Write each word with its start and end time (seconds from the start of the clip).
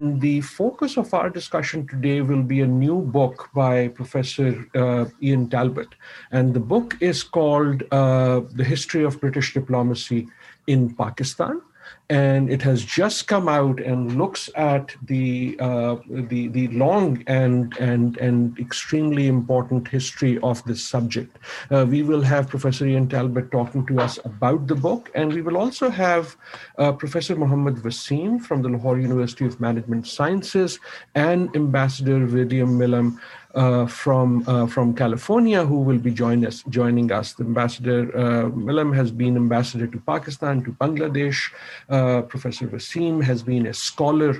The 0.00 0.42
focus 0.42 0.96
of 0.96 1.12
our 1.12 1.28
discussion 1.28 1.84
today 1.84 2.20
will 2.20 2.44
be 2.44 2.60
a 2.60 2.66
new 2.68 3.00
book 3.00 3.50
by 3.52 3.88
Professor 3.88 4.64
uh, 4.76 5.06
Ian 5.20 5.50
Talbot. 5.50 5.88
And 6.30 6.54
the 6.54 6.60
book 6.60 6.96
is 7.00 7.24
called 7.24 7.82
uh, 7.90 8.42
The 8.54 8.62
History 8.62 9.02
of 9.02 9.20
British 9.20 9.54
Diplomacy 9.54 10.28
in 10.68 10.94
Pakistan 10.94 11.62
and 12.10 12.50
it 12.50 12.62
has 12.62 12.84
just 12.84 13.26
come 13.26 13.48
out 13.48 13.80
and 13.80 14.16
looks 14.16 14.48
at 14.54 14.96
the 15.02 15.56
uh, 15.60 15.96
the 16.08 16.48
the 16.48 16.68
long 16.68 17.22
and 17.26 17.76
and 17.78 18.16
and 18.16 18.58
extremely 18.58 19.26
important 19.26 19.86
history 19.86 20.38
of 20.42 20.64
this 20.64 20.82
subject. 20.82 21.38
Uh, 21.70 21.84
we 21.88 22.02
will 22.02 22.22
have 22.22 22.48
Professor 22.48 22.86
Ian 22.86 23.08
Talbot 23.08 23.50
talking 23.50 23.84
to 23.86 24.00
us 24.00 24.18
about 24.24 24.66
the 24.66 24.74
book, 24.74 25.10
and 25.14 25.32
we 25.32 25.42
will 25.42 25.58
also 25.58 25.90
have 25.90 26.36
uh, 26.78 26.92
Professor 26.92 27.36
Mohammed 27.36 27.76
Waseem 27.76 28.40
from 28.40 28.62
the 28.62 28.70
Lahore 28.70 28.98
University 28.98 29.44
of 29.44 29.60
Management 29.60 30.06
Sciences 30.06 30.78
and 31.14 31.54
Ambassador 31.54 32.24
William 32.24 32.78
Milam 32.78 33.20
uh, 33.54 33.86
from 33.86 34.44
uh, 34.46 34.66
from 34.66 34.94
California 34.94 35.64
who 35.64 35.80
will 35.80 35.98
be 35.98 36.10
join 36.10 36.44
us, 36.44 36.62
joining 36.68 37.10
us. 37.10 37.32
The 37.32 37.44
ambassador 37.44 38.16
uh, 38.16 38.48
Milam 38.50 38.92
has 38.92 39.10
been 39.10 39.36
ambassador 39.36 39.86
to 39.86 39.98
Pakistan, 39.98 40.62
to 40.64 40.72
Bangladesh. 40.72 41.50
Uh, 41.98 42.22
Professor 42.34 42.66
Waseem 42.68 43.16
has 43.30 43.40
been 43.42 43.64
a 43.66 43.74
scholar 43.88 44.32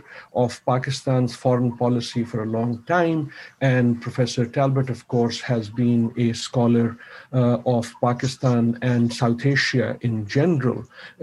of 0.43 0.51
Pakistan's 0.65 1.35
foreign 1.45 1.73
policy 1.85 2.23
for 2.31 2.39
a 2.43 2.53
long 2.59 2.73
time, 2.97 3.21
and 3.61 4.01
Professor 4.07 4.45
Talbot, 4.57 4.89
of 4.97 5.01
course, 5.15 5.39
has 5.53 5.65
been 5.69 6.03
a 6.17 6.29
scholar 6.47 6.89
uh, 7.33 7.59
of 7.77 7.85
Pakistan 8.01 8.79
and 8.91 9.13
South 9.23 9.43
Asia 9.55 9.89
in 10.09 10.15
general 10.37 10.79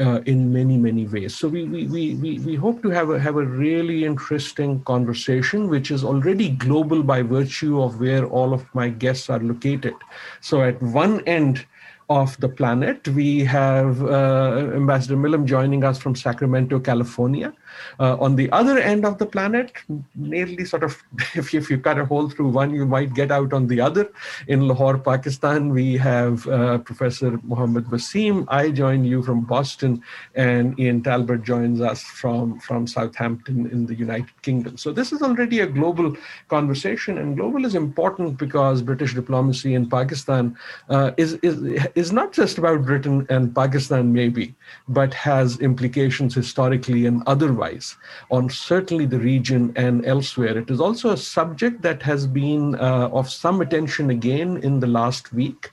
uh, 0.06 0.20
in 0.32 0.40
many 0.58 0.78
many 0.88 1.06
ways. 1.16 1.32
So 1.40 1.48
we 1.56 1.62
we, 1.76 1.82
we 1.96 2.04
we 2.24 2.32
we 2.48 2.56
hope 2.66 2.78
to 2.86 2.90
have 2.98 3.10
a 3.16 3.20
have 3.28 3.38
a 3.38 3.48
really 3.68 4.00
interesting 4.12 4.72
conversation, 4.94 5.70
which 5.76 5.90
is 5.96 6.04
already 6.04 6.50
global 6.68 7.02
by 7.14 7.20
virtue 7.38 7.76
of 7.86 8.00
where 8.04 8.26
all 8.26 8.54
of 8.58 8.64
my 8.74 8.90
guests 8.90 9.30
are 9.30 9.44
located. 9.54 9.96
So 10.42 10.56
at 10.70 10.82
one 10.82 11.16
end 11.40 11.66
of 12.10 12.40
the 12.40 12.50
planet, 12.50 13.08
we 13.10 13.44
have 13.46 14.04
uh, 14.04 14.72
Ambassador 14.76 15.18
Milam 15.18 15.46
joining 15.48 15.84
us 15.84 15.98
from 15.98 16.16
Sacramento, 16.16 16.80
California. 16.80 17.54
Uh, 18.00 18.16
on 18.20 18.36
the 18.36 18.50
other 18.52 18.78
end 18.78 19.06
of 19.06 19.18
the 19.18 19.26
planet, 19.26 19.72
nearly 20.16 20.66
sort 20.66 20.84
of, 20.84 21.02
if 21.36 21.54
you, 21.54 21.60
if 21.60 21.70
you 21.70 21.78
cut 21.80 21.98
a 21.98 22.06
hole 22.06 22.30
through 22.30 22.50
one, 22.50 22.74
you 22.74 22.86
might 22.86 23.14
get 23.14 23.32
out 23.32 23.54
on 23.54 23.68
the 23.68 23.82
other. 23.82 24.12
In 24.48 24.68
Lahore, 24.68 24.98
Pakistan, 24.98 25.70
we 25.70 25.98
have 25.98 26.48
uh, 26.48 26.78
Professor 26.80 27.40
Mohammed 27.44 27.86
Waseem. 27.86 28.46
I 28.50 28.72
join 28.72 29.04
you 29.04 29.24
from 29.24 29.42
Boston, 29.42 30.02
and 30.36 30.80
Ian 30.80 31.02
Talbot 31.02 31.44
joins 31.44 31.82
us 31.82 32.04
from, 32.04 32.60
from 32.60 32.86
Southampton 32.86 33.70
in 33.72 33.86
the 33.88 33.96
United 33.96 34.42
Kingdom. 34.44 34.78
So 34.78 34.92
this 34.92 35.12
is 35.12 35.22
already 35.22 35.62
a 35.62 35.68
global 35.68 36.16
conversation, 36.50 37.18
and 37.18 37.36
global 37.36 37.66
is 37.66 37.74
important 37.74 38.38
because 38.38 38.82
British 38.82 39.16
diplomacy 39.16 39.74
in 39.74 39.90
Pakistan 39.90 40.56
uh, 40.90 41.12
is, 41.18 41.34
is, 41.42 41.64
is 41.96 42.12
not 42.12 42.34
just 42.34 42.58
about 42.58 42.84
Britain 42.84 43.26
and 43.30 43.56
Pakistan, 43.56 44.12
maybe, 44.12 44.54
but 44.90 45.14
has 45.14 45.60
implications 45.60 46.36
historically 46.36 47.06
and 47.06 47.24
otherwise 47.26 47.96
on 48.30 48.50
certainly 48.50 49.06
the 49.06 49.20
region 49.20 49.72
and 49.78 50.06
elsewhere. 50.06 50.58
It 50.58 50.70
is 50.70 50.82
also 50.82 51.12
a 51.12 51.18
subject 51.18 51.82
that 51.84 52.04
has 52.04 52.28
been 52.28 52.76
uh, 52.76 53.10
of 53.14 53.30
some 53.30 53.62
attention 53.62 54.10
again 54.10 54.58
in 54.58 54.82
the 54.82 54.88
last 54.88 55.32
week. 55.34 55.70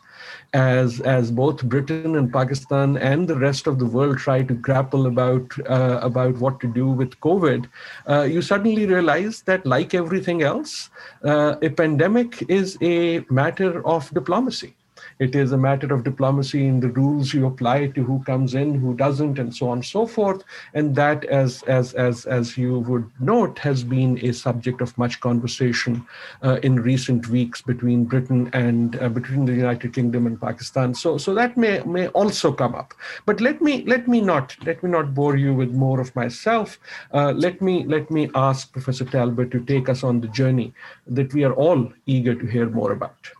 As, 0.55 1.01
as 1.01 1.31
both 1.31 1.63
Britain 1.65 2.15
and 2.15 2.31
Pakistan 2.31 2.99
and 2.99 3.27
the 3.27 3.39
rest 3.39 3.67
of 3.67 3.79
the 3.79 3.87
world 3.87 4.19
try 4.19 4.43
to 4.43 4.53
grapple 4.53 5.07
about 5.07 5.51
uh, 5.67 5.99
about 6.03 6.37
what 6.37 6.61
to 6.61 6.67
do 6.67 6.89
with 6.89 7.19
COVID, 7.21 7.69
uh, 8.07 8.23
you 8.23 8.43
suddenly 8.43 8.85
realize 8.85 9.41
that, 9.43 9.65
like 9.65 9.95
everything 9.95 10.43
else, 10.43 10.91
uh, 11.25 11.57
a 11.63 11.71
pandemic 11.71 12.45
is 12.51 12.77
a 12.83 13.25
matter 13.31 13.85
of 13.87 14.13
diplomacy 14.13 14.75
it 15.23 15.35
is 15.37 15.53
a 15.53 15.57
matter 15.57 15.95
of 15.95 16.05
diplomacy 16.05 16.67
in 16.67 16.81
the 16.81 16.89
rules 16.89 17.33
you 17.33 17.47
apply 17.47 17.87
to 17.89 18.03
who 18.03 18.23
comes 18.25 18.55
in, 18.55 18.75
who 18.75 18.95
doesn't, 18.95 19.39
and 19.39 19.55
so 19.55 19.69
on 19.69 19.79
and 19.79 19.85
so 19.85 20.07
forth. 20.07 20.43
And 20.75 20.97
that, 20.97 21.25
as 21.27 21.63
as 21.65 21.95
as 21.95 22.27
as 22.27 22.59
you 22.59 22.81
would 22.81 23.09
note, 23.21 23.59
has 23.61 23.85
been 23.85 24.19
a 24.23 24.33
subject 24.33 24.81
of 24.81 24.97
much 24.99 25.21
conversation 25.21 26.05
uh, 26.43 26.59
in 26.63 26.83
recent 26.83 27.29
weeks 27.29 27.63
between 27.63 28.05
Britain 28.05 28.51
and 28.53 29.01
uh, 29.01 29.09
between 29.09 29.45
the 29.45 29.55
United 29.55 29.95
Kingdom 29.95 30.27
and 30.27 30.41
Pakistan. 30.41 30.95
So 30.95 31.17
so 31.19 31.35
that 31.35 31.57
may 31.57 31.81
may 31.99 32.09
also 32.09 32.53
come 32.53 32.75
up. 32.75 32.95
But 33.27 33.41
let 33.41 33.63
me 33.63 33.85
let 33.95 34.09
me 34.09 34.21
not 34.21 34.57
let 34.67 34.83
me 34.83 34.91
not 34.91 35.15
bore 35.15 35.37
you 35.37 35.55
with 35.55 35.73
more 35.73 36.01
of 36.01 36.15
myself. 36.17 36.79
Uh, 37.13 37.33
let 37.33 37.63
me 37.63 37.85
let 37.97 38.11
me 38.11 38.31
ask 38.35 38.73
Professor 38.73 39.05
Talbot 39.05 39.51
to 39.53 39.65
take 39.75 39.89
us 39.89 40.03
on 40.03 40.21
the 40.21 40.29
journey 40.29 40.73
that 41.07 41.33
we 41.33 41.45
are 41.45 41.55
all 41.55 41.93
eager 42.07 42.35
to 42.35 42.47
hear 42.47 42.69
more 42.69 42.93
about. 42.93 43.31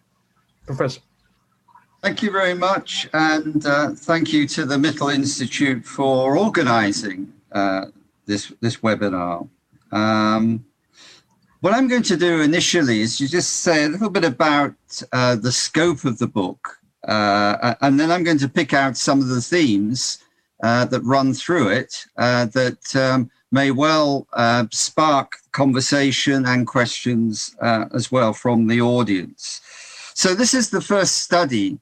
Professor. 0.67 1.01
Thank 2.03 2.21
you 2.21 2.33
very 2.33 2.55
much, 2.55 3.09
and 3.13 3.65
uh, 3.65 3.91
thank 3.91 4.33
you 4.33 4.49
to 4.49 4.65
the 4.67 4.75
Mittal 4.75 5.15
Institute 5.15 5.85
for 5.85 6.37
organising 6.37 7.33
uh, 7.53 7.87
this 8.27 8.53
this 8.61 8.79
webinar. 8.79 9.49
Um, 9.93 10.65
what 11.61 11.75
I'm 11.75 11.87
going 11.87 12.03
to 12.03 12.17
do 12.17 12.41
initially 12.41 13.03
is 13.03 13.21
you 13.21 13.29
just 13.29 13.61
say 13.61 13.85
a 13.85 13.89
little 13.89 14.11
bit 14.11 14.25
about 14.25 14.75
uh, 15.13 15.37
the 15.37 15.53
scope 15.53 16.05
of 16.05 16.19
the 16.19 16.27
book, 16.27 16.81
uh, 17.07 17.77
and 17.83 18.01
then 18.01 18.11
I'm 18.11 18.25
going 18.25 18.39
to 18.39 18.49
pick 18.49 18.75
out 18.75 18.97
some 18.97 19.21
of 19.21 19.29
the 19.29 19.41
themes 19.41 20.19
uh, 20.61 20.87
that 20.87 21.03
run 21.03 21.33
through 21.33 21.69
it 21.69 22.05
uh, 22.17 22.47
that 22.47 22.97
um, 22.97 23.31
may 23.53 23.71
well 23.71 24.27
spark 24.73 25.37
conversation 25.53 26.47
and 26.47 26.67
questions 26.67 27.55
as 27.61 28.11
well 28.11 28.33
from 28.33 28.67
the 28.67 28.81
audience. 28.81 29.61
So 30.15 30.35
this 30.35 30.53
is 30.53 30.69
the 30.69 30.81
first 30.81 31.19
study 31.19 31.79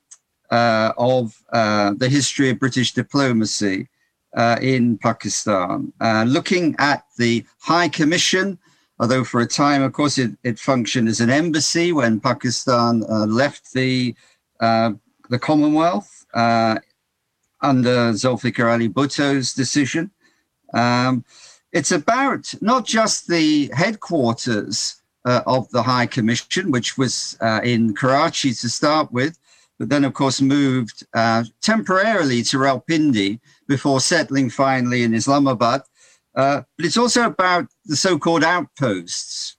uh, 0.50 0.92
of 0.98 1.40
uh, 1.52 1.94
the 1.96 2.08
history 2.08 2.50
of 2.50 2.58
British 2.58 2.92
diplomacy 2.92 3.88
uh, 4.36 4.56
in 4.60 4.98
Pakistan, 4.98 5.92
uh, 6.00 6.24
looking 6.26 6.74
at 6.78 7.04
the 7.18 7.44
High 7.60 7.88
Commission. 7.88 8.58
Although 8.98 9.24
for 9.24 9.40
a 9.40 9.46
time, 9.46 9.82
of 9.82 9.92
course, 9.92 10.18
it, 10.18 10.32
it 10.44 10.58
functioned 10.58 11.08
as 11.08 11.20
an 11.20 11.30
embassy 11.30 11.92
when 11.92 12.20
Pakistan 12.20 13.02
uh, 13.08 13.26
left 13.26 13.72
the 13.72 14.14
uh, 14.60 14.92
the 15.30 15.38
Commonwealth 15.38 16.26
under 17.62 18.12
Zulfikar 18.12 18.72
Ali 18.72 18.88
Bhutto's 18.88 19.54
decision. 19.54 20.10
Um, 20.74 21.24
it's 21.72 21.92
about 21.92 22.52
not 22.60 22.84
just 22.84 23.28
the 23.28 23.70
headquarters 23.74 24.96
of 25.24 25.70
the 25.70 25.82
High 25.82 26.06
Commission, 26.06 26.70
which 26.70 26.98
was 26.98 27.38
in 27.62 27.94
Karachi 27.94 28.52
to 28.54 28.68
start 28.68 29.12
with, 29.12 29.38
but 29.80 29.88
then, 29.88 30.04
of 30.04 30.12
course, 30.12 30.42
moved 30.42 31.06
uh, 31.14 31.42
temporarily 31.62 32.42
to 32.42 32.58
Rawalpindi 32.58 33.40
before 33.66 33.98
settling 33.98 34.50
finally 34.50 35.04
in 35.04 35.14
Islamabad. 35.14 35.80
Uh, 36.34 36.60
but 36.76 36.84
it's 36.84 36.98
also 36.98 37.24
about 37.24 37.66
the 37.86 37.96
so-called 37.96 38.44
outposts. 38.44 39.56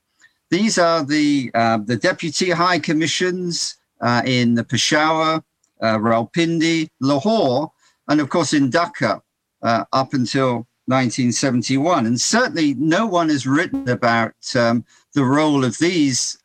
These 0.51 0.77
are 0.77 1.03
the 1.03 1.49
uh, 1.55 1.79
the 1.83 1.95
deputy 1.95 2.51
high 2.51 2.77
commissions 2.77 3.77
uh, 3.99 4.21
in 4.23 4.53
the 4.53 4.63
Peshawar, 4.63 5.43
uh, 5.81 5.97
Rawalpindi, 5.97 6.89
Lahore, 6.99 7.71
and 8.07 8.21
of 8.21 8.29
course 8.29 8.53
in 8.53 8.69
Dhaka 8.69 9.21
uh, 9.63 9.85
up 9.91 10.13
until 10.13 10.67
1971. 10.85 12.05
And 12.05 12.21
certainly, 12.21 12.75
no 12.75 13.07
one 13.07 13.29
has 13.29 13.47
written 13.47 13.89
about 13.89 14.35
um, 14.55 14.85
the 15.15 15.25
role 15.25 15.65
of 15.65 15.79
these 15.79 16.37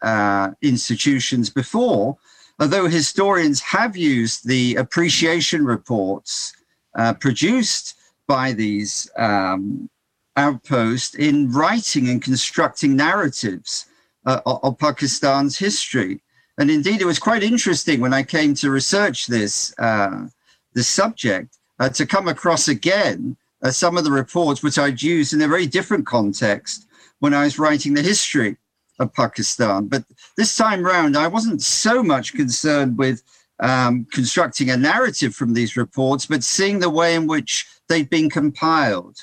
institutions 0.62 1.50
before 1.50 2.16
although 2.58 2.88
historians 2.88 3.60
have 3.60 3.96
used 3.96 4.46
the 4.46 4.76
appreciation 4.76 5.64
reports 5.64 6.52
uh, 6.96 7.12
produced 7.14 7.94
by 8.26 8.52
these 8.52 9.10
um, 9.16 9.88
outposts 10.36 11.14
in 11.14 11.50
writing 11.50 12.08
and 12.08 12.22
constructing 12.22 12.96
narratives 12.96 13.86
uh, 14.24 14.40
of 14.44 14.78
Pakistan's 14.78 15.56
history. 15.56 16.20
And 16.58 16.70
indeed, 16.70 17.00
it 17.00 17.06
was 17.06 17.18
quite 17.18 17.42
interesting 17.42 18.00
when 18.00 18.14
I 18.14 18.22
came 18.22 18.54
to 18.54 18.70
research 18.70 19.26
this, 19.26 19.74
uh, 19.78 20.26
this 20.74 20.88
subject 20.88 21.56
uh, 21.78 21.90
to 21.90 22.06
come 22.06 22.28
across 22.28 22.68
again 22.68 23.36
uh, 23.62 23.70
some 23.70 23.96
of 23.96 24.04
the 24.04 24.10
reports 24.10 24.62
which 24.62 24.78
I'd 24.78 25.02
used 25.02 25.32
in 25.32 25.42
a 25.42 25.48
very 25.48 25.66
different 25.66 26.06
context 26.06 26.86
when 27.20 27.34
I 27.34 27.44
was 27.44 27.58
writing 27.58 27.94
the 27.94 28.02
history 28.02 28.56
of 28.98 29.12
Pakistan. 29.12 29.86
But 29.86 30.04
this 30.36 30.56
time 30.56 30.82
round, 30.82 31.16
I 31.16 31.28
wasn't 31.28 31.62
so 31.62 32.02
much 32.02 32.34
concerned 32.34 32.98
with 32.98 33.22
um, 33.60 34.06
constructing 34.12 34.70
a 34.70 34.76
narrative 34.76 35.34
from 35.34 35.54
these 35.54 35.76
reports, 35.76 36.26
but 36.26 36.44
seeing 36.44 36.78
the 36.78 36.90
way 36.90 37.14
in 37.14 37.26
which 37.26 37.66
they've 37.88 38.08
been 38.08 38.28
compiled 38.28 39.16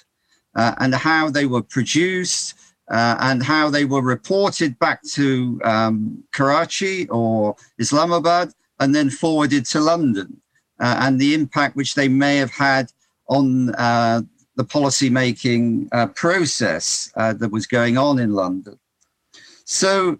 uh, 0.55 0.73
and 0.79 0.93
how 0.93 1.29
they 1.29 1.45
were 1.45 1.61
produced 1.61 2.55
uh, 2.91 3.15
and 3.19 3.43
how 3.43 3.69
they 3.69 3.85
were 3.85 4.01
reported 4.01 4.77
back 4.79 5.01
to 5.03 5.59
um, 5.63 6.23
Karachi 6.33 7.07
or 7.09 7.55
Islamabad 7.77 8.51
and 8.79 8.93
then 8.93 9.09
forwarded 9.09 9.65
to 9.67 9.79
London 9.79 10.41
uh, 10.79 10.97
and 10.99 11.19
the 11.19 11.33
impact 11.33 11.75
which 11.75 11.95
they 11.95 12.07
may 12.07 12.37
have 12.37 12.51
had 12.51 12.91
on 13.29 13.73
uh, 13.75 14.21
the 14.55 14.63
policy 14.63 15.09
making 15.09 15.89
uh, 15.91 16.07
process 16.07 17.11
uh, 17.15 17.33
that 17.33 17.51
was 17.51 17.65
going 17.65 17.97
on 17.97 18.19
in 18.19 18.33
London. 18.33 18.77
So 19.65 20.19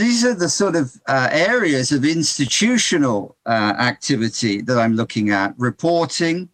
these 0.00 0.24
are 0.24 0.34
the 0.34 0.48
sort 0.48 0.76
of 0.76 0.98
uh, 1.06 1.28
areas 1.30 1.92
of 1.92 2.06
institutional 2.06 3.36
uh, 3.44 3.74
activity 3.78 4.62
that 4.62 4.78
I'm 4.78 4.96
looking 4.96 5.28
at 5.28 5.52
reporting, 5.58 6.48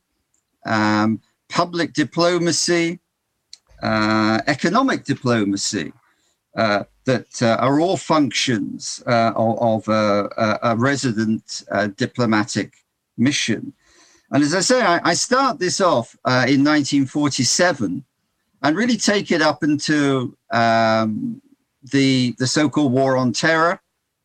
um, 0.66 1.20
public 1.48 1.93
diplomacy, 1.93 2.98
uh, 3.84 4.40
economic 4.48 5.04
diplomacy, 5.04 5.93
uh, 6.56 6.82
that 7.04 7.40
uh, 7.40 7.56
are 7.60 7.78
all 7.78 7.96
functions 7.96 9.00
uh, 9.06 9.32
of, 9.37 9.87
of 9.87 9.88
a, 9.88 10.58
a, 10.62 10.76
resident 10.76 11.62
diplomatic 11.96 12.75
mission. 13.16 13.72
And 14.32 14.43
as 14.43 14.54
I 14.56 14.60
say, 14.60 14.82
I, 14.82 15.10
I 15.10 15.14
start 15.14 15.60
this 15.60 15.81
off 15.81 16.16
in 16.26 16.64
1947 16.64 18.04
and 18.62 18.76
really 18.76 18.96
take 18.96 19.31
it 19.31 19.40
up 19.40 19.62
into 19.62 20.37
um, 20.50 21.40
the, 21.92 22.34
the 22.38 22.46
so-called 22.46 22.92
war 22.92 23.16
on 23.16 23.32
terror 23.32 23.80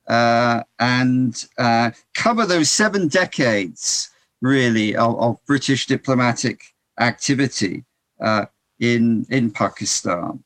uh, 0.07 0.63
and 0.79 1.45
uh, 1.57 1.91
cover 2.13 2.45
those 2.45 2.69
seven 2.69 3.07
decades 3.07 4.09
really 4.41 4.95
of, 4.95 5.19
of 5.19 5.45
British 5.45 5.85
diplomatic 5.85 6.73
activity 6.99 7.83
uh, 8.19 8.45
in, 8.79 9.25
in 9.29 9.51
Pakistan. 9.51 10.43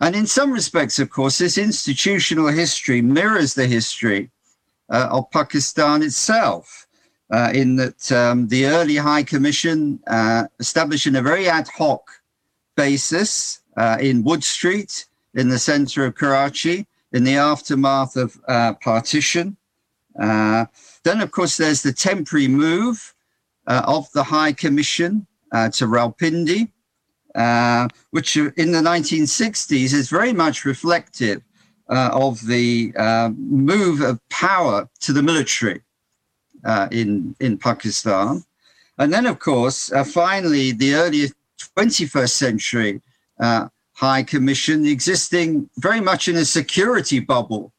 And 0.00 0.16
in 0.16 0.26
some 0.26 0.52
respects, 0.52 0.98
of 0.98 1.10
course, 1.10 1.38
this 1.38 1.58
institutional 1.58 2.48
history 2.48 3.02
mirrors 3.02 3.54
the 3.54 3.66
history 3.66 4.30
uh, 4.88 5.08
of 5.10 5.30
Pakistan 5.30 6.02
itself, 6.02 6.86
uh, 7.30 7.50
in 7.54 7.76
that 7.76 8.10
um, 8.10 8.48
the 8.48 8.66
early 8.66 8.96
High 8.96 9.22
Commission 9.22 10.00
uh, 10.06 10.44
established 10.58 11.06
in 11.06 11.16
a 11.16 11.22
very 11.22 11.48
ad 11.48 11.68
hoc 11.68 12.10
basis 12.76 13.60
in 14.00 14.22
Wood 14.24 14.44
Street 14.44 15.06
in 15.34 15.48
the 15.48 15.58
center 15.58 16.04
of 16.04 16.14
Karachi 16.14 16.86
in 17.12 17.24
the 17.24 17.36
aftermath 17.36 18.16
of 18.16 18.40
uh, 18.48 18.74
partition. 18.74 19.56
Uh, 20.20 20.66
then, 21.04 21.20
of 21.20 21.30
course, 21.30 21.56
there's 21.56 21.82
the 21.82 21.92
temporary 21.92 22.48
move 22.48 23.14
uh, 23.66 23.82
of 23.86 24.10
the 24.12 24.22
High 24.22 24.52
Commission 24.52 25.26
uh, 25.52 25.68
to 25.70 25.86
Rawalpindi, 25.86 26.70
uh, 27.34 27.88
which 28.10 28.36
in 28.36 28.72
the 28.72 28.80
1960s 28.80 29.92
is 29.92 30.08
very 30.08 30.32
much 30.32 30.64
reflective 30.64 31.42
uh, 31.88 32.10
of 32.12 32.46
the 32.46 32.92
move 33.36 34.00
of 34.00 34.20
power 34.28 34.88
to 35.00 35.12
the 35.12 35.22
military 35.22 35.80
in, 36.90 37.34
in 37.40 37.58
Pakistan. 37.58 38.44
And 38.98 39.12
then, 39.12 39.26
of 39.26 39.38
course, 39.38 39.90
finally, 40.12 40.72
the 40.72 40.94
early 40.94 41.32
21st 41.76 42.30
century 42.30 43.02
High 44.00 44.22
Commission 44.22 44.86
existing 44.86 45.68
very 45.76 46.00
much 46.00 46.26
in 46.26 46.36
a 46.36 46.44
security 46.46 47.20
bubble 47.20 47.70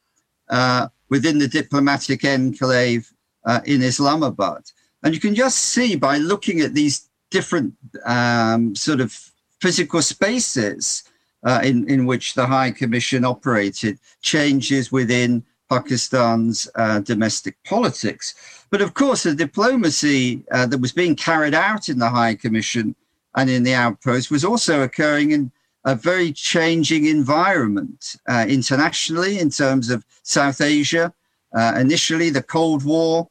uh, 0.49 0.87
within 1.09 1.39
the 1.39 1.47
diplomatic 1.47 2.23
enclave 2.23 3.11
uh, 3.43 3.61
in 3.65 3.81
Islamabad. 3.81 4.61
And 5.01 5.15
you 5.15 5.19
can 5.19 5.33
just 5.33 5.57
see 5.57 5.95
by 5.95 6.19
looking 6.19 6.61
at 6.61 6.75
these 6.75 7.09
different 7.31 7.73
um, 8.05 8.75
sort 8.75 9.01
of 9.01 9.17
physical 9.61 10.03
spaces 10.03 11.03
uh, 11.43 11.61
in, 11.63 11.89
in 11.89 12.05
which 12.05 12.35
the 12.35 12.45
High 12.45 12.69
Commission 12.69 13.25
operated, 13.25 13.97
changes 14.21 14.91
within 14.91 15.43
Pakistan's 15.69 16.69
uh, 16.75 16.99
domestic 16.99 17.55
politics. 17.63 18.35
But 18.69 18.81
of 18.81 18.93
course, 18.93 19.23
the 19.23 19.33
diplomacy 19.33 20.43
uh, 20.51 20.67
that 20.67 20.77
was 20.77 20.91
being 20.91 21.15
carried 21.15 21.55
out 21.55 21.89
in 21.89 21.97
the 21.97 22.11
High 22.11 22.35
Commission 22.35 22.95
and 23.35 23.49
in 23.49 23.63
the 23.63 23.73
outpost 23.73 24.29
was 24.29 24.45
also 24.45 24.83
occurring 24.83 25.31
in 25.31 25.51
a 25.85 25.95
very 25.95 26.31
changing 26.31 27.05
environment 27.05 28.15
uh, 28.27 28.45
internationally 28.47 29.39
in 29.39 29.49
terms 29.49 29.89
of 29.89 30.05
South 30.23 30.61
Asia. 30.61 31.13
Uh, 31.53 31.73
initially, 31.77 32.29
the 32.29 32.43
Cold 32.43 32.83
War, 32.85 33.27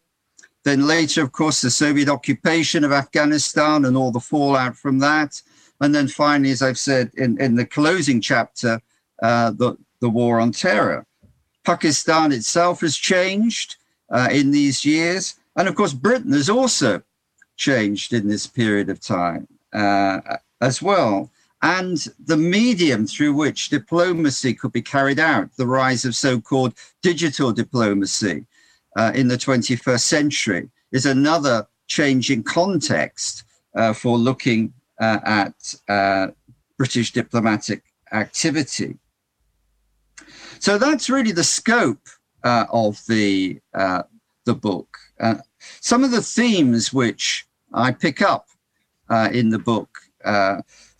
then 0.64 0.87
later, 0.87 1.23
of 1.23 1.32
course, 1.32 1.61
the 1.61 1.70
Soviet 1.70 2.08
occupation 2.08 2.85
of 2.85 2.93
Afghanistan 2.93 3.85
and 3.85 3.97
all 3.97 4.11
the 4.11 4.20
fallout 4.20 4.76
from 4.76 4.99
that. 4.99 5.41
And 5.81 5.94
then 5.94 6.08
finally, 6.08 6.50
as 6.50 6.61
I've 6.61 6.79
said 6.79 7.11
in, 7.17 7.41
in 7.41 7.55
the 7.55 7.64
closing 7.64 8.20
chapter, 8.20 8.81
uh, 9.23 9.53
the, 9.53 9.76
the 10.00 10.11
war 10.11 10.41
on 10.41 10.53
terror. 10.53 11.06
Pakistan 11.64 12.32
itself 12.32 12.81
has 12.81 12.96
changed 12.96 13.76
uh, 14.11 14.29
in 14.31 14.50
these 14.50 14.85
years. 14.85 15.37
And 15.56 15.69
of 15.69 15.75
course, 15.75 15.93
Britain 15.93 16.32
has 16.32 16.50
also 16.50 17.03
changed 17.56 18.12
in 18.12 18.29
this 18.29 18.46
period 18.46 18.88
of 18.88 19.00
time 19.00 19.46
uh, 19.73 20.20
as 20.61 20.82
well 20.82 21.31
and 21.62 22.06
the 22.24 22.36
medium 22.36 23.06
through 23.06 23.34
which 23.34 23.68
diplomacy 23.68 24.54
could 24.54 24.72
be 24.72 24.82
carried 24.82 25.18
out, 25.18 25.54
the 25.56 25.66
rise 25.66 26.04
of 26.04 26.16
so 26.16 26.40
called 26.40 26.74
digital 27.02 27.52
diplomacy 27.52 28.46
uh, 28.96 29.12
in 29.14 29.28
the 29.28 29.36
21st 29.36 30.00
century, 30.00 30.70
is 30.92 31.06
another 31.06 31.66
changing 31.86 32.42
context 32.42 33.44
uh, 33.74 33.92
for 33.92 34.16
looking 34.16 34.72
uh, 35.00 35.18
at 35.24 35.74
uh, 35.88 36.28
British 36.78 37.12
diplomatic 37.12 37.82
activity. 38.12 38.96
So 40.58 40.78
that's 40.78 41.10
really 41.10 41.32
the 41.32 41.44
scope 41.44 42.08
uh, 42.42 42.66
of 42.70 43.00
the, 43.06 43.60
uh, 43.74 44.04
the 44.44 44.54
book. 44.54 44.96
some 45.80 46.04
of 46.04 46.10
the 46.10 46.22
themes 46.22 46.92
which 46.92 47.46
I 47.74 47.92
pick 47.92 48.22
up 48.22 48.48
in 49.32 49.50
the 49.50 49.58
book 49.58 49.98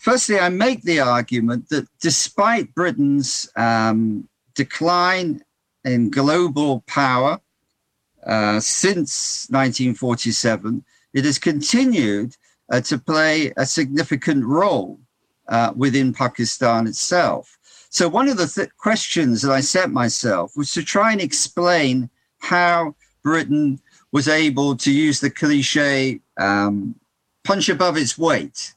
Firstly, 0.01 0.39
I 0.39 0.49
make 0.49 0.81
the 0.81 1.01
argument 1.01 1.69
that 1.69 1.87
despite 2.01 2.75
Britain's 2.75 3.47
um, 3.55 4.27
decline 4.55 5.45
in 5.85 6.09
global 6.09 6.81
power 6.87 7.39
uh, 8.27 8.61
since 8.61 9.47
1947, 9.51 10.83
it 11.13 11.27
has 11.27 11.39
continued 11.39 12.35
uh, 12.73 12.81
to 12.81 12.97
play 12.97 13.53
a 13.59 13.67
significant 13.67 14.43
role 14.43 14.99
uh, 15.49 15.75
within 15.77 16.15
Pakistan 16.15 16.87
itself. 16.87 17.59
So, 17.91 18.09
one 18.09 18.31
of 18.31 18.39
the 18.39 18.47
th- 18.47 18.71
questions 18.79 19.43
that 19.43 19.53
I 19.53 19.61
set 19.61 19.91
myself 19.91 20.57
was 20.57 20.73
to 20.73 20.83
try 20.83 21.13
and 21.13 21.21
explain 21.21 22.09
how 22.39 22.95
Britain 23.23 23.79
was 24.13 24.29
able 24.29 24.79
to 24.79 24.91
use 24.91 25.21
the 25.21 25.29
cliche 25.29 26.23
um, 26.39 26.95
punch 27.45 27.69
above 27.69 27.99
its 27.99 28.17
weight 28.17 28.73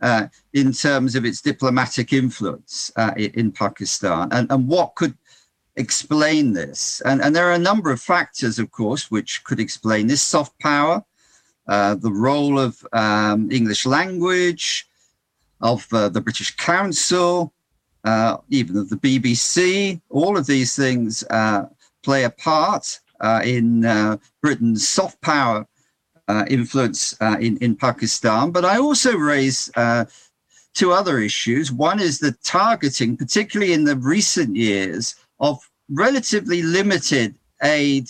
uh, 0.00 0.28
in 0.52 0.72
terms 0.72 1.14
of 1.14 1.24
its 1.24 1.40
diplomatic 1.40 2.12
influence 2.12 2.90
uh, 2.96 3.12
in 3.16 3.52
Pakistan 3.52 4.28
and, 4.32 4.50
and 4.50 4.66
what 4.66 4.94
could 4.94 5.14
explain 5.76 6.52
this. 6.52 7.00
And, 7.04 7.22
and 7.22 7.34
there 7.34 7.48
are 7.48 7.54
a 7.54 7.58
number 7.58 7.90
of 7.90 8.00
factors, 8.00 8.58
of 8.58 8.70
course, 8.70 9.10
which 9.10 9.44
could 9.44 9.60
explain 9.60 10.06
this 10.06 10.22
soft 10.22 10.58
power, 10.58 11.04
uh, 11.68 11.94
the 11.94 12.12
role 12.12 12.58
of 12.58 12.84
um, 12.92 13.50
English 13.50 13.86
language, 13.86 14.88
of 15.60 15.86
uh, 15.92 16.08
the 16.08 16.20
British 16.20 16.56
Council, 16.56 17.52
uh, 18.04 18.38
even 18.48 18.76
of 18.78 18.88
the 18.88 18.96
BBC. 18.96 20.00
All 20.08 20.36
of 20.36 20.46
these 20.46 20.74
things 20.74 21.22
uh, 21.30 21.66
play 22.02 22.24
a 22.24 22.30
part 22.30 23.00
in 23.44 23.82
Britain's 24.40 24.88
soft 24.88 25.20
power 25.20 25.66
uh, 26.30 26.44
influence 26.48 27.02
uh, 27.20 27.36
in, 27.40 27.56
in 27.58 27.74
Pakistan. 27.74 28.44
But 28.52 28.64
I 28.64 28.78
also 28.78 29.16
raise 29.16 29.70
uh, 29.74 30.04
two 30.74 30.92
other 30.92 31.18
issues. 31.18 31.72
One 31.72 31.98
is 32.08 32.18
the 32.18 32.32
targeting, 32.44 33.16
particularly 33.16 33.72
in 33.72 33.84
the 33.84 33.96
recent 33.96 34.54
years, 34.54 35.16
of 35.40 35.54
relatively 35.88 36.62
limited 36.62 37.34
aid, 37.62 38.04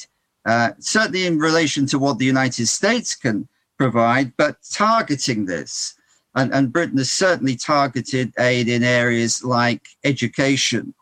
uh, 0.44 0.70
certainly 0.78 1.24
in 1.26 1.38
relation 1.38 1.86
to 1.86 1.98
what 1.98 2.18
the 2.18 2.30
United 2.36 2.66
States 2.66 3.10
can 3.14 3.48
provide, 3.78 4.36
but 4.36 4.56
targeting 4.70 5.46
this. 5.46 5.94
And, 6.34 6.52
and 6.54 6.72
Britain 6.72 6.98
has 6.98 7.10
certainly 7.10 7.56
targeted 7.56 8.34
aid 8.38 8.68
in 8.68 8.82
areas 8.84 9.42
like 9.42 9.88
education, 10.04 10.94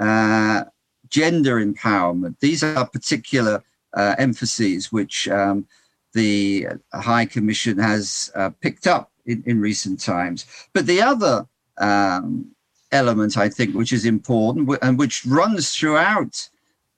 uh, 0.00 0.64
gender 1.08 1.56
empowerment. 1.56 2.36
These 2.38 2.62
are 2.62 2.86
particular 2.86 3.62
uh, 3.94 4.14
emphases 4.18 4.92
which 4.92 5.28
um, 5.28 5.66
the 6.14 6.66
High 6.92 7.26
Commission 7.26 7.78
has 7.78 8.30
uh, 8.34 8.50
picked 8.60 8.86
up 8.86 9.10
in, 9.26 9.42
in 9.46 9.60
recent 9.60 10.00
times. 10.00 10.46
But 10.72 10.86
the 10.86 11.00
other 11.02 11.46
um, 11.78 12.50
element, 12.90 13.36
I 13.36 13.48
think, 13.48 13.74
which 13.74 13.92
is 13.92 14.04
important 14.04 14.78
and 14.82 14.98
which 14.98 15.24
runs 15.26 15.74
throughout 15.74 16.48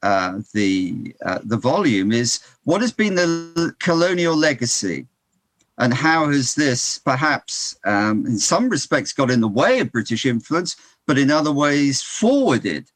uh, 0.02 0.40
the 0.52 1.14
uh, 1.24 1.38
the 1.44 1.56
volume 1.56 2.12
is 2.12 2.40
what 2.64 2.82
has 2.82 2.92
been 2.92 3.14
the 3.14 3.74
colonial 3.80 4.36
legacy, 4.36 5.06
and 5.78 5.94
how 5.94 6.28
has 6.28 6.54
this 6.54 6.98
perhaps, 6.98 7.76
um, 7.86 8.26
in 8.26 8.38
some 8.38 8.68
respects, 8.68 9.14
got 9.14 9.30
in 9.30 9.40
the 9.40 9.48
way 9.48 9.80
of 9.80 9.90
British 9.90 10.26
influence, 10.26 10.76
but 11.06 11.16
in 11.16 11.30
other 11.30 11.52
ways 11.52 12.02
forwarded 12.02 12.90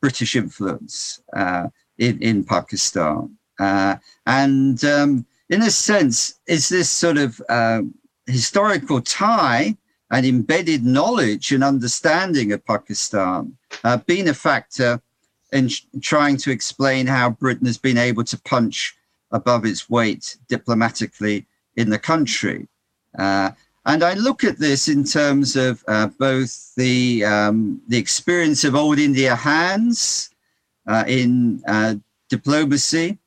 British 0.00 0.36
influence 0.36 1.20
uh, 1.34 1.66
in 1.98 2.22
in 2.22 2.44
Pakistan. 2.44 3.36
Uh, 3.58 3.96
and 4.26 4.84
um, 4.84 5.26
in 5.50 5.62
a 5.62 5.70
sense, 5.70 6.38
is 6.46 6.68
this 6.68 6.90
sort 6.90 7.18
of 7.18 7.40
uh, 7.48 7.82
historical 8.26 9.00
tie 9.00 9.76
and 10.10 10.26
embedded 10.26 10.84
knowledge 10.84 11.52
and 11.52 11.64
understanding 11.64 12.52
of 12.52 12.64
Pakistan 12.64 13.56
uh, 13.84 13.96
been 13.98 14.28
a 14.28 14.34
factor 14.34 15.00
in 15.52 15.68
sh- 15.68 15.84
trying 16.00 16.36
to 16.36 16.50
explain 16.50 17.06
how 17.06 17.30
Britain 17.30 17.66
has 17.66 17.78
been 17.78 17.98
able 17.98 18.24
to 18.24 18.38
punch 18.40 18.96
above 19.30 19.64
its 19.64 19.88
weight 19.88 20.36
diplomatically 20.48 21.46
in 21.76 21.90
the 21.90 21.98
country. 21.98 22.68
Uh, 23.18 23.50
and 23.86 24.02
I 24.02 24.14
look 24.14 24.44
at 24.44 24.58
this 24.58 24.88
in 24.88 25.04
terms 25.04 25.56
of 25.56 25.82
uh, 25.88 26.08
both 26.18 26.74
the 26.74 27.24
um, 27.24 27.80
the 27.88 27.96
experience 27.96 28.64
of 28.64 28.74
old 28.74 28.98
India 28.98 29.34
hands 29.34 30.30
uh, 30.86 31.04
in 31.06 31.62
uh, 31.66 31.94
diplomacy 32.28 33.18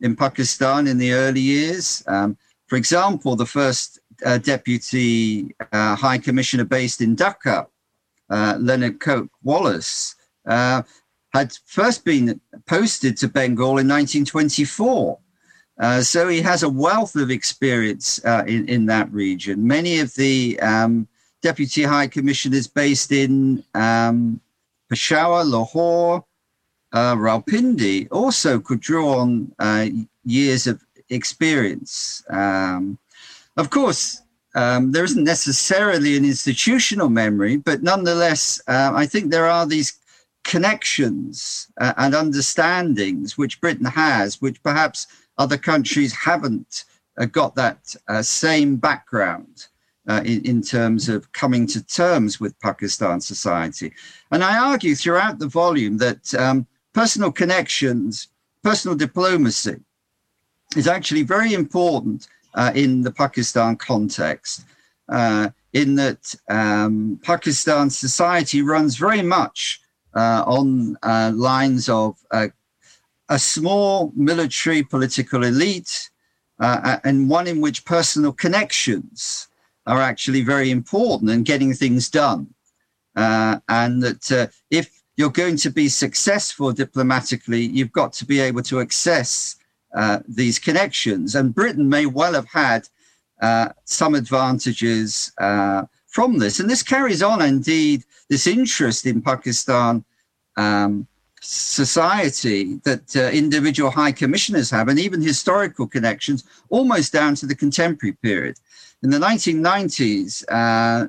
in 0.00 0.16
Pakistan 0.16 0.86
in 0.86 0.98
the 0.98 1.12
early 1.12 1.40
years. 1.40 2.02
Um, 2.06 2.36
for 2.66 2.76
example, 2.76 3.36
the 3.36 3.46
first 3.46 3.98
uh, 4.24 4.38
deputy 4.38 5.54
uh, 5.72 5.96
high 5.96 6.18
commissioner 6.18 6.64
based 6.64 7.00
in 7.00 7.16
Dhaka, 7.16 7.66
uh, 8.28 8.56
Leonard 8.60 9.00
Coke 9.00 9.30
Wallace, 9.42 10.14
uh, 10.46 10.82
had 11.32 11.56
first 11.66 12.04
been 12.04 12.40
posted 12.66 13.16
to 13.18 13.28
Bengal 13.28 13.78
in 13.78 13.88
1924. 13.88 15.18
Uh, 15.78 16.02
so 16.02 16.28
he 16.28 16.42
has 16.42 16.62
a 16.62 16.68
wealth 16.68 17.16
of 17.16 17.30
experience 17.30 18.22
uh, 18.24 18.44
in, 18.46 18.68
in 18.68 18.86
that 18.86 19.10
region. 19.12 19.66
Many 19.66 20.00
of 20.00 20.14
the 20.14 20.60
um, 20.60 21.08
deputy 21.40 21.84
high 21.84 22.06
commissioners 22.06 22.66
based 22.66 23.12
in 23.12 23.64
um, 23.74 24.40
Peshawar, 24.90 25.44
Lahore, 25.44 26.24
uh, 26.92 27.14
Rawalpindi 27.14 28.08
also 28.10 28.58
could 28.58 28.80
draw 28.80 29.18
on 29.18 29.52
uh, 29.58 29.86
years 30.24 30.66
of 30.66 30.82
experience. 31.08 32.24
Um, 32.30 32.98
of 33.56 33.70
course, 33.70 34.22
um, 34.54 34.92
there 34.92 35.04
isn't 35.04 35.24
necessarily 35.24 36.16
an 36.16 36.24
institutional 36.24 37.08
memory, 37.08 37.56
but 37.56 37.82
nonetheless, 37.82 38.60
uh, 38.66 38.90
I 38.94 39.06
think 39.06 39.30
there 39.30 39.46
are 39.46 39.66
these 39.66 39.98
connections 40.44 41.68
uh, 41.80 41.92
and 41.98 42.14
understandings 42.14 43.38
which 43.38 43.60
Britain 43.60 43.86
has, 43.86 44.40
which 44.40 44.62
perhaps 44.62 45.06
other 45.38 45.56
countries 45.56 46.12
haven't 46.12 46.84
uh, 47.18 47.26
got 47.26 47.54
that 47.54 47.94
uh, 48.08 48.22
same 48.22 48.76
background. 48.76 49.66
Uh, 50.08 50.22
in, 50.24 50.42
in, 50.44 50.62
terms 50.62 51.08
of 51.10 51.30
coming 51.32 51.66
to 51.66 51.86
terms 51.86 52.40
with 52.40 52.58
Pakistan 52.58 53.20
society. 53.20 53.92
And 54.32 54.42
I 54.42 54.58
argue 54.58 54.94
throughout 54.96 55.38
the 55.38 55.46
volume 55.46 55.98
that 55.98 56.34
um, 56.34 56.66
personal 56.92 57.32
connections, 57.32 58.28
personal 58.62 58.96
diplomacy 58.96 59.80
is 60.76 60.86
actually 60.86 61.22
very 61.22 61.54
important 61.54 62.28
uh, 62.54 62.72
in 62.74 63.02
the 63.02 63.10
Pakistan 63.10 63.76
context, 63.76 64.64
uh, 65.08 65.48
in 65.72 65.94
that 65.94 66.34
um, 66.48 67.18
Pakistan 67.22 67.90
society 67.90 68.62
runs 68.62 68.96
very 68.96 69.22
much 69.22 69.80
uh, 70.14 70.42
on 70.46 70.96
uh, 71.02 71.30
lines 71.34 71.88
of 71.88 72.16
uh, 72.32 72.48
a 73.28 73.38
small 73.38 74.12
military 74.16 74.82
political 74.82 75.44
elite 75.44 76.10
uh, 76.58 76.98
and 77.04 77.30
one 77.30 77.46
in 77.46 77.60
which 77.60 77.84
personal 77.84 78.32
connections 78.32 79.48
are 79.86 80.00
actually 80.00 80.42
very 80.42 80.70
important 80.70 81.30
in 81.30 81.42
getting 81.44 81.72
things 81.72 82.10
done. 82.10 82.52
and 83.14 84.02
that 84.02 84.50
if 84.70 84.99
you're 85.20 85.28
going 85.44 85.58
to 85.58 85.70
be 85.70 85.86
successful 85.86 86.72
diplomatically, 86.72 87.60
you've 87.60 87.92
got 87.92 88.10
to 88.14 88.24
be 88.24 88.40
able 88.40 88.62
to 88.62 88.80
access 88.80 89.56
uh, 89.94 90.20
these 90.26 90.58
connections. 90.58 91.34
And 91.34 91.54
Britain 91.54 91.86
may 91.86 92.06
well 92.06 92.32
have 92.32 92.48
had 92.48 92.88
uh, 93.42 93.68
some 93.84 94.14
advantages 94.14 95.30
uh, 95.38 95.82
from 96.06 96.38
this. 96.38 96.58
And 96.58 96.70
this 96.70 96.82
carries 96.82 97.22
on, 97.22 97.42
indeed, 97.42 98.04
this 98.30 98.46
interest 98.46 99.04
in 99.04 99.20
Pakistan 99.20 100.04
um, 100.56 101.06
society 101.42 102.80
that 102.84 103.14
uh, 103.14 103.24
individual 103.30 103.90
high 103.90 104.12
commissioners 104.12 104.70
have, 104.70 104.88
and 104.88 104.98
even 104.98 105.20
historical 105.20 105.86
connections, 105.86 106.44
almost 106.70 107.12
down 107.12 107.34
to 107.34 107.46
the 107.46 107.54
contemporary 107.54 108.16
period. 108.22 108.56
In 109.02 109.10
the 109.10 109.18
1990s, 109.18 110.44
uh, 110.48 111.08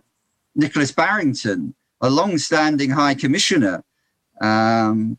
Nicholas 0.56 0.92
Barrington, 0.92 1.74
a 2.02 2.10
long 2.10 2.38
standing 2.38 2.90
high 2.90 3.14
commissioner, 3.14 3.82
um, 4.42 5.18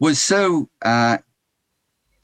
was 0.00 0.20
so 0.20 0.68
uh, 0.82 1.18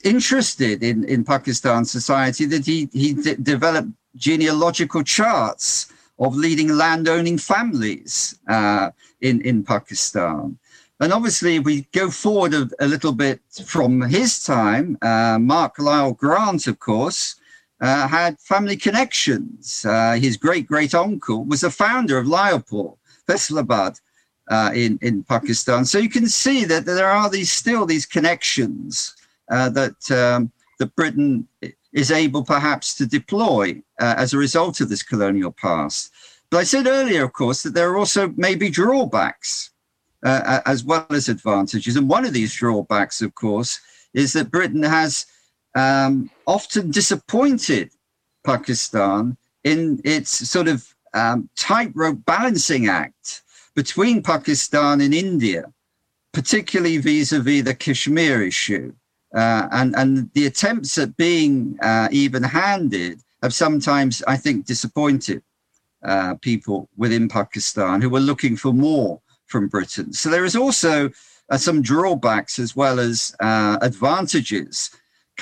interested 0.04 0.82
in, 0.82 1.04
in 1.04 1.24
Pakistan 1.24 1.84
society 1.84 2.44
that 2.46 2.66
he, 2.66 2.88
he 2.92 3.14
d- 3.14 3.36
developed 3.40 3.88
genealogical 4.16 5.02
charts 5.02 5.92
of 6.18 6.36
leading 6.36 6.68
landowning 6.68 7.38
families 7.38 8.38
uh, 8.48 8.90
in, 9.20 9.40
in 9.42 9.62
Pakistan. 9.64 10.58
And 11.02 11.14
obviously, 11.14 11.58
we 11.58 11.86
go 11.92 12.10
forward 12.10 12.52
a, 12.52 12.68
a 12.78 12.86
little 12.86 13.12
bit 13.12 13.40
from 13.64 14.02
his 14.02 14.42
time. 14.42 14.98
Uh, 15.00 15.38
Mark 15.40 15.76
Lyall 15.78 16.14
Grant, 16.14 16.66
of 16.66 16.78
course, 16.78 17.36
uh, 17.80 18.06
had 18.06 18.38
family 18.38 18.76
connections. 18.76 19.86
Uh, 19.88 20.12
his 20.20 20.36
great 20.36 20.66
great 20.66 20.94
uncle 20.94 21.46
was 21.46 21.62
the 21.62 21.70
founder 21.70 22.18
of 22.18 22.26
Lyallpur, 22.26 22.98
Faisalabad, 23.26 23.98
uh, 24.50 24.70
in, 24.74 24.98
in 25.00 25.22
Pakistan. 25.24 25.84
So 25.84 25.98
you 25.98 26.10
can 26.10 26.28
see 26.28 26.64
that 26.64 26.84
there 26.84 27.10
are 27.10 27.30
these 27.30 27.50
still 27.50 27.86
these 27.86 28.04
connections 28.04 29.14
uh, 29.50 29.70
that 29.70 30.10
um, 30.10 30.52
that 30.78 30.94
Britain 30.96 31.46
is 31.92 32.10
able 32.10 32.44
perhaps 32.44 32.94
to 32.94 33.06
deploy 33.06 33.82
uh, 34.00 34.14
as 34.16 34.32
a 34.32 34.38
result 34.38 34.80
of 34.80 34.88
this 34.88 35.02
colonial 35.02 35.52
past. 35.52 36.12
But 36.50 36.58
I 36.58 36.64
said 36.64 36.86
earlier, 36.86 37.24
of 37.24 37.32
course, 37.32 37.62
that 37.62 37.74
there 37.74 37.90
are 37.90 37.96
also 37.96 38.32
maybe 38.36 38.70
drawbacks 38.70 39.70
uh, 40.24 40.60
as 40.66 40.84
well 40.84 41.06
as 41.10 41.28
advantages. 41.28 41.96
And 41.96 42.08
one 42.08 42.24
of 42.24 42.32
these 42.32 42.54
drawbacks, 42.54 43.22
of 43.22 43.34
course, 43.34 43.80
is 44.14 44.32
that 44.32 44.50
Britain 44.50 44.82
has 44.82 45.26
um, 45.74 46.30
often 46.46 46.90
disappointed 46.90 47.90
Pakistan 48.44 49.36
in 49.64 50.00
its 50.04 50.48
sort 50.48 50.68
of 50.68 50.92
um, 51.14 51.48
tightrope 51.56 52.24
balancing 52.24 52.88
act 52.88 53.42
between 53.82 54.22
Pakistan 54.22 55.00
and 55.00 55.14
India, 55.14 55.62
particularly 56.34 56.98
vis 56.98 57.32
a 57.32 57.40
vis 57.40 57.64
the 57.64 57.74
Kashmir 57.74 58.42
issue. 58.52 58.92
Uh, 59.34 59.68
and 59.78 59.90
and 60.00 60.10
the 60.36 60.44
attempts 60.50 60.98
at 60.98 61.16
being 61.16 61.52
uh, 61.90 62.08
even-handed 62.24 63.16
have 63.42 63.54
sometimes, 63.54 64.14
I 64.34 64.36
think, 64.44 64.66
disappointed 64.66 65.40
uh, 66.12 66.34
people 66.48 66.78
within 67.02 67.26
Pakistan 67.40 68.02
who 68.02 68.10
were 68.10 68.28
looking 68.30 68.54
for 68.62 68.72
more 68.88 69.12
from 69.52 69.72
Britain. 69.76 70.12
So 70.12 70.28
there 70.28 70.44
is 70.50 70.56
also 70.56 70.94
uh, 71.50 71.56
some 71.56 71.80
drawbacks 71.80 72.58
as 72.58 72.76
well 72.76 72.96
as 73.08 73.34
uh, 73.40 73.78
advantages 73.80 74.74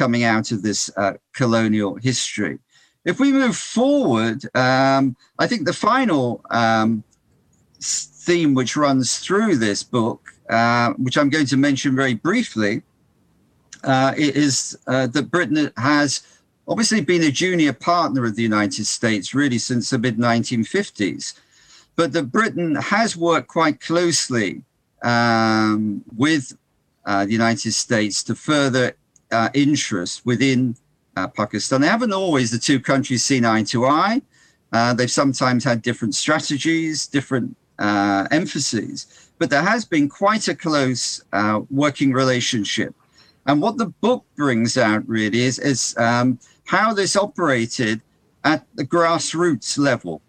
coming 0.01 0.23
out 0.23 0.53
of 0.53 0.63
this 0.63 0.81
uh, 0.97 1.15
colonial 1.41 1.97
history. 1.97 2.57
If 3.05 3.19
we 3.19 3.33
move 3.33 3.57
forward, 3.57 4.39
um, 4.55 5.17
I 5.43 5.47
think 5.49 5.63
the 5.65 5.81
final 5.91 6.45
um, 6.51 7.03
theme 7.81 8.55
which 8.55 8.77
runs 8.77 9.19
through 9.19 9.57
this 9.57 9.83
book, 9.83 10.33
which 10.99 11.17
I'm 11.17 11.31
going 11.31 11.47
to 11.47 11.57
mention 11.57 11.97
very 11.97 12.15
briefly, 12.15 12.83
uh, 13.85 14.15
is 14.17 14.79
uh, 14.87 15.07
that 15.09 15.31
Britain 15.31 15.71
has 15.77 16.23
obviously 16.67 17.01
been 17.01 17.23
a 17.23 17.31
junior 17.31 17.73
partner 17.73 18.25
of 18.25 18.37
the 18.37 18.43
United 18.43 18.87
States 18.87 19.35
really 19.35 19.59
since 19.59 19.91
the 19.91 19.99
mid 19.99 20.19
1950s, 20.19 21.35
but 21.97 22.13
that 22.13 22.25
Britain 22.25 22.75
has 22.77 23.17
worked 23.17 23.49
quite 23.49 23.81
closely 23.81 24.63
um, 25.03 26.05
with 26.17 26.57
uh, 27.07 27.25
the 27.25 27.33
United 27.33 27.73
States 27.73 28.23
to 28.25 28.35
further 28.35 28.97
uh, 29.31 29.49
interest 29.55 30.27
within 30.27 30.77
uh, 31.17 31.29
Pakistan. 31.29 31.81
They 31.81 31.89
haven't 31.89 32.13
always 32.13 32.51
the 32.51 32.59
two 32.59 32.81
countries 32.81 33.25
seen 33.25 33.45
eye 33.45 33.63
to 33.65 33.87
eye. 33.87 34.23
Uh, 34.71 34.93
they've 34.93 35.11
sometimes 35.11 35.65
had 35.65 35.81
different 35.81 36.15
strategies, 36.15 37.07
different 37.07 37.57
emphases, 37.79 39.31
but 39.39 39.51
there 39.51 39.63
has 39.63 39.85
been 39.85 40.09
quite 40.09 40.49
a 40.49 40.55
close 40.55 41.23
working 41.71 42.13
relationship 42.13 42.95
and 43.49 43.63
what 43.63 43.79
the 43.79 43.87
book 43.87 44.25
brings 44.37 44.77
out 44.77 45.09
really 45.09 45.41
is, 45.41 45.59
is 45.59 45.97
um, 45.97 46.39
how 46.67 46.93
this 46.93 47.17
operated 47.17 48.03
at 48.45 48.65
the 48.75 48.85
grassroots 48.85 49.79
level 49.79 50.21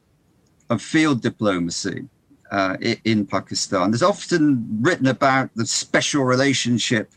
of 0.70 0.82
field 0.82 1.22
diplomacy 1.22 2.08
uh, 2.50 2.78
in 3.04 3.26
Pakistan. 3.26 3.92
There's 3.92 4.04
often 4.04 4.66
written 4.82 5.08
about 5.08 5.50
the 5.56 5.66
special 5.66 6.24
relationship 6.24 7.12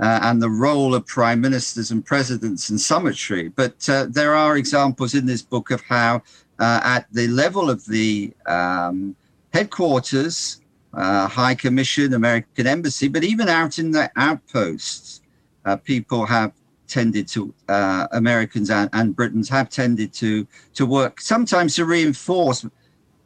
uh, 0.00 0.18
and 0.22 0.42
the 0.42 0.50
role 0.50 0.92
of 0.92 1.06
prime 1.06 1.40
ministers 1.40 1.92
and 1.92 2.04
presidents 2.04 2.68
and 2.68 2.80
summitry, 2.80 3.48
but 3.48 3.88
uh, 3.88 4.06
there 4.10 4.34
are 4.34 4.56
examples 4.56 5.14
in 5.14 5.24
this 5.24 5.42
book 5.42 5.70
of 5.70 5.80
how, 5.82 6.16
uh, 6.58 6.80
at 6.82 7.06
the 7.12 7.28
level 7.28 7.70
of 7.70 7.86
the 7.86 8.32
um, 8.46 9.14
headquarters, 9.52 10.60
uh, 10.94 11.28
High 11.28 11.54
Commission, 11.54 12.14
American 12.14 12.66
Embassy, 12.66 13.08
but 13.08 13.24
even 13.24 13.48
out 13.48 13.78
in 13.78 13.90
the 13.90 14.10
outposts, 14.16 15.20
uh, 15.64 15.76
people 15.76 16.26
have 16.26 16.52
tended 16.86 17.28
to 17.28 17.54
uh, 17.68 18.06
Americans 18.12 18.70
and, 18.70 18.88
and 18.94 19.14
Britons 19.14 19.48
have 19.48 19.68
tended 19.68 20.12
to 20.14 20.46
to 20.74 20.86
work 20.86 21.20
sometimes 21.20 21.74
to 21.76 21.84
reinforce 21.84 22.64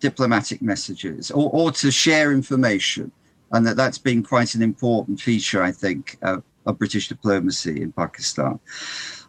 diplomatic 0.01 0.61
messages 0.61 1.31
or, 1.31 1.49
or 1.53 1.71
to 1.71 1.91
share 1.91 2.33
information, 2.33 3.13
and 3.53 3.65
that 3.67 3.77
that's 3.77 3.99
been 3.99 4.23
quite 4.23 4.55
an 4.57 4.63
important 4.63 5.21
feature, 5.21 5.63
I 5.63 5.71
think, 5.71 6.19
of 6.23 6.43
British 6.79 7.09
diplomacy 7.09 7.83
in 7.83 7.93
Pakistan. 7.93 8.59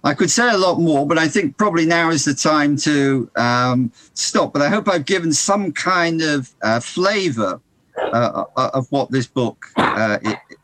I 0.06 0.14
could 0.14 0.30
say 0.30 0.50
a 0.50 0.58
lot 0.58 0.80
more, 0.80 1.08
but 1.08 1.18
I 1.18 1.28
think 1.30 1.58
probably 1.58 1.86
now 1.86 2.10
is 2.10 2.26
the 2.26 2.34
time 2.34 2.76
to 2.78 3.30
um, 3.38 3.92
stop. 4.14 4.52
But 4.52 4.62
I 4.62 4.70
hope 4.70 4.90
I've 4.90 5.06
given 5.06 5.32
some 5.32 5.72
kind 5.72 6.22
of 6.22 6.54
uh, 6.62 6.80
flavor 6.80 7.62
uh, 7.98 8.46
uh 8.58 8.72
of 8.74 8.92
what 8.92 9.12
this 9.12 9.28
book 9.28 9.66
uh, 9.78 10.18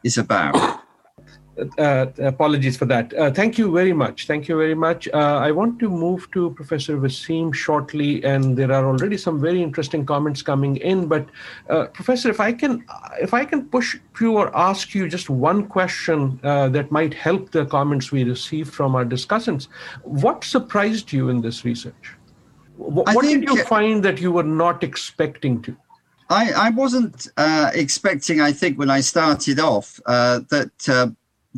is 0.03 0.17
about. 0.17 0.78
Uh, 1.77 2.07
apologies 2.19 2.77
for 2.77 2.85
that. 2.85 3.13
Uh, 3.13 3.31
thank 3.31 3.57
you 3.57 3.71
very 3.71 3.93
much. 3.93 4.27
Thank 4.27 4.47
you 4.47 4.57
very 4.57 4.75
much. 4.75 5.07
Uh, 5.13 5.37
I 5.37 5.51
want 5.51 5.79
to 5.79 5.89
move 5.89 6.29
to 6.31 6.51
Professor 6.51 6.97
Waseem 6.97 7.53
shortly, 7.53 8.23
and 8.23 8.57
there 8.57 8.71
are 8.71 8.85
already 8.85 9.17
some 9.17 9.41
very 9.41 9.61
interesting 9.61 10.05
comments 10.05 10.41
coming 10.41 10.77
in. 10.77 11.07
But 11.07 11.27
uh, 11.69 11.87
Professor, 11.87 12.29
if 12.29 12.39
I 12.39 12.53
can, 12.53 12.85
if 13.21 13.33
I 13.33 13.45
can 13.45 13.65
push 13.65 13.97
you 14.21 14.37
or 14.37 14.55
ask 14.55 14.93
you 14.93 15.09
just 15.09 15.29
one 15.29 15.67
question 15.67 16.39
uh, 16.43 16.69
that 16.69 16.91
might 16.91 17.13
help 17.13 17.51
the 17.51 17.65
comments 17.65 18.11
we 18.11 18.23
received 18.23 18.73
from 18.73 18.95
our 18.95 19.05
discussants, 19.05 19.67
what 20.03 20.43
surprised 20.43 21.11
you 21.11 21.29
in 21.29 21.41
this 21.41 21.65
research? 21.65 22.13
What, 22.77 23.13
what 23.13 23.25
did 23.25 23.43
you 23.43 23.63
find 23.65 24.03
that 24.05 24.21
you 24.21 24.31
were 24.31 24.43
not 24.43 24.83
expecting 24.83 25.61
to? 25.63 25.75
I, 26.29 26.51
I 26.51 26.69
wasn't 26.69 27.27
uh, 27.37 27.71
expecting, 27.73 28.39
I 28.39 28.51
think, 28.51 28.77
when 28.77 28.91
I 28.91 29.01
started 29.01 29.59
off, 29.59 29.99
uh, 30.05 30.41
that 30.49 30.87
uh, 30.87 31.07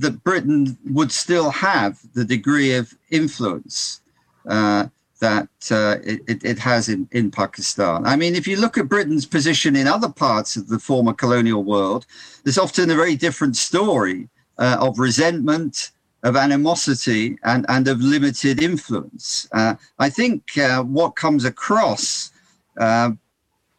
that 0.02 0.24
Britain 0.24 0.78
would 0.86 1.12
still 1.12 1.50
have 1.50 2.00
the 2.14 2.26
degree 2.26 2.74
of 2.74 2.94
influence 3.10 4.02
uh, 4.48 4.88
that 5.20 5.50
uh, 5.70 5.98
it, 6.04 6.44
it, 6.44 6.58
has 6.58 6.90
in, 6.90 7.08
in 7.12 7.30
Pakistan. 7.30 8.06
I 8.06 8.16
mean, 8.16 8.36
if 8.36 8.48
you 8.48 8.58
look 8.58 8.78
at 8.78 8.90
Britain's 8.90 9.28
position 9.28 9.76
in 9.76 9.88
other 9.88 10.10
parts 10.10 10.56
of 10.56 10.68
the 10.68 10.80
former 10.80 11.14
colonial 11.14 11.64
world, 11.64 12.08
there's 12.44 12.58
often 12.58 12.90
a 12.90 12.96
very 12.96 13.16
different 13.16 13.56
story 13.56 14.30
uh, 14.58 14.78
of 14.80 14.98
resentment, 14.98 15.92
of 16.24 16.36
animosity, 16.36 17.38
and, 17.44 17.66
and 17.70 17.88
of 17.88 18.02
limited 18.02 18.62
influence. 18.62 19.48
Uh, 19.52 19.76
I 20.00 20.10
think 20.10 20.58
uh, 20.58 20.82
what 20.82 21.16
comes 21.16 21.46
across 21.46 22.32
uh, 22.80 23.12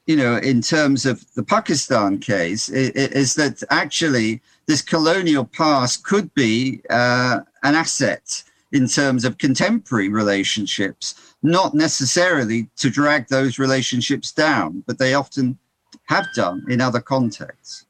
you 0.07 0.17
know, 0.17 0.37
in 0.37 0.61
terms 0.61 1.07
of 1.07 1.25
the 1.35 1.43
Pakistan 1.43 2.19
case, 2.19 2.69
is, 2.69 3.35
that 3.37 3.62
actually 3.71 4.41
this 4.66 4.83
colonial 4.83 5.45
past 5.45 6.04
could 6.04 6.33
be 6.35 6.81
uh, 6.90 7.40
an 7.62 7.75
asset 7.75 8.42
in 8.73 8.88
terms 8.88 9.25
of 9.25 9.38
contemporary 9.38 10.09
relationships, 10.09 11.35
not 11.42 11.75
necessarily 11.75 12.69
to 12.76 12.90
drag 12.90 13.28
those 13.28 13.59
relationships 13.59 14.33
down, 14.33 14.83
but 14.87 14.99
they 14.99 15.14
often 15.14 15.59
have 16.07 16.26
done 16.35 16.64
in 16.69 16.81
other 16.81 17.00
contexts. 17.00 17.87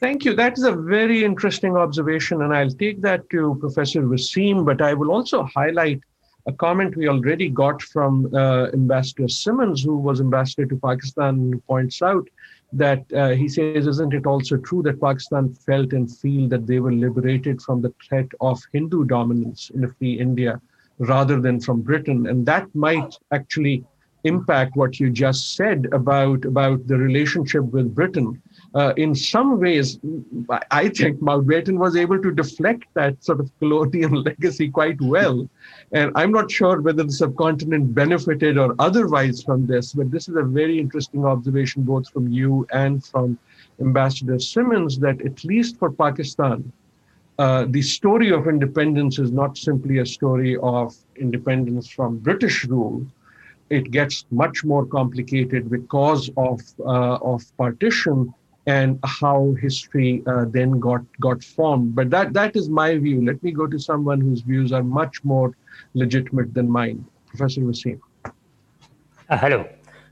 Thank 0.00 0.24
you. 0.24 0.34
That 0.34 0.58
is 0.58 0.64
a 0.64 0.72
very 0.72 1.24
interesting 1.24 1.76
observation, 1.76 2.42
and 2.42 2.52
I'll 2.52 2.70
take 2.70 3.00
that 3.02 3.30
to 3.30 3.56
Professor 3.60 4.02
Waseem, 4.02 4.64
but 4.64 4.82
I 4.82 4.94
will 4.94 5.12
also 5.12 5.44
highlight 5.44 6.00
a 6.46 6.52
comment 6.52 6.96
we 6.96 7.08
already 7.08 7.48
got 7.48 7.80
from 7.80 8.28
uh, 8.34 8.66
Ambassador 8.72 9.28
Simons, 9.28 9.84
who 9.84 9.96
was 9.96 10.20
ambassador 10.20 10.66
to 10.66 10.76
Pakistan, 10.76 11.52
who 11.52 11.60
points 11.60 12.02
out 12.02 12.28
that 12.72 13.04
uh, 13.12 13.30
he 13.30 13.48
says, 13.48 13.86
Isn't 13.86 14.14
it 14.14 14.26
also 14.26 14.56
true 14.56 14.82
that 14.82 15.00
Pakistan 15.00 15.54
felt 15.54 15.92
and 15.92 16.10
feel 16.10 16.48
that 16.48 16.66
they 16.66 16.80
were 16.80 16.92
liberated 16.92 17.60
from 17.60 17.82
the 17.82 17.92
threat 18.06 18.28
of 18.40 18.60
Hindu 18.72 19.04
dominance 19.04 19.70
in 19.74 19.84
a 19.84 19.88
free 19.88 20.18
India 20.18 20.60
rather 20.98 21.40
than 21.40 21.60
from 21.60 21.82
Britain? 21.82 22.26
And 22.26 22.46
that 22.46 22.72
might 22.74 23.16
actually 23.32 23.84
impact 24.24 24.76
what 24.76 25.00
you 25.00 25.10
just 25.10 25.56
said 25.56 25.88
about, 25.92 26.44
about 26.44 26.86
the 26.86 26.96
relationship 26.96 27.64
with 27.64 27.94
Britain. 27.94 28.40
Uh, 28.74 28.94
in 28.96 29.14
some 29.14 29.60
ways, 29.60 29.98
I 30.70 30.88
think 30.88 31.20
Mountbatten 31.20 31.76
was 31.76 31.94
able 31.94 32.22
to 32.22 32.32
deflect 32.32 32.84
that 32.94 33.22
sort 33.22 33.40
of 33.40 33.50
colonial 33.58 34.22
legacy 34.28 34.70
quite 34.70 34.98
well. 35.00 35.46
And 35.92 36.10
I'm 36.14 36.32
not 36.32 36.50
sure 36.50 36.80
whether 36.80 37.02
the 37.02 37.12
subcontinent 37.12 37.94
benefited 37.94 38.56
or 38.56 38.74
otherwise 38.78 39.42
from 39.42 39.66
this, 39.66 39.92
but 39.92 40.10
this 40.10 40.26
is 40.26 40.36
a 40.36 40.42
very 40.42 40.78
interesting 40.78 41.26
observation, 41.26 41.82
both 41.82 42.08
from 42.08 42.28
you 42.28 42.66
and 42.72 43.04
from 43.04 43.38
Ambassador 43.78 44.38
Simons, 44.38 44.98
that 45.00 45.20
at 45.20 45.44
least 45.44 45.78
for 45.78 45.90
Pakistan, 45.90 46.72
uh, 47.38 47.66
the 47.68 47.82
story 47.82 48.32
of 48.32 48.48
independence 48.48 49.18
is 49.18 49.32
not 49.32 49.58
simply 49.58 49.98
a 49.98 50.06
story 50.06 50.56
of 50.62 50.96
independence 51.16 51.88
from 51.88 52.18
British 52.18 52.64
rule. 52.64 53.06
It 53.68 53.90
gets 53.90 54.24
much 54.30 54.64
more 54.64 54.86
complicated 54.86 55.70
because 55.70 56.30
of, 56.36 56.60
uh, 56.80 57.16
of 57.16 57.42
partition 57.58 58.32
and 58.66 58.98
how 59.04 59.54
history 59.60 60.22
uh, 60.26 60.44
then 60.44 60.78
got 60.78 61.02
got 61.20 61.42
formed. 61.42 61.94
But 61.94 62.10
that 62.10 62.32
that 62.32 62.56
is 62.56 62.68
my 62.68 62.96
view. 62.98 63.24
Let 63.24 63.42
me 63.42 63.50
go 63.50 63.66
to 63.66 63.78
someone 63.78 64.20
whose 64.20 64.40
views 64.42 64.72
are 64.72 64.82
much 64.82 65.24
more 65.24 65.54
legitimate 65.94 66.54
than 66.54 66.70
mine, 66.70 67.04
Professor 67.28 67.60
Waseem. 67.60 68.00
Uh, 68.24 69.36
hello, 69.36 69.68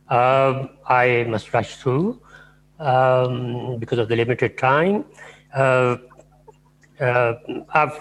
uh, 0.08 0.66
I 0.88 1.24
must 1.28 1.52
rush 1.52 1.76
through 1.76 2.20
um, 2.78 3.78
because 3.78 3.98
of 3.98 4.08
the 4.08 4.16
limited 4.16 4.58
time. 4.58 5.04
Uh, 5.54 5.96
uh, 7.00 7.34
I 7.68 7.78
have 7.78 8.00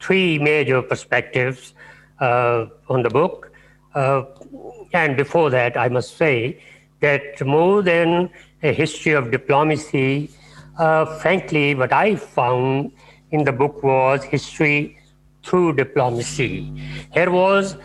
three 0.00 0.38
major 0.38 0.82
perspectives 0.82 1.74
uh, 2.20 2.66
on 2.88 3.02
the 3.02 3.10
book, 3.10 3.50
and 3.94 5.16
before 5.16 5.50
that, 5.50 5.76
I 5.76 5.88
must 5.88 6.16
say 6.16 6.62
that 7.00 7.44
more 7.44 7.82
than 7.82 8.30
a 8.62 8.72
history 8.72 9.12
of 9.12 9.30
diplomacy. 9.30 10.30
Uh, 10.78 11.06
frankly, 11.20 11.74
what 11.74 11.92
I 11.92 12.16
found 12.16 12.92
in 13.30 13.44
the 13.44 13.52
book 13.52 13.82
was 13.82 14.24
history 14.24 14.98
through 15.42 15.74
diplomacy. 15.74 16.72
Here 17.12 17.30
was 17.30 17.76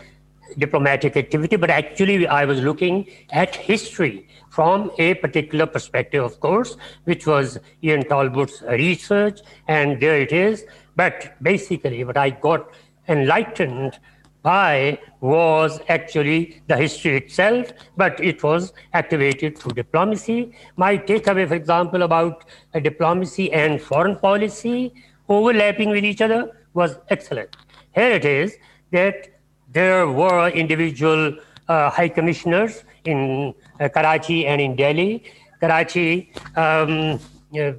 diplomatic 0.58 1.16
activity, 1.16 1.56
but 1.56 1.70
actually 1.70 2.26
I 2.26 2.44
was 2.44 2.60
looking 2.60 3.06
at 3.30 3.54
history 3.56 4.28
from 4.50 4.90
a 4.98 5.14
particular 5.14 5.66
perspective, 5.66 6.22
of 6.22 6.38
course, 6.40 6.76
which 7.04 7.26
was 7.26 7.58
Ian 7.82 8.02
Talbot's 8.04 8.62
research, 8.62 9.40
and 9.68 10.00
there 10.00 10.20
it 10.20 10.32
is. 10.32 10.64
But 10.94 11.34
basically, 11.42 12.04
what 12.04 12.18
I 12.18 12.30
got 12.30 12.70
enlightened 13.08 13.98
by 14.42 14.98
was 15.20 15.80
actually 15.88 16.60
the 16.66 16.76
history 16.76 17.16
itself, 17.16 17.72
but 17.96 18.18
it 18.20 18.42
was 18.42 18.72
activated 18.92 19.56
through 19.56 19.72
diplomacy. 19.72 20.52
My 20.76 20.98
takeaway, 20.98 21.46
for 21.46 21.54
example, 21.54 22.02
about 22.02 22.44
diplomacy 22.82 23.52
and 23.52 23.80
foreign 23.80 24.16
policy 24.16 24.92
overlapping 25.28 25.90
with 25.90 26.04
each 26.04 26.20
other 26.20 26.50
was 26.74 26.98
excellent. 27.08 27.56
Here 27.94 28.10
it 28.10 28.24
is 28.24 28.56
that 28.90 29.28
there 29.70 30.08
were 30.08 30.48
individual 30.48 31.36
uh, 31.68 31.90
high 31.90 32.08
commissioners 32.08 32.84
in 33.04 33.54
uh, 33.80 33.88
Karachi 33.88 34.46
and 34.46 34.60
in 34.60 34.76
Delhi. 34.76 35.24
Karachi, 35.60 36.32
um, 36.56 37.20
uh, 37.56 37.72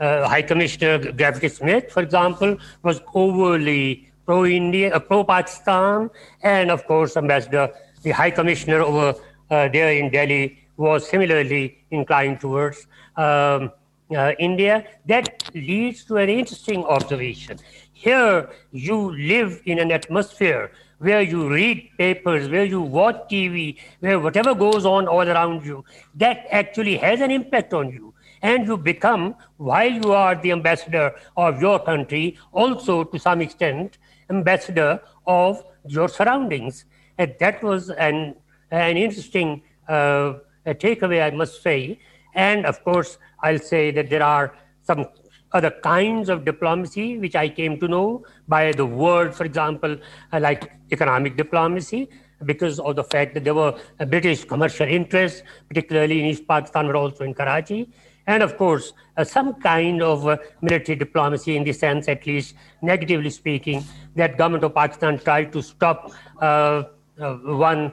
uh 0.00 0.28
High 0.28 0.42
Commissioner 0.42 0.98
Grafftey-Smith, 0.98 1.92
for 1.92 2.02
example, 2.02 2.56
was 2.82 3.00
overly 3.14 4.09
pro 4.30 4.46
India, 4.46 4.94
uh, 4.94 5.00
pro 5.00 5.24
Pakistan, 5.24 6.08
and 6.44 6.70
of 6.70 6.86
course, 6.86 7.16
Ambassador, 7.16 7.68
the 8.04 8.12
High 8.12 8.30
Commissioner 8.30 8.80
over 8.80 9.08
uh, 9.50 9.66
there 9.72 9.92
in 9.92 10.08
Delhi, 10.08 10.56
was 10.76 11.08
similarly 11.08 11.78
inclined 11.90 12.38
towards 12.38 12.86
um, 13.16 13.72
uh, 14.16 14.32
India. 14.38 14.84
That 15.06 15.50
leads 15.52 16.04
to 16.04 16.18
an 16.18 16.28
interesting 16.28 16.84
observation. 16.84 17.58
Here, 17.92 18.48
you 18.70 18.98
live 19.32 19.62
in 19.64 19.80
an 19.80 19.90
atmosphere 19.90 20.70
where 20.98 21.22
you 21.22 21.48
read 21.52 21.90
papers, 21.98 22.48
where 22.48 22.64
you 22.64 22.80
watch 22.80 23.16
TV, 23.32 23.78
where 23.98 24.20
whatever 24.20 24.54
goes 24.54 24.86
on 24.86 25.08
all 25.08 25.28
around 25.28 25.66
you, 25.66 25.84
that 26.14 26.46
actually 26.52 26.96
has 26.98 27.20
an 27.20 27.32
impact 27.32 27.74
on 27.74 27.90
you. 27.90 28.14
And 28.42 28.64
you 28.66 28.76
become, 28.76 29.34
while 29.56 29.90
you 29.90 30.12
are 30.12 30.36
the 30.36 30.52
ambassador 30.52 31.14
of 31.36 31.60
your 31.60 31.80
country, 31.80 32.38
also 32.52 33.02
to 33.02 33.18
some 33.18 33.40
extent, 33.40 33.98
ambassador 34.30 35.00
of 35.26 35.62
your 35.86 36.08
surroundings. 36.08 36.84
And 37.18 37.34
that 37.40 37.62
was 37.62 37.90
an, 37.90 38.36
an 38.70 38.96
interesting 38.96 39.62
uh, 39.88 40.34
takeaway, 40.66 41.22
I 41.22 41.30
must 41.34 41.62
say. 41.62 41.98
And 42.34 42.64
of 42.64 42.82
course, 42.84 43.18
I'll 43.42 43.58
say 43.58 43.90
that 43.90 44.08
there 44.08 44.22
are 44.22 44.54
some 44.82 45.06
other 45.52 45.72
kinds 45.82 46.28
of 46.28 46.44
diplomacy 46.44 47.18
which 47.18 47.34
I 47.34 47.48
came 47.48 47.78
to 47.80 47.88
know 47.88 48.24
by 48.46 48.72
the 48.72 48.86
word, 48.86 49.34
for 49.34 49.44
example, 49.44 49.96
uh, 50.32 50.40
like 50.40 50.70
economic 50.92 51.36
diplomacy, 51.36 52.08
because 52.44 52.78
of 52.80 52.96
the 52.96 53.04
fact 53.04 53.34
that 53.34 53.44
there 53.44 53.54
were 53.54 53.78
British 54.08 54.44
commercial 54.44 54.86
interests, 54.86 55.42
particularly 55.68 56.20
in 56.20 56.26
East 56.26 56.46
Pakistan, 56.48 56.86
but 56.86 56.96
also 56.96 57.24
in 57.24 57.34
Karachi. 57.34 57.88
And 58.30 58.44
of 58.44 58.56
course, 58.56 58.92
uh, 59.16 59.24
some 59.24 59.54
kind 59.54 60.02
of 60.02 60.26
uh, 60.28 60.36
military 60.62 60.94
diplomacy 60.96 61.56
in 61.56 61.64
the 61.64 61.72
sense, 61.72 62.06
at 62.06 62.26
least 62.26 62.54
negatively 62.80 63.28
speaking, 63.28 63.82
that 64.14 64.38
government 64.38 64.62
of 64.62 64.72
Pakistan 64.72 65.18
tried 65.18 65.52
to 65.52 65.62
stop 65.62 66.12
uh, 66.40 66.84
uh 67.20 67.34
one 67.66 67.92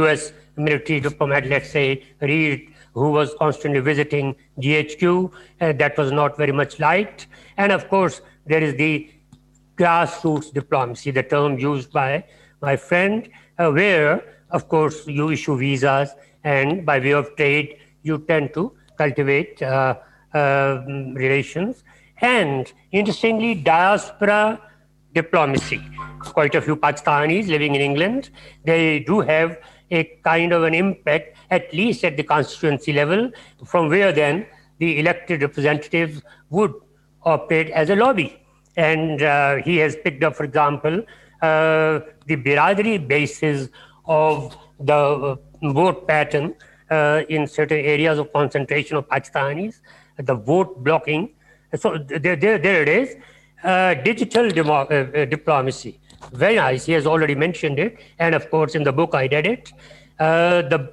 U.S. 0.00 0.30
Uh, 0.30 0.32
military 0.56 0.98
diplomat, 1.00 1.46
let's 1.46 1.70
say 1.70 2.02
Reed, 2.22 2.72
who 2.94 3.10
was 3.10 3.34
constantly 3.38 3.80
visiting 3.80 4.34
GHQ. 4.58 5.30
that 5.58 5.98
was 5.98 6.10
not 6.10 6.36
very 6.38 6.52
much 6.52 6.80
liked. 6.80 7.26
And 7.58 7.70
of 7.70 7.88
course, 7.88 8.22
there 8.46 8.62
is 8.62 8.74
the 8.76 9.10
grassroots 9.76 10.52
diplomacy, 10.52 11.10
the 11.10 11.22
term 11.22 11.58
used 11.58 11.92
by 11.92 12.24
my 12.60 12.76
friend, 12.76 13.28
where, 13.56 14.22
of 14.50 14.68
course, 14.68 15.06
you 15.06 15.30
issue 15.30 15.56
visas 15.56 16.10
and 16.44 16.84
by 16.84 16.98
way 16.98 17.14
of 17.22 17.34
trade, 17.36 17.76
you 18.02 18.18
tend 18.18 18.52
to 18.54 18.72
cultivate 18.96 19.62
uh, 19.62 19.96
uh, 20.34 20.82
relations. 21.14 21.84
And 22.20 22.72
interestingly, 22.92 23.54
diaspora 23.54 24.60
diplomacy. 25.14 25.80
Quite 26.20 26.54
a 26.54 26.60
few 26.60 26.76
Pakistanis 26.76 27.48
living 27.48 27.74
in 27.74 27.80
England, 27.80 28.30
they 28.64 29.00
do 29.00 29.20
have 29.20 29.58
a 29.90 30.04
kind 30.24 30.52
of 30.52 30.62
an 30.62 30.74
impact, 30.74 31.36
at 31.50 31.72
least 31.74 32.04
at 32.04 32.16
the 32.16 32.22
constituency 32.22 32.92
level, 32.92 33.30
from 33.64 33.88
where 33.88 34.12
then 34.12 34.46
the 34.78 34.98
elected 34.98 35.42
representatives 35.42 36.22
would 36.50 36.72
operate 37.24 37.70
as 37.70 37.90
a 37.90 37.96
lobby. 37.96 38.40
And 38.76 39.22
uh, 39.22 39.56
he 39.56 39.76
has 39.78 39.96
picked 39.96 40.24
up, 40.24 40.34
for 40.34 40.44
example, 40.44 41.02
uh, 41.42 42.00
the 42.26 42.36
Biradari 42.36 43.06
basis 43.06 43.68
of 44.06 44.56
the 44.80 45.38
vote 45.62 46.08
pattern 46.08 46.54
uh, 46.54 46.64
in 46.90 47.46
certain 47.46 47.78
areas 47.78 48.18
of 48.18 48.32
concentration 48.32 48.96
of 48.96 49.08
Pakistanis, 49.08 49.80
the 50.16 50.34
vote 50.34 50.82
blocking. 50.82 51.30
So 51.74 51.98
there, 51.98 52.36
there, 52.36 52.58
there 52.58 52.82
it 52.82 52.88
is. 52.88 53.16
Uh, 53.62 53.94
digital 53.94 54.50
demo- 54.50 54.88
uh, 54.90 55.06
uh, 55.14 55.24
diplomacy. 55.24 55.98
Very 56.32 56.56
nice. 56.56 56.84
He 56.84 56.92
has 56.92 57.06
already 57.06 57.34
mentioned 57.34 57.78
it. 57.78 57.98
And 58.18 58.34
of 58.34 58.50
course, 58.50 58.74
in 58.74 58.82
the 58.82 58.92
book, 58.92 59.14
I 59.14 59.28
did 59.28 59.46
it. 59.46 59.72
Uh, 60.18 60.62
the, 60.62 60.92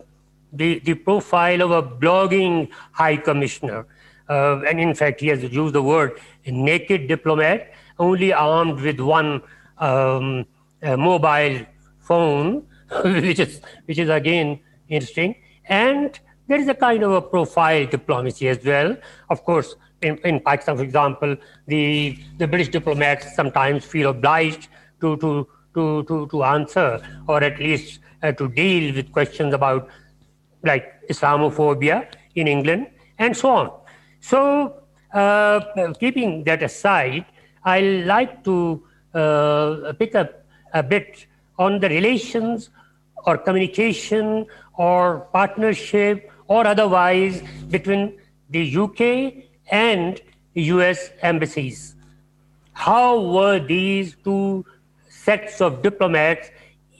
the, 0.53 0.79
the 0.79 0.93
profile 0.93 1.61
of 1.61 1.71
a 1.71 1.81
blogging 1.81 2.69
high 2.91 3.17
commissioner. 3.17 3.87
Uh, 4.29 4.61
and 4.67 4.79
in 4.79 4.93
fact, 4.93 5.19
he 5.19 5.27
has 5.27 5.43
used 5.43 5.73
the 5.73 5.81
word 5.81 6.19
naked 6.45 7.07
diplomat, 7.07 7.73
only 7.97 8.31
armed 8.33 8.79
with 8.81 8.99
one 8.99 9.41
um, 9.79 10.45
mobile 10.81 11.65
phone 11.99 12.65
which 13.03 13.39
is 13.39 13.61
which 13.85 13.99
is 13.99 14.09
again 14.09 14.59
interesting. 14.87 15.35
And 15.69 16.19
there 16.47 16.59
is 16.59 16.67
a 16.67 16.73
kind 16.73 17.03
of 17.03 17.11
a 17.11 17.21
profile 17.21 17.85
diplomacy 17.85 18.49
as 18.49 18.63
well. 18.65 18.97
Of 19.29 19.45
course, 19.45 19.75
in, 20.01 20.17
in 20.25 20.39
Pakistan, 20.39 20.77
for 20.77 20.83
example, 20.83 21.37
the 21.67 22.17
the 22.37 22.47
British 22.47 22.69
diplomats 22.69 23.35
sometimes 23.35 23.85
feel 23.85 24.09
obliged 24.09 24.67
to 25.01 25.15
to 25.17 25.47
to 25.75 26.03
to, 26.03 26.27
to 26.27 26.43
answer 26.43 26.99
or 27.27 27.43
at 27.43 27.59
least 27.59 27.99
uh, 28.23 28.31
to 28.31 28.49
deal 28.49 28.93
with 28.95 29.11
questions 29.11 29.53
about 29.53 29.87
like 30.63 30.91
Islamophobia 31.09 32.07
in 32.35 32.47
England 32.47 32.87
and 33.17 33.35
so 33.35 33.49
on. 33.49 33.71
So, 34.19 34.73
uh, 35.13 35.59
keeping 35.99 36.43
that 36.45 36.63
aside, 36.63 37.25
I 37.63 37.79
like 38.05 38.43
to 38.43 38.83
uh, 39.13 39.93
pick 39.99 40.15
up 40.15 40.45
a 40.73 40.83
bit 40.83 41.27
on 41.57 41.79
the 41.79 41.89
relations 41.89 42.69
or 43.25 43.37
communication 43.37 44.45
or 44.79 45.27
partnership 45.33 46.31
or 46.47 46.65
otherwise 46.65 47.43
between 47.69 48.17
the 48.49 48.63
UK 48.83 49.43
and 49.71 50.21
US 50.53 51.11
embassies. 51.21 51.95
How 52.73 53.19
were 53.19 53.59
these 53.59 54.15
two 54.23 54.65
sets 55.09 55.59
of 55.59 55.81
diplomats 55.81 56.49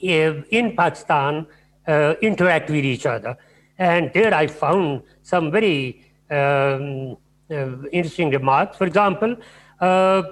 eh, 0.02 0.42
in 0.50 0.76
Pakistan 0.76 1.46
uh, 1.88 2.14
interact 2.20 2.68
with 2.68 2.84
each 2.84 3.06
other? 3.06 3.36
And 3.78 4.10
there 4.12 4.34
I 4.34 4.46
found 4.46 5.02
some 5.22 5.50
very 5.50 6.04
um, 6.30 7.16
uh, 7.50 7.88
interesting 7.92 8.30
remarks. 8.30 8.76
For 8.76 8.86
example, 8.86 9.36
uh, 9.80 10.22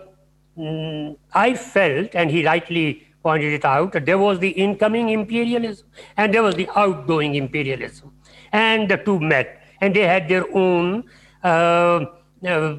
mm, 0.56 1.16
I 1.32 1.54
felt, 1.54 2.10
and 2.14 2.30
he 2.30 2.44
rightly 2.44 3.07
pointed 3.28 3.52
it 3.52 3.64
out 3.64 3.96
there 4.08 4.20
was 4.26 4.38
the 4.44 4.52
incoming 4.66 5.08
imperialism 5.10 5.86
and 6.16 6.34
there 6.34 6.44
was 6.48 6.54
the 6.60 6.68
outgoing 6.82 7.34
imperialism. 7.34 8.12
And 8.52 8.90
the 8.90 8.96
two 8.96 9.20
met, 9.20 9.48
and 9.82 9.94
they 9.94 10.06
had 10.14 10.28
their 10.28 10.46
own 10.56 11.04
uh, 11.44 12.06
uh, 12.52 12.76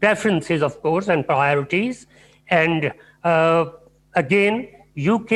preferences, 0.00 0.62
of 0.62 0.80
course, 0.82 1.08
and 1.08 1.26
priorities. 1.26 2.06
And 2.48 2.92
uh, 3.24 3.64
again, 4.14 4.68
UK, 5.14 5.32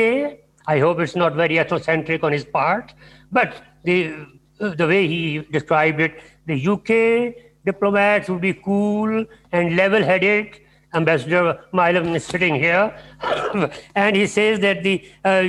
I 0.75 0.79
hope 0.79 1.01
it's 1.01 1.17
not 1.17 1.35
very 1.35 1.57
ethnocentric 1.57 2.23
on 2.23 2.33
his 2.33 2.45
part, 2.45 2.95
but 3.33 3.63
the, 3.85 4.27
the 4.59 4.87
way 4.87 5.07
he 5.09 5.41
described 5.51 6.01
it, 6.01 6.23
the 6.47 6.59
UK 6.75 7.35
diplomats 7.65 8.29
would 8.29 8.41
be 8.41 8.55
cool 8.55 9.25
and 9.53 9.77
level 9.77 10.03
headed 10.03 10.61
Ambassador 10.97 11.61
Milam 11.73 12.15
is 12.15 12.25
sitting 12.25 12.55
here, 12.55 12.97
and 13.95 14.17
he 14.17 14.27
says 14.27 14.61
that 14.61 14.83
the 14.83 15.05
uh, 15.25 15.41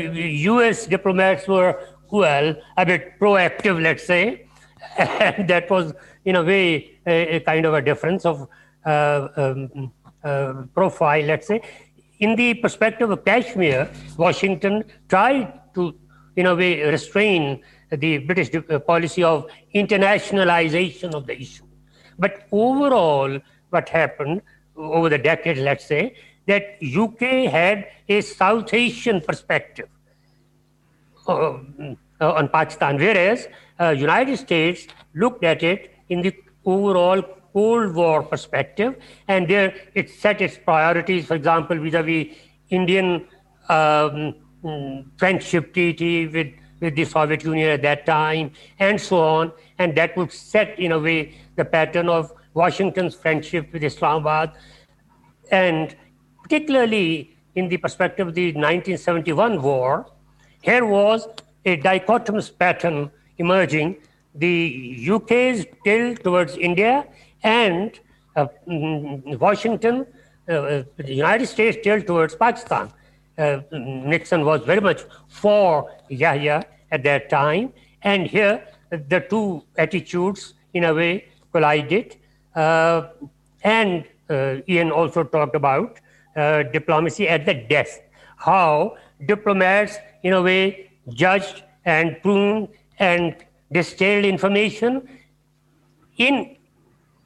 U.S. 0.51 0.85
diplomats 0.85 1.47
were, 1.47 1.79
well, 2.11 2.55
a 2.75 2.85
bit 2.85 3.19
proactive, 3.19 3.81
let's 3.81 4.05
say, 4.05 4.47
and 4.97 5.47
that 5.53 5.69
was, 5.69 5.93
in 6.25 6.35
a 6.35 6.43
way, 6.43 6.99
a, 7.05 7.37
a 7.37 7.39
kind 7.39 7.65
of 7.65 7.73
a 7.73 7.81
difference 7.81 8.25
of 8.25 8.47
uh, 8.85 9.27
um, 9.37 9.91
uh, 10.23 10.63
profile, 10.73 11.23
let's 11.23 11.47
say. 11.47 11.61
In 12.19 12.35
the 12.35 12.55
perspective 12.55 13.09
of 13.09 13.23
Kashmir, 13.23 13.89
Washington 14.17 14.83
tried 15.07 15.53
to, 15.75 15.95
in 16.35 16.47
a 16.47 16.55
way, 16.55 16.81
restrain 16.81 17.61
the 17.91 18.17
British 18.19 18.49
uh, 18.55 18.79
policy 18.79 19.23
of 19.23 19.47
internationalization 19.73 21.13
of 21.13 21.27
the 21.27 21.39
issue. 21.39 21.63
But 22.19 22.47
overall, 22.51 23.39
what 23.69 23.89
happened 23.89 24.41
over 24.77 25.09
the 25.09 25.17
decades, 25.17 25.59
let's 25.59 25.85
say, 25.85 26.15
that 26.47 26.77
UK 26.81 27.51
had 27.51 27.87
a 28.07 28.21
South 28.21 28.73
Asian 28.73 29.21
perspective 29.21 29.89
uh, 31.27 31.57
uh, 32.21 32.33
on 32.33 32.47
Pakistan, 32.49 32.97
whereas 32.97 33.47
uh, 33.79 33.89
United 33.89 34.37
States 34.37 34.87
looked 35.13 35.43
at 35.43 35.61
it 35.63 35.93
in 36.09 36.21
the 36.21 36.33
overall 36.65 37.21
Cold 37.53 37.95
War 37.95 38.23
perspective, 38.23 38.95
and 39.27 39.47
there 39.47 39.73
it 39.93 40.09
set 40.09 40.41
its 40.41 40.57
priorities. 40.57 41.25
For 41.25 41.35
example, 41.35 41.77
vis-a-vis 41.79 42.35
Indian 42.69 43.27
um, 43.67 44.35
friendship 45.17 45.73
treaty 45.73 46.27
with 46.27 46.53
with 46.79 46.95
the 46.95 47.05
Soviet 47.05 47.43
Union 47.43 47.69
at 47.69 47.81
that 47.81 48.05
time, 48.05 48.51
and 48.79 49.01
so 49.01 49.19
on, 49.19 49.51
and 49.79 49.95
that 49.97 50.15
would 50.15 50.31
set 50.31 50.77
in 50.79 50.91
a 50.91 50.99
way 50.99 51.33
the 51.55 51.65
pattern 51.65 52.07
of 52.07 52.31
Washington's 52.57 53.13
friendship 53.13 53.71
with 53.71 53.83
Islamabad, 53.83 54.51
and 55.51 55.95
particularly 56.43 57.37
in 57.55 57.69
the 57.69 57.77
perspective 57.77 58.27
of 58.29 58.33
the 58.33 58.47
1971 58.47 59.61
war, 59.61 60.07
here 60.61 60.85
was 60.85 61.27
a 61.65 61.77
dichotomous 61.77 62.49
pattern 62.63 63.11
emerging. 63.37 63.97
The 64.35 65.07
UK's 65.15 65.65
tilt 65.83 66.23
towards 66.23 66.57
India 66.57 67.05
and 67.43 67.99
uh, 68.35 68.47
mm, 68.67 69.39
Washington, 69.39 70.05
uh, 70.49 70.83
the 70.97 71.13
United 71.25 71.47
States 71.47 71.77
tilt 71.83 72.07
towards 72.07 72.35
Pakistan. 72.35 72.91
Uh, 73.37 73.59
Nixon 73.71 74.43
was 74.45 74.61
very 74.61 74.81
much 74.81 75.01
for 75.27 75.91
Yahya 76.09 76.65
at 76.91 77.03
that 77.03 77.29
time, 77.29 77.73
and 78.01 78.25
here 78.25 78.65
the 78.89 79.19
two 79.29 79.63
attitudes, 79.77 80.53
in 80.73 80.85
a 80.85 80.93
way, 80.93 81.25
collided. 81.51 82.16
Uh, 82.57 83.09
and 83.63 84.03
uh, 84.29 84.55
Ian 84.67 84.91
also 84.91 85.23
talked 85.23 85.55
about 85.55 85.99
uh, 86.35 86.63
diplomacy 86.63 87.29
at 87.29 87.45
the 87.45 87.53
desk, 87.53 88.01
how 88.37 88.97
diplomats, 89.27 89.97
in 90.23 90.33
a 90.33 90.41
way, 90.41 90.89
judged 91.13 91.63
and 91.85 92.19
pruned 92.23 92.67
and 92.97 93.35
distilled 93.71 94.25
information 94.25 95.07
in 96.17 96.57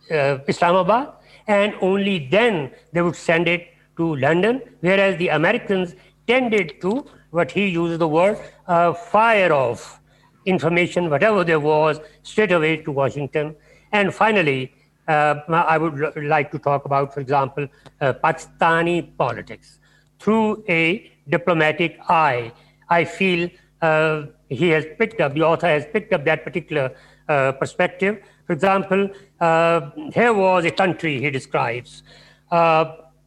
Islamabad, 0.09 1.13
and 1.47 1.73
only 1.81 2.27
then 2.29 2.71
they 2.91 3.01
would 3.01 3.15
send 3.15 3.47
it 3.47 3.69
to 3.95 4.15
London, 4.17 4.61
whereas 4.81 5.17
the 5.17 5.29
Americans 5.29 5.95
tended 6.27 6.81
to, 6.81 7.05
what 7.29 7.49
he 7.51 7.67
uses 7.67 7.97
the 7.99 8.07
word, 8.07 8.37
uh, 8.67 8.93
fire 8.93 9.53
off 9.53 10.01
information, 10.45 11.09
whatever 11.09 11.45
there 11.45 11.59
was, 11.59 12.01
straight 12.23 12.51
away 12.51 12.77
to 12.77 12.91
Washington. 12.91 13.55
And 13.93 14.13
finally, 14.13 14.73
I 15.07 15.77
would 15.77 16.23
like 16.23 16.51
to 16.51 16.59
talk 16.59 16.85
about, 16.85 17.13
for 17.13 17.19
example, 17.19 17.67
uh, 17.99 18.13
Pakistani 18.13 19.15
politics 19.17 19.79
through 20.19 20.63
a 20.69 21.11
diplomatic 21.29 21.99
eye. 22.09 22.51
I 22.89 23.05
feel 23.05 23.49
uh, 23.81 24.23
he 24.49 24.69
has 24.69 24.85
picked 24.97 25.21
up, 25.21 25.33
the 25.33 25.43
author 25.43 25.67
has 25.67 25.85
picked 25.91 26.13
up 26.13 26.25
that 26.25 26.43
particular 26.43 26.95
uh, 27.27 27.53
perspective. 27.53 28.21
For 28.45 28.53
example, 28.53 29.09
uh, 29.39 29.91
here 30.13 30.33
was 30.33 30.65
a 30.65 30.71
country 30.71 31.19
he 31.19 31.29
describes, 31.29 32.03
uh, 32.51 32.85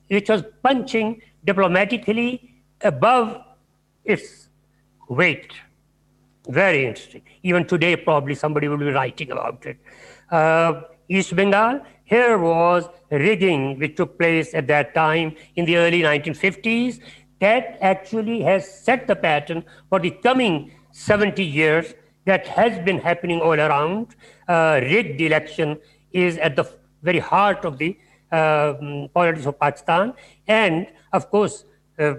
which 0.09 0.29
was 0.29 0.45
punching 0.63 1.23
diplomatically 1.45 2.55
above 2.83 3.43
its 4.05 4.49
weight. 5.09 5.53
Very 6.49 6.87
interesting. 6.87 7.23
Even 7.43 7.67
today, 7.67 7.97
probably 7.97 8.35
somebody 8.35 8.69
will 8.69 8.77
be 8.77 8.91
writing 8.91 9.31
about 9.31 9.65
it. 9.65 9.79
Uh, 10.31 10.83
East 11.09 11.35
Bengal, 11.35 11.81
here 12.05 12.39
was 12.39 12.89
rigging 13.11 13.79
which 13.79 13.97
took 13.97 14.19
place 14.19 14.55
at 14.55 14.67
that 14.67 14.95
time 14.95 15.35
in 15.57 15.65
the 15.65 15.77
early 15.77 16.03
1950s 16.03 17.01
that 17.41 17.79
actually 17.81 18.41
has 18.43 18.71
set 18.71 19.07
the 19.07 19.17
pattern 19.17 19.65
for 19.89 19.99
the 19.99 20.11
coming 20.11 20.71
70 20.93 21.45
years 21.45 21.95
that 22.25 22.47
has 22.47 22.79
been 22.85 22.99
happening 22.99 23.41
all 23.41 23.59
around. 23.59 24.15
Uh, 24.49 24.81
rigged 24.83 25.21
election 25.21 25.79
is 26.13 26.39
at 26.39 26.57
the 26.57 26.65
very 27.03 27.19
heart 27.19 27.65
of 27.65 27.79
the 27.79 27.97
uh, 28.33 28.75
politics 29.15 29.47
of 29.47 29.59
Pakistan. 29.59 30.15
And 30.47 30.87
of 31.13 31.31
course, 31.31 31.65
uh, 31.99 32.15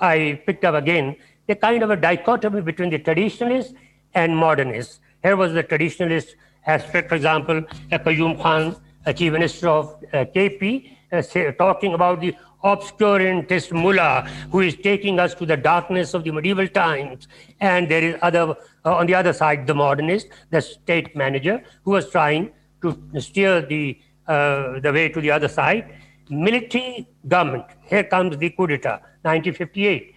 I 0.00 0.40
picked 0.46 0.64
up 0.64 0.74
again 0.74 1.16
the 1.46 1.54
kind 1.54 1.82
of 1.82 1.90
a 1.90 1.96
dichotomy 1.96 2.60
between 2.60 2.90
the 2.90 2.98
traditionalists 2.98 3.74
and 4.14 4.36
modernists. 4.36 5.00
Here 5.22 5.36
was 5.36 5.52
the 5.52 5.62
traditionalist 5.62 6.34
aspect, 6.66 7.08
for 7.08 7.14
example, 7.14 7.62
Qayyum 7.90 8.40
Khan, 8.40 8.76
a 9.06 9.12
Chief 9.12 9.32
Minister 9.32 9.68
of 9.68 9.96
uh, 10.12 10.24
KP, 10.34 10.90
uh, 11.12 11.22
say, 11.22 11.52
talking 11.52 11.94
about 11.94 12.20
the 12.20 12.34
obscurantist 12.64 13.72
mullah 13.72 14.28
who 14.50 14.60
is 14.60 14.76
taking 14.76 15.18
us 15.18 15.34
to 15.34 15.44
the 15.44 15.56
darkness 15.56 16.14
of 16.14 16.24
the 16.24 16.30
medieval 16.30 16.68
times. 16.68 17.26
And 17.60 17.88
there 17.88 18.02
is 18.02 18.16
other, 18.22 18.54
uh, 18.84 18.94
on 18.94 19.06
the 19.06 19.14
other 19.14 19.32
side, 19.32 19.66
the 19.66 19.74
modernist, 19.74 20.28
the 20.50 20.60
state 20.60 21.16
manager, 21.16 21.62
who 21.84 21.92
was 21.92 22.08
trying 22.10 22.52
to 22.82 22.98
steer 23.18 23.62
the, 23.62 23.98
uh, 24.28 24.80
the 24.80 24.92
way 24.92 25.08
to 25.08 25.20
the 25.20 25.30
other 25.30 25.48
side. 25.48 25.92
Military 26.30 27.08
government, 27.26 27.64
here 27.84 28.04
comes 28.04 28.36
the 28.36 28.50
coup 28.50 28.66
d'etat, 28.66 29.02
1958. 29.22 30.11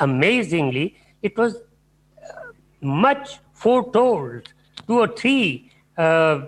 Amazingly, 0.00 0.96
it 1.22 1.36
was 1.36 1.56
uh, 1.56 2.52
much 2.80 3.38
foretold, 3.52 4.52
two 4.86 4.98
or 5.00 5.08
three 5.08 5.70
uh, 5.96 6.40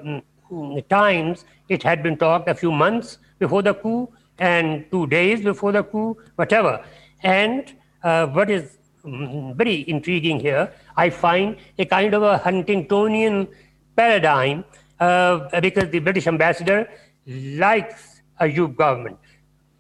times 0.88 1.44
it 1.68 1.82
had 1.82 2.02
been 2.02 2.16
talked 2.16 2.48
a 2.48 2.54
few 2.54 2.70
months 2.70 3.18
before 3.38 3.62
the 3.62 3.74
coup 3.74 4.09
and 4.38 4.85
two 4.90 5.06
days 5.06 5.42
before 5.42 5.72
the 5.72 5.82
coup, 5.82 6.16
whatever. 6.37 6.85
And 7.22 7.72
uh, 8.02 8.26
what 8.26 8.50
is 8.50 8.78
mm, 9.04 9.54
very 9.56 9.88
intriguing 9.88 10.38
here, 10.40 10.72
I 10.96 11.11
find 11.11 11.56
a 11.78 11.85
kind 11.85 12.14
of 12.14 12.22
a 12.22 12.38
Huntingtonian 12.38 13.48
paradigm 13.96 14.64
uh, 15.00 15.61
because 15.61 15.90
the 15.90 15.98
British 16.00 16.26
ambassador 16.26 16.88
likes 17.26 18.20
a 18.40 18.44
Ayub 18.44 18.76
government, 18.76 19.18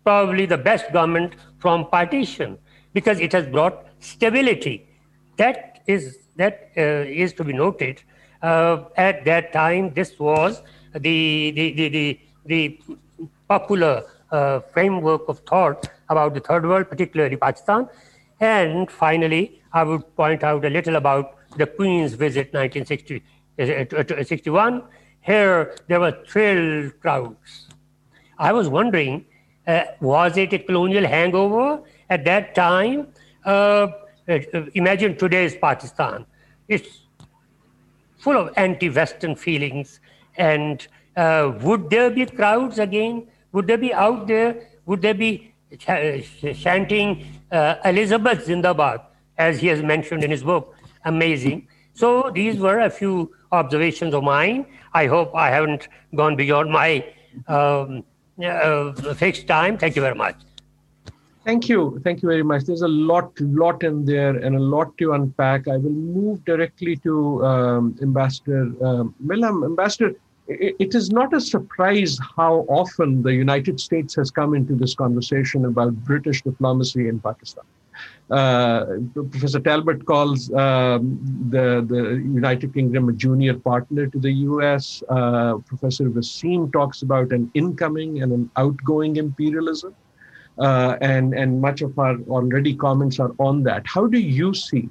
probably 0.04 0.46
the 0.46 0.58
best 0.58 0.92
government 0.92 1.34
from 1.58 1.88
partition 1.90 2.58
because 2.96 3.20
it 3.20 3.32
has 3.36 3.46
brought 3.54 3.76
stability. 4.00 4.76
That 5.36 5.82
is 5.86 6.18
that 6.36 6.70
uh, 6.76 7.22
is 7.24 7.32
to 7.38 7.44
be 7.44 7.52
noted. 7.52 8.02
Uh, 8.42 8.84
at 8.96 9.24
that 9.26 9.52
time, 9.52 9.92
this 9.98 10.18
was 10.18 10.62
the 11.06 11.18
the 11.58 11.66
the 11.78 11.86
the, 11.96 12.06
the 12.52 12.60
popular 13.48 13.94
uh, 14.30 14.60
framework 14.74 15.22
of 15.28 15.38
thought 15.50 15.88
about 16.08 16.34
the 16.34 16.40
third 16.48 16.64
world, 16.72 16.88
particularly 16.88 17.36
Pakistan. 17.36 17.88
And 18.40 18.90
finally, 18.90 19.62
I 19.72 19.84
would 19.84 20.04
point 20.16 20.42
out 20.42 20.64
a 20.64 20.70
little 20.70 20.96
about 20.96 21.36
the 21.56 21.66
Queen's 21.66 22.14
visit 22.14 22.52
1961. 22.52 24.74
Uh, 24.74 24.80
Here, 25.20 25.76
there 25.88 26.00
were 26.00 26.16
thrilled 26.32 27.00
crowds. 27.00 27.68
I 28.38 28.52
was 28.52 28.68
wondering, 28.68 29.24
uh, 29.66 29.84
was 30.00 30.36
it 30.36 30.52
a 30.52 30.58
colonial 30.58 31.06
hangover 31.06 31.82
at 32.10 32.24
that 32.24 32.54
time? 32.54 33.08
Uh, 33.44 33.88
uh 34.28 34.38
imagine 34.74 35.16
today's 35.16 35.56
Pakistan. 35.56 36.26
It's 36.68 37.06
full 38.18 38.36
of 38.36 38.52
anti-Western 38.56 39.36
feelings. 39.36 40.00
And 40.36 40.86
uh, 41.16 41.52
would 41.62 41.90
there 41.90 42.10
be 42.10 42.26
crowds 42.26 42.78
again? 42.78 43.26
Would 43.52 43.66
they 43.66 43.76
be 43.76 43.92
out 43.94 44.26
there? 44.26 44.68
Would 44.86 45.02
they 45.02 45.12
be 45.12 45.52
ch- 45.78 46.60
chanting 46.62 47.26
uh, 47.50 47.76
Elizabeth 47.84 48.46
Zindabad, 48.46 49.02
as 49.38 49.60
he 49.60 49.68
has 49.68 49.82
mentioned 49.82 50.24
in 50.24 50.30
his 50.30 50.42
book? 50.42 50.74
Amazing. 51.04 51.68
So 51.94 52.30
these 52.34 52.58
were 52.58 52.80
a 52.80 52.90
few 52.90 53.32
observations 53.52 54.12
of 54.12 54.22
mine. 54.22 54.66
I 54.92 55.06
hope 55.06 55.34
I 55.34 55.48
haven't 55.50 55.88
gone 56.14 56.36
beyond 56.36 56.70
my 56.70 57.04
um, 57.48 58.04
uh, 58.42 58.92
fixed 59.14 59.46
time. 59.46 59.78
Thank 59.78 59.96
you 59.96 60.02
very 60.02 60.14
much. 60.14 60.36
Thank 61.46 61.68
you. 61.68 62.00
Thank 62.02 62.22
you 62.22 62.28
very 62.28 62.42
much. 62.42 62.64
There's 62.64 62.82
a 62.82 62.88
lot, 62.88 63.30
lot 63.40 63.84
in 63.84 64.04
there 64.04 64.34
and 64.36 64.56
a 64.56 64.58
lot 64.58 64.98
to 64.98 65.12
unpack. 65.12 65.68
I 65.68 65.76
will 65.76 65.92
move 65.92 66.44
directly 66.44 66.96
to 66.96 67.46
um, 67.46 67.96
Ambassador 68.02 68.72
um, 68.84 69.14
Milam. 69.20 69.62
Ambassador, 69.62 70.16
it 70.48 70.92
is 70.96 71.12
not 71.12 71.32
a 71.32 71.40
surprise 71.40 72.18
how 72.36 72.66
often 72.68 73.22
the 73.22 73.32
United 73.32 73.78
States 73.78 74.12
has 74.16 74.32
come 74.32 74.56
into 74.56 74.74
this 74.74 74.96
conversation 74.96 75.66
about 75.66 75.94
British 76.04 76.42
diplomacy 76.42 77.06
in 77.06 77.20
Pakistan. 77.20 77.62
Uh, 78.28 78.84
Professor 79.14 79.60
Talbot 79.60 80.04
calls 80.04 80.52
um, 80.52 81.20
the, 81.48 81.86
the 81.88 82.20
United 82.24 82.74
Kingdom 82.74 83.08
a 83.08 83.12
junior 83.12 83.54
partner 83.54 84.08
to 84.08 84.18
the 84.18 84.32
US. 84.50 85.00
Uh, 85.08 85.58
Professor 85.58 86.10
Waseem 86.10 86.72
talks 86.72 87.02
about 87.02 87.30
an 87.30 87.52
incoming 87.54 88.20
and 88.22 88.32
an 88.32 88.50
outgoing 88.56 89.14
imperialism. 89.14 89.94
Uh, 90.58 90.96
and, 91.02 91.34
and 91.34 91.60
much 91.60 91.82
of 91.82 91.98
our 91.98 92.16
already 92.28 92.74
comments 92.74 93.20
are 93.20 93.32
on 93.38 93.62
that. 93.64 93.86
How 93.86 94.06
do 94.06 94.18
you 94.18 94.54
see 94.54 94.88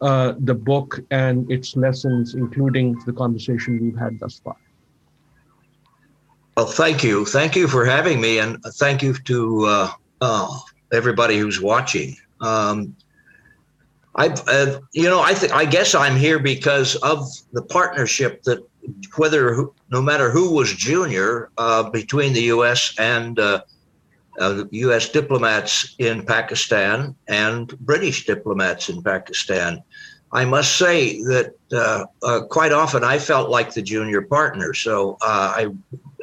uh, 0.00 0.34
the 0.38 0.54
book 0.54 1.00
and 1.10 1.50
its 1.50 1.76
lessons, 1.76 2.34
including 2.34 2.98
the 3.06 3.12
conversation 3.12 3.80
we've 3.80 3.98
had 3.98 4.18
thus 4.20 4.40
far? 4.40 4.56
Well, 6.56 6.66
thank 6.66 7.02
you. 7.02 7.24
Thank 7.24 7.56
you 7.56 7.68
for 7.68 7.84
having 7.84 8.20
me, 8.20 8.38
and 8.38 8.62
thank 8.62 9.02
you 9.02 9.14
to 9.14 9.64
uh, 9.64 9.90
uh, 10.20 10.58
everybody 10.92 11.38
who's 11.38 11.60
watching. 11.60 12.16
Um, 12.40 12.96
I, 14.16 14.28
uh, 14.48 14.80
you 14.92 15.04
know, 15.04 15.20
I 15.20 15.34
think 15.34 15.52
I 15.54 15.64
guess 15.64 15.94
I'm 15.94 16.16
here 16.16 16.38
because 16.38 16.96
of 16.96 17.26
the 17.52 17.62
partnership 17.62 18.42
that, 18.42 18.66
whether 19.16 19.66
no 19.90 20.02
matter 20.02 20.30
who 20.30 20.52
was 20.52 20.74
junior 20.74 21.50
uh, 21.56 21.88
between 21.90 22.32
the 22.32 22.42
U.S. 22.42 22.94
and 22.98 23.38
U.S. 23.38 23.62
Uh, 24.40 24.64
diplomats 25.12 25.94
in 25.98 26.24
Pakistan 26.24 27.14
and 27.28 27.78
British 27.80 28.24
diplomats 28.24 28.88
in 28.88 29.02
Pakistan. 29.02 29.82
I 30.32 30.46
must 30.46 30.76
say 30.76 31.20
that 31.24 31.54
uh, 31.72 32.04
uh, 32.22 32.42
quite 32.46 32.72
often 32.72 33.04
I 33.04 33.18
felt 33.18 33.50
like 33.50 33.74
the 33.74 33.82
junior 33.82 34.22
partner. 34.22 34.72
So 34.72 35.18
uh, 35.20 35.52
I, 35.56 35.66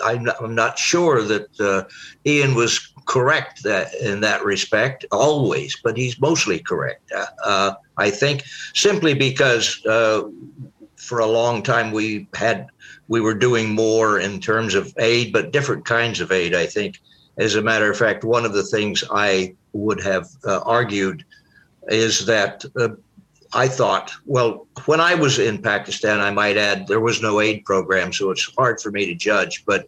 I'm 0.04 0.24
not, 0.24 0.42
I'm 0.42 0.56
not, 0.56 0.80
sure 0.80 1.22
that 1.24 1.60
uh, 1.60 1.84
Ian 2.26 2.56
was 2.56 2.92
correct 3.06 3.62
that, 3.64 3.94
in 3.96 4.22
that 4.22 4.44
respect 4.44 5.06
always, 5.12 5.78
but 5.84 5.96
he's 5.96 6.20
mostly 6.20 6.60
correct. 6.60 7.12
Uh, 7.44 7.74
I 7.98 8.10
think 8.10 8.44
simply 8.74 9.14
because 9.14 9.76
for 10.98 11.20
a 11.20 11.28
long 11.28 11.62
time 11.62 11.92
we 11.92 12.28
had 12.34 12.68
we 13.08 13.22
were 13.22 13.34
doing 13.34 13.74
more 13.74 14.20
in 14.20 14.40
terms 14.40 14.76
of 14.76 14.94
aid, 14.98 15.32
but 15.32 15.52
different 15.52 15.86
kinds 15.86 16.20
of 16.20 16.32
aid. 16.32 16.54
I 16.54 16.66
think, 16.66 17.00
as 17.38 17.56
a 17.56 17.62
matter 17.62 17.89
of 17.91 17.97
fact, 17.97 18.23
one 18.23 18.45
of 18.45 18.54
the 18.54 18.63
things 18.63 19.04
I 19.12 19.56
would 19.73 20.02
have 20.04 20.28
argued 20.45 21.23
is 21.88 22.26
that 22.26 22.65
I 23.54 23.67
thought, 23.67 24.12
well, 24.26 24.67
when 24.86 25.00
I 25.00 25.15
was 25.15 25.39
in 25.39 25.62
Pakistan, 25.62 26.19
I 26.19 26.32
might 26.32 26.58
add, 26.58 26.88
there 26.88 27.00
was 27.00 27.21
no 27.21 27.39
aid 27.39 27.63
program, 27.65 28.12
so 28.12 28.32
it's 28.32 28.52
hard 28.58 28.82
for 28.82 28.91
me 28.91 29.06
to 29.06 29.15
judge. 29.15 29.63
But 29.65 29.88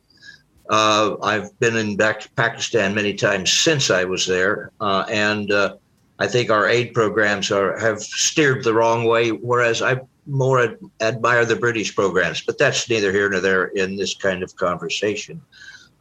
uh, 0.69 1.15
I've 1.21 1.57
been 1.59 1.75
in 1.75 1.97
Pakistan 1.97 2.95
many 2.95 3.13
times 3.13 3.51
since 3.51 3.89
I 3.89 4.03
was 4.05 4.25
there, 4.25 4.71
uh, 4.79 5.05
and 5.09 5.51
uh, 5.51 5.75
I 6.19 6.27
think 6.27 6.49
our 6.49 6.67
aid 6.67 6.93
programs 6.93 7.51
are 7.51 7.77
have 7.79 8.01
steered 8.01 8.63
the 8.63 8.73
wrong 8.73 9.05
way. 9.05 9.29
Whereas 9.31 9.81
I 9.81 9.99
more 10.25 10.61
ad- 10.61 10.77
admire 11.01 11.43
the 11.43 11.55
British 11.55 11.95
programs, 11.95 12.41
but 12.41 12.57
that's 12.57 12.89
neither 12.89 13.11
here 13.11 13.29
nor 13.29 13.39
there 13.39 13.65
in 13.65 13.97
this 13.97 14.13
kind 14.13 14.43
of 14.43 14.55
conversation. 14.55 15.41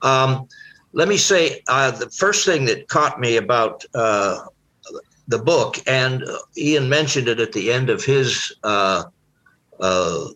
Um, 0.02 0.48
let 0.92 1.08
me 1.08 1.16
say 1.16 1.62
uh, 1.68 1.90
the 1.90 2.10
first 2.10 2.44
thing 2.44 2.64
that 2.66 2.88
caught 2.88 3.20
me 3.20 3.36
about 3.36 3.84
uh, 3.94 4.40
the 5.28 5.38
book, 5.38 5.78
and 5.86 6.24
Ian 6.56 6.88
mentioned 6.88 7.28
it 7.28 7.40
at 7.40 7.52
the 7.52 7.70
end 7.70 7.90
of 7.90 8.04
his 8.04 8.54
uh, 8.64 9.04
uh, 9.80 10.28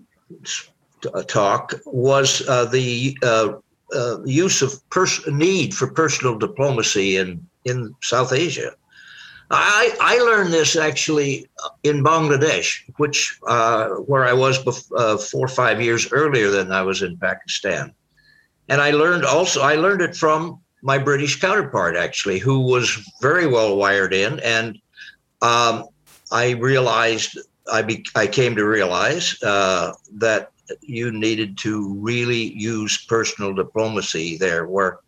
talk, 1.26 1.74
was 1.86 2.46
uh, 2.48 2.66
the 2.66 3.16
uh, 3.22 3.54
uh, 3.94 4.22
use 4.24 4.62
of 4.62 4.78
pers- 4.90 5.26
need 5.26 5.74
for 5.74 5.90
personal 5.92 6.38
diplomacy 6.38 7.16
in 7.16 7.46
in 7.64 7.94
South 8.02 8.32
Asia. 8.32 8.72
I, 9.50 9.94
I 10.00 10.18
learned 10.18 10.52
this 10.52 10.76
actually 10.76 11.46
in 11.82 12.02
Bangladesh, 12.02 12.82
which 12.96 13.38
uh, 13.46 13.88
where 13.88 14.24
I 14.24 14.32
was 14.32 14.62
bef- 14.64 14.90
uh, 14.96 15.18
four 15.18 15.44
or 15.44 15.48
five 15.48 15.80
years 15.80 16.10
earlier 16.10 16.50
than 16.50 16.72
I 16.72 16.82
was 16.82 17.02
in 17.02 17.18
Pakistan, 17.18 17.94
and 18.72 18.80
I 18.80 18.90
learned 18.90 19.26
also 19.26 19.60
I 19.60 19.74
learned 19.74 20.00
it 20.00 20.16
from 20.16 20.58
my 20.82 20.96
British 20.96 21.38
counterpart 21.38 21.94
actually, 21.94 22.38
who 22.38 22.60
was 22.60 22.88
very 23.20 23.46
well 23.46 23.76
wired 23.76 24.14
in, 24.14 24.40
and 24.40 24.78
um, 25.42 25.88
I 26.30 26.52
realized 26.52 27.38
I 27.70 27.82
be, 27.82 28.02
I 28.14 28.26
came 28.26 28.56
to 28.56 28.64
realize 28.64 29.40
uh, 29.42 29.92
that 30.14 30.52
you 30.80 31.12
needed 31.12 31.58
to 31.58 31.94
really 32.00 32.54
use 32.54 33.04
personal 33.04 33.52
diplomacy 33.52 34.38
there, 34.38 34.66
where 34.66 35.00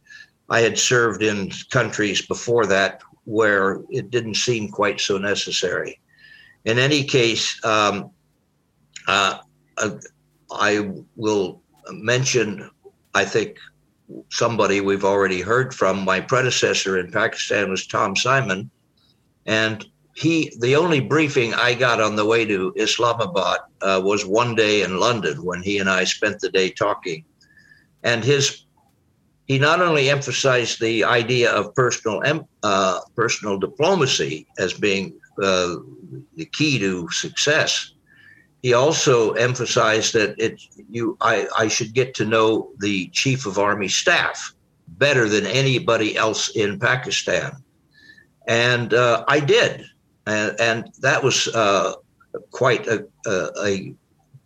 I 0.51 0.61
had 0.61 0.79
served 0.79 1.23
in 1.23 1.51
countries 1.71 2.21
before 2.27 2.67
that 2.67 3.01
where 3.25 3.81
it 3.89 4.11
didn't 4.11 4.35
seem 4.35 4.69
quite 4.69 5.01
so 5.01 5.17
necessary. 5.17 5.99
In 6.67 6.79
any 6.79 7.03
case, 7.03 7.59
um, 7.65 8.11
uh, 9.09 9.39
uh 9.79 9.97
I 10.51 10.93
will 11.17 11.63
mention, 11.91 12.71
I 13.15 13.25
think, 13.25 13.59
somebody 14.31 14.81
we've 14.81 15.05
already 15.05 15.41
heard 15.41 15.75
from. 15.75 16.05
My 16.05 16.21
predecessor 16.21 16.99
in 16.99 17.11
Pakistan 17.11 17.71
was 17.71 17.87
Tom 17.87 18.15
Simons. 18.15 18.67
And 19.47 19.85
he, 20.15 20.53
the 20.61 20.77
only 20.77 21.01
briefing 21.01 21.55
I 21.55 21.75
got 21.75 22.01
on 22.01 22.17
the 22.17 22.25
way 22.25 22.45
to 22.45 22.73
Islamabad 22.77 23.61
uh, 23.81 24.01
was 24.05 24.27
one 24.27 24.55
day 24.55 24.83
in 24.83 25.01
London 25.01 25.43
when 25.45 25.63
he 25.63 25.79
and 25.79 25.89
I 25.89 26.05
spent 26.05 26.41
the 26.41 26.51
day 26.51 26.71
talking. 26.71 27.25
And 28.03 28.23
his 28.23 28.65
he 29.47 29.59
not 29.59 29.83
only 29.83 30.09
emphasized 30.09 30.81
the 30.81 31.05
idea 31.05 31.53
of 31.53 31.75
personal 31.75 32.23
uh, 32.63 33.01
personal 33.15 33.59
diplomacy 33.59 34.47
as 34.59 34.73
being 34.73 35.19
uh, 35.43 35.77
the 36.37 36.47
key 36.53 36.79
to 36.79 37.09
success. 37.11 37.93
He 38.65 38.73
also 38.73 39.33
emphasized 39.33 40.15
that 40.15 40.37
it 40.39 40.59
you 40.89 41.19
I, 41.21 41.47
I 41.55 41.69
should 41.69 41.93
get 41.93 42.15
to 42.15 42.25
know 42.25 42.71
the 42.79 43.09
chief 43.09 43.45
of 43.45 43.59
army 43.59 43.89
staff 43.89 44.55
better 44.89 45.29
than 45.29 45.45
anybody 45.45 46.17
else 46.17 46.49
in 46.49 46.79
Pakistan, 46.79 47.63
and 48.49 48.95
uh, 48.95 49.23
I 49.29 49.41
did, 49.41 49.85
and, 50.27 50.59
and 50.59 50.91
that 51.03 51.23
was 51.23 51.47
uh, 51.49 51.93
quite 52.53 52.87
a, 52.87 53.07
a, 53.27 53.51
a 53.63 53.95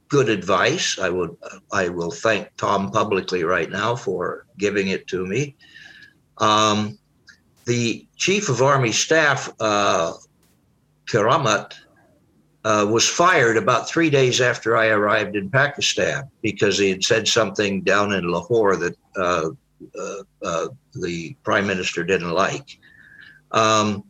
good 0.09 0.29
advice. 0.29 0.99
I 0.99 1.11
would 1.11 1.37
I 1.71 1.89
will 1.89 2.11
thank 2.11 2.49
Tom 2.57 2.91
publicly 2.91 3.45
right 3.45 3.71
now 3.71 3.95
for 3.95 4.47
giving 4.59 4.89
it 4.89 5.07
to 5.13 5.27
me. 5.27 5.55
Um, 6.39 6.99
the 7.67 8.05
chief 8.17 8.49
of 8.49 8.63
army 8.63 8.91
staff, 8.91 9.49
uh, 9.61 10.15
Karamat, 11.07 11.75
uh, 12.65 12.87
was 12.89 13.09
fired 13.09 13.57
about 13.57 13.89
three 13.89 14.11
days 14.11 14.41
after 14.41 14.77
I 14.77 14.89
arrived 14.89 15.37
in 15.37 15.51
Pakistan 15.51 16.29
because 16.43 16.79
he 16.79 16.91
had 16.91 17.05
said 17.05 17.29
something 17.29 17.83
down 17.83 18.13
in 18.13 18.29
Lahore 18.29 18.77
that 18.77 18.97
uh, 19.17 19.51
uh, 19.99 20.23
uh 20.43 20.69
the 20.95 21.37
prime 21.45 21.67
minister 21.67 22.05
didn't 22.05 22.33
like. 22.33 22.79
Um, 23.53 24.05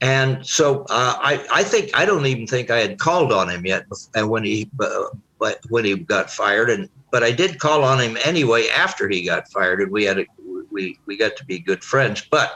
and 0.00 0.46
so 0.46 0.82
uh, 0.82 1.16
I, 1.18 1.46
I 1.52 1.62
think 1.62 1.90
I 1.94 2.04
don't 2.04 2.26
even 2.26 2.46
think 2.46 2.70
I 2.70 2.78
had 2.78 2.98
called 2.98 3.32
on 3.32 3.48
him 3.48 3.64
yet. 3.64 3.86
And 4.14 4.28
when 4.28 4.44
he, 4.44 4.70
but 5.38 5.58
when 5.68 5.84
he 5.84 5.96
got 5.96 6.30
fired, 6.30 6.70
and 6.70 6.88
but 7.10 7.22
I 7.22 7.32
did 7.32 7.58
call 7.58 7.82
on 7.82 8.00
him 8.00 8.18
anyway 8.24 8.68
after 8.68 9.08
he 9.08 9.24
got 9.24 9.50
fired, 9.50 9.80
and 9.80 9.90
we 9.90 10.04
had 10.04 10.18
a, 10.18 10.26
we 10.70 10.98
we 11.06 11.16
got 11.16 11.36
to 11.36 11.44
be 11.46 11.58
good 11.58 11.82
friends. 11.82 12.26
But 12.30 12.52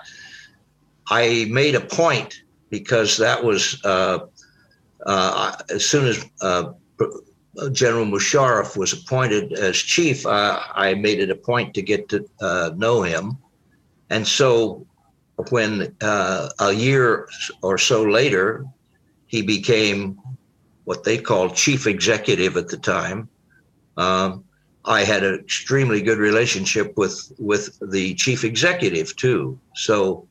I 1.08 1.46
made 1.50 1.74
a 1.74 1.80
point 1.80 2.42
because 2.68 3.16
that 3.16 3.42
was 3.42 3.82
uh, 3.84 4.20
uh, 5.06 5.56
as 5.70 5.84
soon 5.84 6.06
as 6.06 6.24
uh, 6.40 6.72
General 7.72 8.06
Musharraf 8.06 8.76
was 8.76 8.92
appointed 8.92 9.52
as 9.52 9.76
chief, 9.76 10.26
uh, 10.26 10.60
I 10.74 10.94
made 10.94 11.20
it 11.20 11.30
a 11.30 11.36
point 11.36 11.74
to 11.74 11.82
get 11.82 12.08
to 12.10 12.24
uh, 12.40 12.70
know 12.76 13.02
him, 13.02 13.38
and 14.10 14.26
so 14.26 14.86
when 15.48 15.94
uh, 16.02 16.50
a 16.58 16.72
year 16.72 17.28
or 17.62 17.78
so 17.78 18.02
later 18.02 18.66
he 19.26 19.42
became 19.42 20.18
what 20.84 21.04
they 21.04 21.16
called 21.16 21.54
chief 21.54 21.86
executive 21.86 22.56
at 22.56 22.68
the 22.68 22.76
time. 22.76 23.28
Um, 23.96 24.44
I 24.84 25.04
had 25.04 25.22
an 25.22 25.34
extremely 25.34 26.00
good 26.02 26.18
relationship 26.18 26.96
with 26.96 27.32
with 27.38 27.78
the 27.90 28.14
chief 28.14 28.44
executive 28.44 29.14
too. 29.16 29.58
So, 29.76 30.26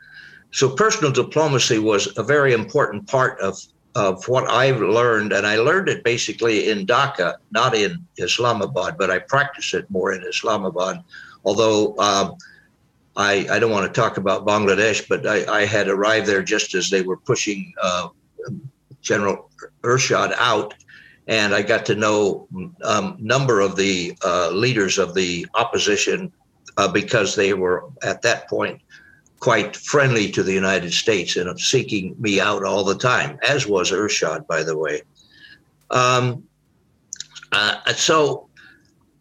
so 0.52 0.70
personal 0.70 1.12
diplomacy 1.12 1.80
was 1.80 2.18
a 2.18 2.24
very 2.24 2.54
important 2.54 3.08
part 3.08 3.40
of 3.40 3.58
of 4.00 4.26
what 4.30 4.50
I've 4.50 4.80
learned, 4.80 5.34
and 5.34 5.46
I 5.46 5.58
learned 5.58 5.90
it 5.90 6.06
basically 6.06 6.70
in 6.70 6.88
Dhaka, 6.88 7.36
not 7.52 7.76
in 7.76 8.08
Islamabad, 8.18 8.98
but 8.98 9.12
I 9.12 9.20
practice 9.20 9.74
it 9.74 9.92
more 9.92 10.14
in 10.14 10.24
Islamabad. 10.24 11.04
Although 11.44 11.98
um, 12.00 12.38
I, 13.18 13.46
I 13.52 13.60
don't 13.60 13.72
want 13.72 13.94
to 13.94 14.02
talk 14.02 14.16
about 14.16 14.48
Bangladesh, 14.48 15.06
but 15.10 15.28
I, 15.28 15.62
I 15.62 15.66
had 15.66 15.90
arrived 15.90 16.28
there 16.28 16.42
just 16.42 16.76
as 16.76 16.90
they 16.90 17.02
were 17.02 17.18
pushing 17.18 17.74
uh, 17.84 18.08
General 19.02 19.50
Ershad 19.82 20.34
out, 20.38 20.76
and 21.28 21.54
I 21.54 21.62
got 21.62 21.86
to 21.88 21.96
know 21.96 22.48
a 22.82 22.90
um, 22.90 23.18
number 23.20 23.60
of 23.60 23.76
the 23.76 24.18
uh, 24.24 24.50
leaders 24.52 24.98
of 24.98 25.14
the 25.14 25.46
opposition 25.56 26.32
uh, 26.78 26.88
because 26.88 27.36
they 27.36 27.54
were 27.54 27.84
at 28.02 28.22
that 28.22 28.48
point 28.48 28.82
quite 29.40 29.76
friendly 29.76 30.30
to 30.32 30.44
the 30.44 30.54
United 30.54 30.94
States 30.94 31.36
and 31.38 31.60
seeking 31.60 32.16
me 32.20 32.40
out 32.40 32.64
all 32.64 32.84
the 32.84 32.98
time, 32.98 33.40
as 33.48 33.68
was 33.68 33.92
Ershad, 33.92 34.46
by 34.48 34.64
the 34.64 34.78
way. 34.78 35.02
Um, 35.92 36.44
uh, 37.52 37.94
so 37.94 38.50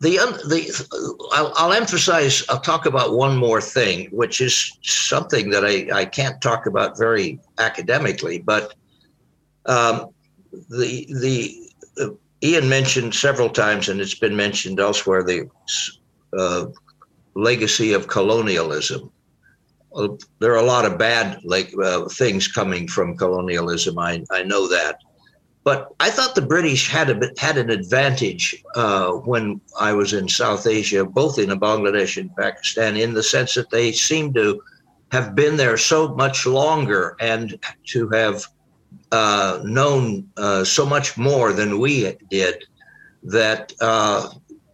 the 0.01 0.17
the 0.47 1.29
I'll, 1.33 1.53
I'll, 1.57 1.73
emphasize. 1.73 2.45
I'll 2.49 2.61
talk 2.61 2.87
about 2.87 3.15
one 3.15 3.37
more 3.37 3.61
thing, 3.61 4.09
which 4.11 4.41
is 4.41 4.77
something 4.83 5.51
that 5.51 5.65
I, 5.65 5.89
I 5.93 6.05
can't 6.05 6.41
talk 6.41 6.67
about 6.67 6.99
very 6.99 7.41
academically, 7.59 8.39
but 8.39 8.75
um, 9.67 10.11
the 10.69 11.07
the 11.11 11.71
uh, 12.01 12.11
Ian 12.43 12.69
mentioned 12.69 13.15
several 13.15 13.49
times, 13.49 13.89
and 13.89 14.01
it's 14.01 14.15
been 14.15 14.37
mentioned 14.37 14.79
elsewhere, 14.79 15.25
the 15.25 15.49
uh, 16.37 16.67
legacy 17.35 17.93
of 17.93 18.07
colonialism. 18.07 19.11
There 20.39 20.53
are 20.53 20.57
a 20.57 20.63
lot 20.63 20.85
of 20.85 20.99
bad 20.99 21.41
like 21.45 21.73
uh, 21.83 22.09
things 22.09 22.49
coming 22.49 22.87
from 22.87 23.17
colonialism. 23.17 23.99
I, 23.99 24.25
I 24.31 24.43
know 24.43 24.69
that, 24.69 25.01
but 25.65 25.95
I 26.01 26.11
thought 26.11 26.35
the 26.35 26.43
British 26.43 26.89
had 26.89 27.11
a 27.11 27.31
had 27.39 27.59
an 27.59 27.71
advantage 27.71 28.63
uh, 28.75 29.11
when 29.13 29.61
I 29.79 29.93
was 29.93 30.13
in 30.13 30.29
South 30.29 30.67
Asia, 30.67 31.05
both 31.05 31.39
in 31.39 31.51
Bangladesh 31.51 32.17
and 32.17 32.35
Pakistan, 32.37 32.97
in 32.97 33.15
the 33.15 33.23
sense 33.23 33.55
that 33.55 33.71
they 33.71 33.93
seemed 33.93 34.35
to 34.35 34.63
have 35.11 35.35
been 35.35 35.57
there 35.57 35.77
so 35.77 36.15
much 36.15 36.47
longer 36.47 37.17
and 37.21 37.59
to 37.87 38.09
have 38.11 38.47
uh, 39.13 39.61
known 39.65 40.29
uh, 40.37 40.65
so 40.65 40.85
much 40.85 41.17
more 41.17 41.53
than 41.53 41.79
we 41.79 42.15
did 42.31 42.65
that 43.23 43.73
uh, 43.81 44.29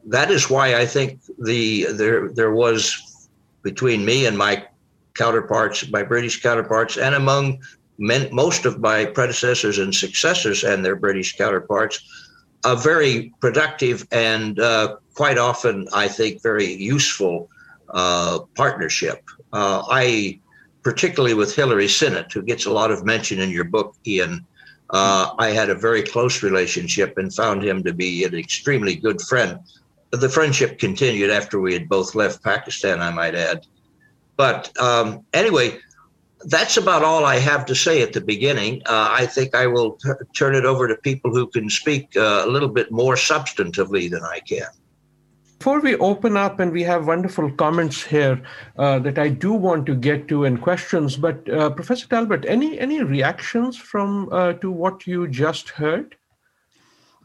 that 0.07 0.31
is 0.31 0.51
why 0.51 0.77
I 0.77 0.87
think 0.87 1.21
the 1.39 1.87
there 1.93 2.31
there 2.31 2.53
was 2.53 3.29
between 3.63 4.05
me 4.05 4.27
and 4.27 4.37
my 4.37 4.67
counterparts, 5.15 5.91
my 5.91 6.03
British 6.03 6.43
counterparts, 6.43 6.97
and 6.97 7.15
among 7.15 7.61
men, 7.99 8.29
most 8.33 8.67
of 8.67 8.81
my 8.81 9.05
predecessors 9.05 9.79
and 9.79 9.95
successors 9.95 10.65
and 10.65 10.85
their 10.85 10.97
British 10.97 11.37
counterparts, 11.37 12.01
a 12.65 12.77
very 12.77 13.33
productive 13.41 14.07
and 14.11 14.59
uh, 14.59 14.97
quite 15.15 15.39
often, 15.39 15.87
I 15.93 16.09
think, 16.09 16.43
very 16.43 16.73
useful 16.73 17.49
uh, 17.91 18.41
partnership. 18.55 19.23
Uh, 19.53 19.85
I 19.89 20.41
particularly 20.83 21.35
with 21.35 21.55
Hilary 21.55 21.87
Synnott, 21.87 22.33
who 22.33 22.43
gets 22.43 22.67
a 22.67 22.71
lot 22.71 22.91
of 22.91 23.05
mention 23.05 23.41
in 23.41 23.51
your 23.51 23.65
book, 23.65 23.97
Ian. 24.07 24.47
Uh, 24.91 25.31
I 25.39 25.49
had 25.49 25.71
a 25.71 25.75
very 25.75 26.03
close 26.03 26.43
relationship 26.43 27.17
and 27.17 27.35
found 27.35 27.65
him 27.65 27.83
to 27.85 27.95
be 27.95 28.23
an 28.25 28.35
extremely 28.35 28.95
good 28.95 29.21
friend. 29.23 29.59
The 30.11 30.29
friendship 30.29 30.79
continued 30.79 31.31
after 31.31 31.59
we 31.59 31.73
had 31.73 31.89
both 31.89 32.15
left 32.15 32.45
Pakistan, 32.45 33.01
I 33.01 33.11
might 33.11 33.35
add. 33.35 33.67
But 34.37 34.77
um, 34.81 35.25
anyway, 35.33 35.79
that's 36.47 36.77
about 36.77 37.03
all 37.03 37.25
I 37.25 37.39
have 37.39 37.65
to 37.67 37.75
say 37.75 38.03
at 38.03 38.13
the 38.13 38.21
beginning. 38.21 38.83
Uh, 38.87 39.09
I 39.11 39.27
think 39.27 39.55
I 39.55 39.67
will 39.67 39.93
t- 39.93 40.11
turn 40.35 40.55
it 40.55 40.65
over 40.65 40.89
to 40.89 40.97
people 40.97 41.31
who 41.33 41.47
can 41.47 41.71
speak 41.71 42.17
uh, 42.17 42.43
a 42.45 42.49
little 42.49 42.69
bit 42.69 42.91
more 42.91 43.15
substantively 43.15 44.11
than 44.11 44.23
I 44.23 44.41
can. 44.41 44.69
Before 45.59 45.81
we 45.81 45.97
open 45.97 46.37
up, 46.37 46.61
and 46.61 46.73
we 46.73 46.83
have 46.83 47.07
wonderful 47.07 47.51
comments 47.53 48.03
here 48.03 48.43
uh, 48.77 48.99
that 48.99 49.19
I 49.19 49.29
do 49.31 49.55
want 49.55 49.87
to 49.87 49.95
get 49.95 50.29
to 50.29 50.45
and 50.45 50.61
questions, 50.61 51.17
but 51.17 51.49
uh, 51.49 51.71
Professor 51.71 52.07
Talbot, 52.07 52.45
any 52.47 52.79
any 52.79 53.03
reactions 53.03 53.77
from 53.77 54.29
uh, 54.31 54.53
to 54.55 54.71
what 54.71 55.07
you 55.07 55.27
just 55.27 55.71
heard? 55.71 56.17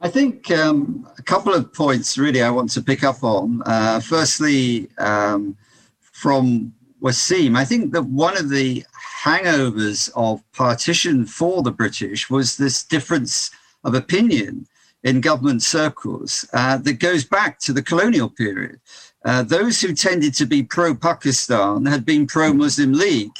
I 0.01 0.07
think 0.07 0.49
um, 0.51 1.05
a 1.17 1.21
couple 1.21 1.53
of 1.53 1.73
points 1.73 2.17
really 2.17 2.41
I 2.41 2.49
want 2.49 2.69
to 2.71 2.81
pick 2.81 3.03
up 3.03 3.21
on. 3.23 3.61
Uh, 3.65 3.99
firstly, 3.99 4.89
um, 4.97 5.57
from 5.99 6.73
Waseem, 7.01 7.55
I 7.55 7.65
think 7.65 7.93
that 7.93 8.03
one 8.03 8.37
of 8.37 8.49
the 8.49 8.83
hangovers 9.23 10.09
of 10.15 10.43
partition 10.53 11.25
for 11.25 11.63
the 11.63 11.71
British 11.71 12.29
was 12.29 12.57
this 12.57 12.83
difference 12.83 13.51
of 13.83 13.93
opinion 13.93 14.67
in 15.03 15.21
government 15.21 15.63
circles 15.63 16.45
uh, 16.53 16.77
that 16.77 16.99
goes 16.99 17.23
back 17.23 17.59
to 17.59 17.73
the 17.73 17.81
colonial 17.81 18.29
period. 18.29 18.79
Uh, 19.25 19.43
those 19.43 19.81
who 19.81 19.93
tended 19.93 20.33
to 20.33 20.45
be 20.45 20.63
pro 20.63 20.93
Pakistan 20.93 21.85
had 21.85 22.05
been 22.05 22.27
pro 22.27 22.53
Muslim 22.53 22.93
League 22.93 23.37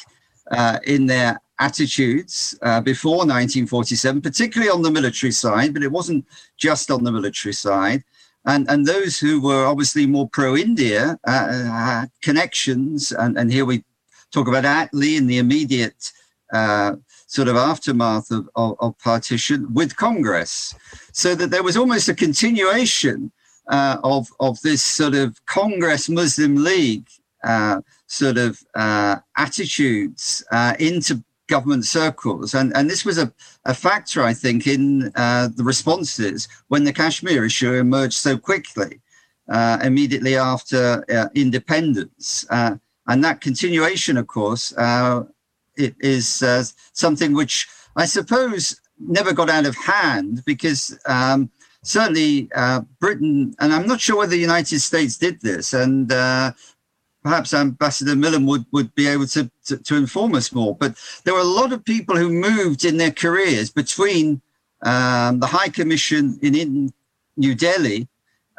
uh, 0.51 0.79
in 0.85 1.05
their 1.05 1.39
attitudes 1.59 2.57
uh, 2.61 2.81
before 2.81 3.19
1947, 3.19 4.21
particularly 4.21 4.71
on 4.71 4.81
the 4.81 4.91
military 4.91 5.31
side, 5.31 5.73
but 5.73 5.83
it 5.83 5.91
wasn't 5.91 6.25
just 6.57 6.89
on 6.89 7.03
the 7.03 7.11
military 7.11 7.53
side. 7.53 8.03
And, 8.45 8.69
and 8.69 8.85
those 8.85 9.19
who 9.19 9.41
were 9.41 9.65
obviously 9.65 10.05
more 10.05 10.29
pro 10.29 10.55
India 10.55 11.17
uh, 11.25 12.05
connections, 12.21 13.11
and, 13.11 13.37
and 13.37 13.51
here 13.51 13.65
we 13.65 13.83
talk 14.31 14.47
about 14.47 14.63
Attlee 14.63 15.17
in 15.17 15.27
the 15.27 15.37
immediate 15.37 16.11
uh, 16.53 16.95
sort 17.27 17.47
of 17.47 17.55
aftermath 17.55 18.31
of, 18.31 18.49
of, 18.55 18.75
of, 18.79 18.97
partition 18.99 19.71
with 19.73 19.95
Congress. 19.95 20.73
So 21.11 21.35
that 21.35 21.51
there 21.51 21.63
was 21.63 21.77
almost 21.77 22.09
a 22.09 22.15
continuation 22.15 23.31
uh, 23.67 23.97
of, 24.03 24.29
of 24.39 24.59
this 24.61 24.81
sort 24.81 25.13
of 25.13 25.45
Congress 25.45 26.09
Muslim 26.09 26.55
League 26.63 27.07
uh, 27.43 27.81
sort 28.07 28.37
of 28.37 28.59
uh, 28.75 29.17
attitudes 29.37 30.43
uh, 30.51 30.73
into 30.79 31.23
government 31.49 31.85
circles. 31.85 32.53
And, 32.53 32.75
and 32.75 32.89
this 32.89 33.03
was 33.03 33.17
a, 33.17 33.33
a 33.65 33.73
factor, 33.73 34.23
I 34.23 34.33
think, 34.33 34.67
in 34.67 35.11
uh, 35.15 35.49
the 35.53 35.63
responses 35.63 36.47
when 36.69 36.85
the 36.85 36.93
Kashmir 36.93 37.43
issue 37.43 37.73
emerged 37.73 38.13
so 38.13 38.37
quickly, 38.37 39.01
uh, 39.49 39.79
immediately 39.83 40.37
after 40.37 41.03
independence. 41.35 42.45
and 42.49 43.23
that 43.23 43.41
continuation, 43.41 44.15
of 44.15 44.27
course, 44.27 44.71
it 45.79 45.95
is 45.99 46.43
uh, 46.43 46.63
something 46.93 47.33
which 47.33 47.67
I 47.95 48.05
suppose 48.05 48.79
never 48.99 49.33
got 49.33 49.49
out 49.49 49.65
of 49.65 49.75
hand 49.75 50.43
because 50.45 50.97
um, 51.05 51.49
certainly 51.83 52.49
uh, 52.55 52.81
Britain, 52.99 53.55
and 53.59 53.73
I'm 53.73 53.87
not 53.87 54.01
sure 54.01 54.17
whether 54.17 54.31
the 54.31 54.37
United 54.37 54.79
States 54.79 55.17
did 55.17 55.41
this, 55.41 55.73
and 55.73 56.11
uh, 56.11 56.51
perhaps 57.23 57.53
Ambassador 57.53 58.15
Milam 58.15 58.45
would, 58.45 58.65
would 58.71 58.93
be 58.95 59.07
able 59.07 59.27
to, 59.27 59.49
to, 59.65 59.77
to, 59.77 59.95
inform 59.95 60.35
us 60.35 60.53
more. 60.53 60.75
But 60.75 60.95
there 61.23 61.33
were 61.33 61.39
a 61.41 61.43
lot 61.43 61.73
of 61.73 61.83
people 61.83 62.15
who 62.15 62.29
moved 62.29 62.85
in 62.85 62.97
their 62.97 63.11
careers 63.11 63.69
between 63.69 64.41
um, 64.83 65.39
the 65.39 65.47
High 65.47 65.69
Commission 65.69 66.39
in, 66.41 66.55
in 66.55 66.93
New 67.35 67.55
Delhi 67.55 68.07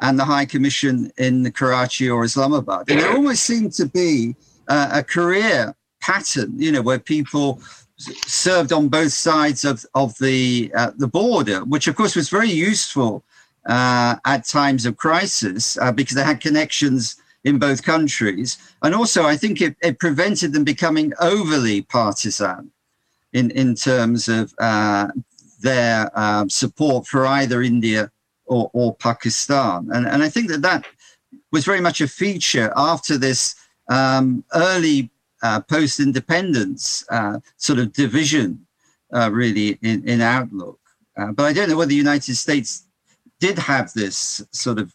and 0.02 0.18
the 0.18 0.24
High 0.24 0.44
Commission 0.44 1.10
in 1.16 1.50
Karachi 1.52 2.10
or 2.10 2.24
Islamabad. 2.24 2.90
And 2.90 3.00
there 3.00 3.12
almost 3.12 3.44
seemed 3.44 3.72
to 3.74 3.86
be 3.86 4.34
uh, 4.68 4.90
a 4.92 5.02
career 5.02 5.74
pattern, 6.00 6.54
you 6.56 6.72
know, 6.72 6.82
where 6.82 6.98
people 6.98 7.60
served 7.96 8.72
on 8.72 8.88
both 8.88 9.12
sides 9.12 9.64
of, 9.64 9.84
of 9.94 10.16
the, 10.18 10.72
uh, 10.74 10.92
the 10.96 11.06
border, 11.06 11.64
which 11.64 11.86
of 11.86 11.96
course 11.96 12.16
was 12.16 12.30
very 12.30 12.50
useful 12.50 13.22
uh, 13.66 14.16
at 14.24 14.46
times 14.46 14.86
of 14.86 14.96
crisis 14.96 15.76
uh, 15.78 15.92
because 15.92 16.16
they 16.16 16.24
had 16.24 16.40
connections 16.40 17.19
in 17.44 17.58
both 17.58 17.82
countries. 17.82 18.58
And 18.82 18.94
also, 18.94 19.24
I 19.24 19.36
think 19.36 19.60
it, 19.60 19.76
it 19.82 19.98
prevented 19.98 20.52
them 20.52 20.64
becoming 20.64 21.12
overly 21.20 21.82
partisan 21.82 22.70
in, 23.32 23.50
in 23.52 23.74
terms 23.74 24.28
of 24.28 24.52
uh, 24.58 25.08
their 25.60 26.10
um, 26.18 26.50
support 26.50 27.06
for 27.06 27.26
either 27.26 27.62
India 27.62 28.10
or, 28.46 28.70
or 28.72 28.94
Pakistan. 28.96 29.88
And, 29.92 30.06
and 30.06 30.22
I 30.22 30.28
think 30.28 30.48
that 30.50 30.62
that 30.62 30.84
was 31.52 31.64
very 31.64 31.80
much 31.80 32.00
a 32.00 32.08
feature 32.08 32.72
after 32.76 33.16
this 33.16 33.54
um, 33.88 34.44
early 34.54 35.10
uh, 35.42 35.60
post 35.60 36.00
independence 36.00 37.04
uh, 37.10 37.40
sort 37.56 37.78
of 37.78 37.92
division, 37.92 38.66
uh, 39.12 39.30
really, 39.32 39.78
in, 39.82 40.06
in 40.06 40.20
outlook. 40.20 40.78
Uh, 41.16 41.32
but 41.32 41.44
I 41.44 41.52
don't 41.52 41.68
know 41.68 41.76
whether 41.76 41.88
the 41.88 41.94
United 41.94 42.34
States 42.34 42.84
did 43.38 43.58
have 43.58 43.92
this 43.94 44.44
sort 44.52 44.78
of 44.78 44.94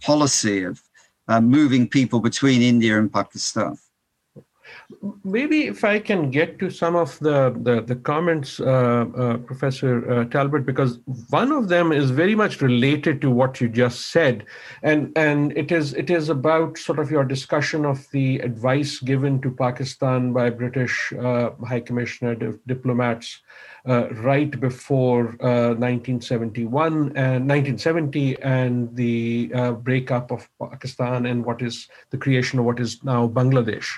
policy 0.00 0.62
of 0.62 0.80
uh, 1.28 1.40
moving 1.40 1.88
people 1.88 2.20
between 2.20 2.62
India 2.62 2.98
and 2.98 3.12
Pakistan. 3.12 3.76
Maybe 5.22 5.66
if 5.66 5.84
I 5.84 5.98
can 5.98 6.30
get 6.30 6.58
to 6.60 6.70
some 6.70 6.96
of 6.96 7.18
the 7.18 7.54
the, 7.62 7.82
the 7.82 7.96
comments, 7.96 8.58
uh, 8.60 9.04
uh, 9.16 9.36
Professor 9.38 10.10
uh, 10.10 10.24
Talbot, 10.24 10.64
because 10.64 10.98
one 11.28 11.52
of 11.52 11.68
them 11.68 11.92
is 11.92 12.10
very 12.10 12.34
much 12.34 12.62
related 12.62 13.20
to 13.22 13.30
what 13.30 13.60
you 13.60 13.68
just 13.68 14.10
said, 14.10 14.46
and 14.82 15.12
and 15.16 15.56
it 15.56 15.72
is 15.72 15.92
it 15.94 16.10
is 16.10 16.30
about 16.30 16.78
sort 16.78 16.98
of 16.98 17.10
your 17.10 17.24
discussion 17.24 17.84
of 17.84 18.06
the 18.12 18.38
advice 18.38 18.98
given 19.00 19.40
to 19.42 19.50
Pakistan 19.50 20.32
by 20.32 20.48
British 20.50 21.12
uh, 21.12 21.50
High 21.66 21.80
Commissioner 21.80 22.34
diplomats 22.66 23.40
uh, 23.42 23.67
right 23.86 24.58
before 24.60 25.36
1971 25.38 26.92
uh, 26.92 27.20
and 27.20 27.48
1970 27.48 28.42
and 28.42 28.94
the 28.96 29.50
uh, 29.54 29.72
breakup 29.72 30.30
of 30.30 30.48
Pakistan 30.60 31.26
and 31.26 31.44
what 31.44 31.62
is 31.62 31.88
the 32.10 32.18
creation 32.18 32.58
of 32.58 32.64
what 32.64 32.80
is 32.80 33.02
now 33.04 33.28
Bangladesh. 33.28 33.88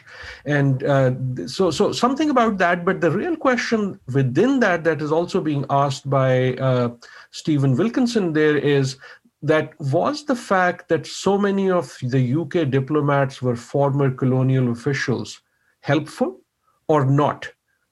And 0.45 1.51
so, 1.51 1.71
so 1.71 1.93
something 1.93 2.31
about 2.31 2.59
that. 2.59 2.85
But 2.85 3.01
the 3.01 3.11
real 3.11 3.37
question 3.37 3.99
within 4.13 4.61
that 4.61 4.85
that 4.85 5.03
is 5.03 5.13
also 5.13 5.41
being 5.41 5.65
asked 5.71 6.09
by 6.09 6.91
Stephen 7.31 7.77
Wilkinson 7.77 8.33
there 8.33 8.57
is 8.57 8.97
that 9.43 9.73
was 9.81 10.25
the 10.25 10.37
fact 10.37 10.89
that 10.89 11.07
so 11.07 11.39
many 11.39 11.71
of 11.71 11.97
the 12.03 12.35
UK 12.35 12.69
diplomats 12.71 13.41
were 13.41 13.57
former 13.57 14.11
colonial 14.11 14.71
officials 14.71 15.41
helpful 15.81 16.41
or 16.89 17.05
not 17.07 17.51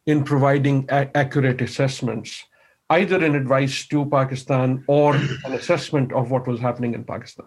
in 0.09 0.25
providing 0.25 0.87
a- 0.89 1.11
accurate 1.15 1.61
assessments, 1.61 2.43
either 2.89 3.23
in 3.23 3.35
advice 3.35 3.87
to 3.87 4.07
Pakistan 4.07 4.83
or 4.87 5.15
an 5.15 5.53
assessment 5.53 6.13
of 6.13 6.31
what 6.31 6.47
was 6.47 6.59
happening 6.59 6.95
in 6.95 7.05
Pakistan? 7.05 7.47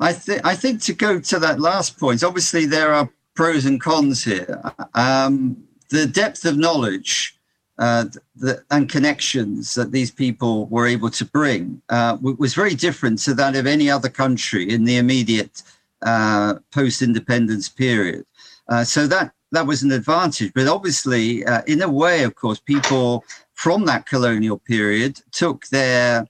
I 0.00 0.12
think 0.12 0.40
I 0.44 0.56
think 0.56 0.82
to 0.82 0.92
go 0.92 1.20
to 1.20 1.38
that 1.38 1.60
last 1.60 1.98
point, 2.00 2.24
obviously 2.24 2.66
there 2.66 2.92
are 2.92 3.08
pros 3.34 3.64
and 3.64 3.80
cons 3.80 4.24
here. 4.24 4.60
Um, 4.94 5.56
the 5.90 6.06
depth 6.06 6.44
of 6.44 6.56
knowledge 6.56 7.38
uh, 7.78 8.06
the, 8.34 8.64
and 8.72 8.88
connections 8.88 9.74
that 9.74 9.92
these 9.92 10.10
people 10.10 10.66
were 10.66 10.86
able 10.86 11.10
to 11.10 11.24
bring 11.24 11.80
uh, 11.90 12.16
was 12.20 12.54
very 12.54 12.74
different 12.74 13.20
to 13.20 13.34
that 13.34 13.54
of 13.54 13.66
any 13.66 13.88
other 13.88 14.08
country 14.08 14.68
in 14.68 14.84
the 14.84 14.96
immediate 14.96 15.62
uh, 16.02 16.54
post-independence 16.72 17.68
period. 17.68 18.24
Uh, 18.68 18.82
so 18.82 19.06
that 19.06 19.32
that 19.54 19.66
was 19.66 19.82
an 19.82 19.92
advantage. 19.92 20.52
But 20.54 20.66
obviously, 20.66 21.44
uh, 21.44 21.62
in 21.66 21.82
a 21.82 21.88
way, 21.88 22.24
of 22.24 22.34
course, 22.34 22.60
people 22.60 23.24
from 23.54 23.84
that 23.86 24.06
colonial 24.06 24.58
period 24.58 25.20
took 25.32 25.66
their 25.68 26.26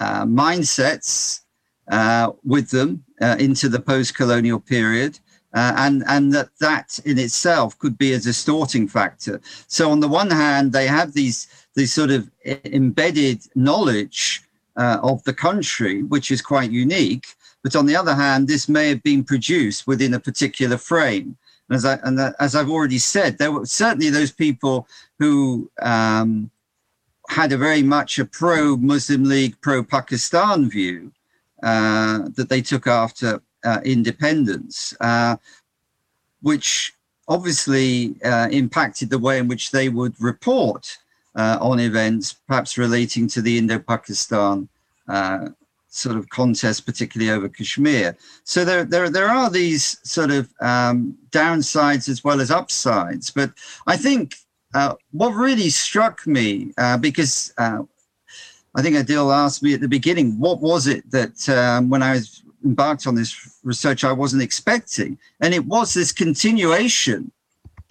uh, 0.00 0.24
mindsets 0.24 1.40
uh, 1.90 2.32
with 2.44 2.70
them 2.70 3.04
uh, 3.20 3.36
into 3.38 3.68
the 3.68 3.80
post-colonial 3.80 4.60
period. 4.60 5.18
Uh, 5.54 5.72
and 5.78 6.04
and 6.06 6.34
that 6.34 6.50
that 6.60 6.98
in 7.06 7.18
itself 7.18 7.78
could 7.78 7.96
be 7.96 8.12
a 8.12 8.18
distorting 8.18 8.86
factor. 8.86 9.40
So 9.68 9.90
on 9.90 10.00
the 10.00 10.08
one 10.08 10.30
hand, 10.30 10.72
they 10.72 10.86
have 10.86 11.14
these 11.14 11.46
these 11.74 11.92
sort 11.92 12.10
of 12.10 12.30
embedded 12.64 13.40
knowledge 13.54 14.42
uh, 14.76 14.98
of 15.02 15.22
the 15.24 15.32
country, 15.32 16.02
which 16.02 16.30
is 16.30 16.42
quite 16.42 16.70
unique. 16.70 17.26
But 17.62 17.74
on 17.74 17.86
the 17.86 17.96
other 17.96 18.14
hand, 18.14 18.48
this 18.48 18.68
may 18.68 18.88
have 18.90 19.02
been 19.02 19.24
produced 19.24 19.86
within 19.86 20.14
a 20.14 20.20
particular 20.20 20.76
frame. 20.76 21.36
As, 21.70 21.84
I, 21.84 21.98
and 22.04 22.20
as 22.38 22.54
I've 22.54 22.70
already 22.70 22.98
said, 22.98 23.38
there 23.38 23.50
were 23.50 23.66
certainly 23.66 24.10
those 24.10 24.30
people 24.30 24.86
who 25.18 25.70
um, 25.82 26.50
had 27.28 27.52
a 27.52 27.58
very 27.58 27.82
much 27.82 28.18
a 28.18 28.24
pro 28.24 28.76
Muslim 28.76 29.24
League, 29.24 29.60
pro 29.60 29.82
Pakistan 29.82 30.70
view 30.70 31.12
uh, 31.62 32.28
that 32.36 32.48
they 32.48 32.62
took 32.62 32.86
after 32.86 33.42
uh, 33.64 33.80
independence, 33.84 34.94
uh, 35.00 35.36
which 36.42 36.94
obviously 37.28 38.14
uh, 38.24 38.48
impacted 38.50 39.10
the 39.10 39.18
way 39.18 39.38
in 39.38 39.48
which 39.48 39.72
they 39.72 39.88
would 39.88 40.14
report 40.20 40.98
uh, 41.34 41.58
on 41.60 41.80
events, 41.80 42.32
perhaps 42.46 42.78
relating 42.78 43.26
to 43.26 43.42
the 43.42 43.58
Indo 43.58 43.78
Pakistan 43.78 44.68
uh, 45.08 45.48
sort 45.96 46.16
of 46.16 46.28
contest, 46.28 46.84
particularly 46.84 47.32
over 47.32 47.48
Kashmir. 47.48 48.16
So 48.44 48.64
there, 48.64 48.84
there, 48.84 49.08
there 49.08 49.28
are 49.28 49.50
these 49.50 49.98
sort 50.02 50.30
of 50.30 50.52
um, 50.60 51.16
downsides 51.30 52.08
as 52.08 52.22
well 52.22 52.40
as 52.40 52.50
upsides. 52.50 53.30
But 53.30 53.52
I 53.86 53.96
think 53.96 54.36
uh, 54.74 54.94
what 55.12 55.30
really 55.30 55.70
struck 55.70 56.26
me, 56.26 56.72
uh, 56.76 56.98
because 56.98 57.52
uh, 57.58 57.82
I 58.74 58.82
think 58.82 58.96
Adil 58.96 59.34
asked 59.34 59.62
me 59.62 59.72
at 59.72 59.80
the 59.80 59.88
beginning, 59.88 60.38
what 60.38 60.60
was 60.60 60.86
it 60.86 61.10
that 61.10 61.48
um, 61.48 61.88
when 61.88 62.02
I 62.02 62.12
was 62.12 62.42
embarked 62.64 63.06
on 63.06 63.14
this 63.14 63.58
research 63.64 64.04
I 64.04 64.12
wasn't 64.12 64.42
expecting? 64.42 65.18
And 65.40 65.54
it 65.54 65.64
was 65.64 65.94
this 65.94 66.12
continuation 66.12 67.32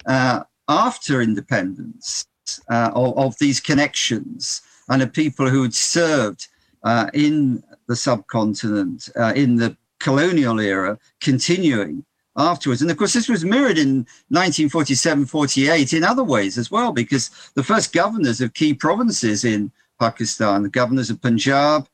uh, 0.06 0.44
after 0.68 1.20
independence 1.20 2.26
uh, 2.70 2.92
of, 2.94 3.18
of, 3.18 3.38
these 3.38 3.58
connections 3.58 4.62
and 4.88 5.02
of 5.02 5.12
people 5.12 5.48
who 5.48 5.62
had 5.62 5.74
served 5.74 6.46
uh, 6.84 7.10
in 7.12 7.62
the 7.88 7.96
subcontinent 7.96 9.08
uh, 9.18 9.32
in 9.34 9.56
the 9.56 9.76
colonial 9.98 10.60
era 10.60 10.98
continuing 11.20 12.04
afterwards. 12.36 12.82
And 12.82 12.90
of 12.90 12.96
course, 12.96 13.14
this 13.14 13.28
was 13.28 13.44
mirrored 13.44 13.78
in 13.78 14.06
1947 14.28 15.26
48 15.26 15.92
in 15.92 16.04
other 16.04 16.24
ways 16.24 16.58
as 16.58 16.70
well, 16.70 16.92
because 16.92 17.30
the 17.54 17.64
first 17.64 17.92
governors 17.92 18.40
of 18.40 18.54
key 18.54 18.74
provinces 18.74 19.44
in 19.44 19.72
Pakistan, 19.98 20.62
the 20.62 20.68
governors 20.68 21.10
of 21.10 21.22
Punjab, 21.22 21.88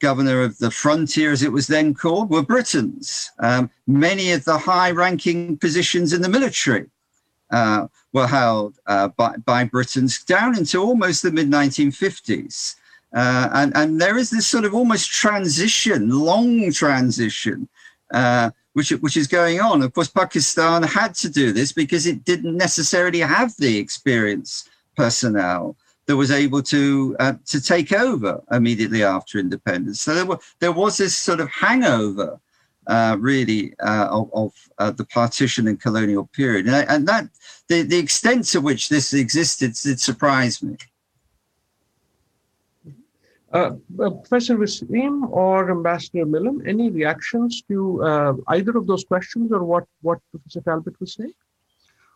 governor 0.00 0.42
of 0.42 0.58
the 0.58 0.70
frontier, 0.70 1.30
as 1.32 1.42
it 1.42 1.52
was 1.52 1.66
then 1.66 1.94
called, 1.94 2.30
were 2.30 2.42
Britons. 2.42 3.30
Um, 3.38 3.70
many 3.86 4.32
of 4.32 4.44
the 4.44 4.58
high 4.58 4.90
ranking 4.90 5.56
positions 5.56 6.12
in 6.12 6.20
the 6.20 6.28
military 6.28 6.90
uh, 7.50 7.86
were 8.12 8.26
held 8.26 8.78
uh, 8.86 9.08
by, 9.08 9.36
by, 9.36 9.64
Britons 9.64 10.22
down 10.24 10.56
into 10.58 10.78
almost 10.78 11.22
the 11.22 11.30
mid 11.30 11.48
1950s. 11.48 12.74
Uh, 13.14 13.48
and, 13.52 13.76
and 13.76 14.00
there 14.00 14.18
is 14.18 14.30
this 14.30 14.46
sort 14.46 14.64
of 14.64 14.74
almost 14.74 15.10
transition, 15.10 16.10
long 16.10 16.72
transition, 16.72 17.68
uh, 18.12 18.50
which, 18.72 18.90
which 18.90 19.16
is 19.16 19.28
going 19.28 19.60
on. 19.60 19.82
Of 19.82 19.92
course, 19.92 20.08
Pakistan 20.08 20.82
had 20.82 21.14
to 21.16 21.28
do 21.28 21.52
this 21.52 21.72
because 21.72 22.06
it 22.06 22.24
didn't 22.24 22.56
necessarily 22.56 23.20
have 23.20 23.56
the 23.56 23.78
experience 23.78 24.68
personnel 24.96 25.76
that 26.06 26.16
was 26.16 26.30
able 26.30 26.62
to 26.62 27.16
uh, 27.18 27.34
to 27.46 27.60
take 27.60 27.92
over 27.92 28.42
immediately 28.50 29.02
after 29.02 29.38
independence. 29.38 30.00
So 30.00 30.14
there, 30.14 30.26
were, 30.26 30.38
there 30.60 30.72
was 30.72 30.96
this 30.96 31.16
sort 31.16 31.40
of 31.40 31.48
hangover, 31.48 32.38
uh, 32.86 33.16
really, 33.18 33.74
uh, 33.80 34.08
of, 34.10 34.30
of 34.34 34.52
uh, 34.78 34.90
the 34.90 35.06
partition 35.06 35.66
and 35.66 35.80
colonial 35.80 36.26
period, 36.26 36.66
and, 36.66 36.88
and, 36.90 37.08
that 37.08 37.28
the, 37.68 37.82
the 37.82 37.96
extent 37.96 38.44
to 38.46 38.60
which 38.60 38.88
this 38.88 39.14
existed 39.14 39.72
did 39.82 39.98
surprise 39.98 40.62
me. 40.62 40.76
Uh, 43.54 43.70
uh, 44.02 44.10
Professor 44.10 44.56
Waseem 44.56 45.30
or 45.30 45.70
Ambassador 45.70 46.26
Milam, 46.26 46.60
any 46.66 46.90
reactions 46.90 47.62
to 47.68 48.42
either 48.48 48.76
of 48.76 48.86
those 48.86 49.04
questions 49.04 49.52
or 49.52 49.62
what, 49.64 49.84
what 50.02 50.18
Professor 50.32 50.60
Talbot 50.60 50.98
was 51.00 51.14
saying? 51.14 51.32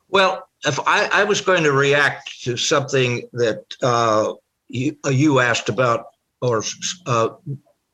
Well, 0.08 0.48
if 0.66 0.78
I, 0.86 1.08
I 1.12 1.24
was 1.24 1.40
going 1.40 1.62
to 1.64 1.72
react 1.72 2.42
to 2.44 2.56
something 2.56 3.28
that 3.32 3.62
uh, 3.82 4.34
you, 4.68 4.96
uh, 5.04 5.10
you 5.10 5.40
asked 5.40 5.68
about, 5.68 6.06
or 6.40 6.62
uh, 7.06 7.30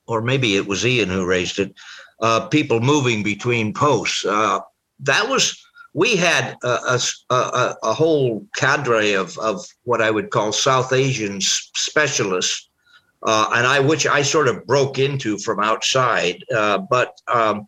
or 0.07 0.21
maybe 0.21 0.57
it 0.57 0.67
was 0.67 0.87
Ian 0.87 1.09
who 1.09 1.25
raised 1.25 1.59
it, 1.59 1.75
uh, 2.21 2.47
people 2.49 2.81
moving 2.81 3.23
between 3.23 3.73
posts. 3.73 4.25
Uh, 4.25 4.61
that 5.01 5.29
was 5.29 5.61
we 5.93 6.17
had 6.17 6.57
a, 6.63 7.01
a, 7.31 7.75
a, 7.83 7.95
whole 7.95 8.45
cadre 8.57 9.13
of, 9.13 9.39
of 9.39 9.65
what 9.85 10.03
I 10.03 10.11
would 10.11 10.31
call 10.31 10.53
South 10.53 10.93
Asian 10.93 11.41
specialists, 11.41 12.69
uh, 13.25 13.51
and 13.55 13.66
I 13.66 13.81
which 13.81 14.07
I 14.07 14.22
sort 14.22 14.49
of 14.49 14.66
broke 14.66 14.99
into 14.99 15.39
from 15.39 15.61
outside. 15.61 16.45
but 16.51 17.18
um, 17.29 17.66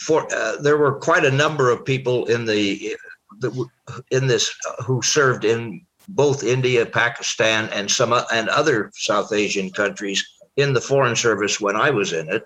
for 0.00 0.26
uh, 0.34 0.56
there 0.60 0.78
were 0.78 0.98
quite 0.98 1.24
a 1.24 1.30
number 1.30 1.70
of 1.70 1.84
people 1.84 2.26
in 2.26 2.44
the, 2.46 2.96
the 3.38 3.66
in 4.10 4.26
this 4.26 4.54
uh, 4.68 4.82
who 4.82 5.02
served 5.02 5.44
in 5.44 5.84
both 6.08 6.42
India, 6.42 6.86
Pakistan, 6.86 7.68
and 7.72 7.90
some 7.90 8.12
and 8.32 8.48
other 8.48 8.90
South 8.94 9.32
Asian 9.32 9.70
countries 9.70 10.26
in 10.56 10.72
the 10.72 10.80
Foreign 10.80 11.16
Service 11.16 11.60
when 11.60 11.76
I 11.76 11.90
was 11.90 12.12
in 12.12 12.28
it. 12.32 12.44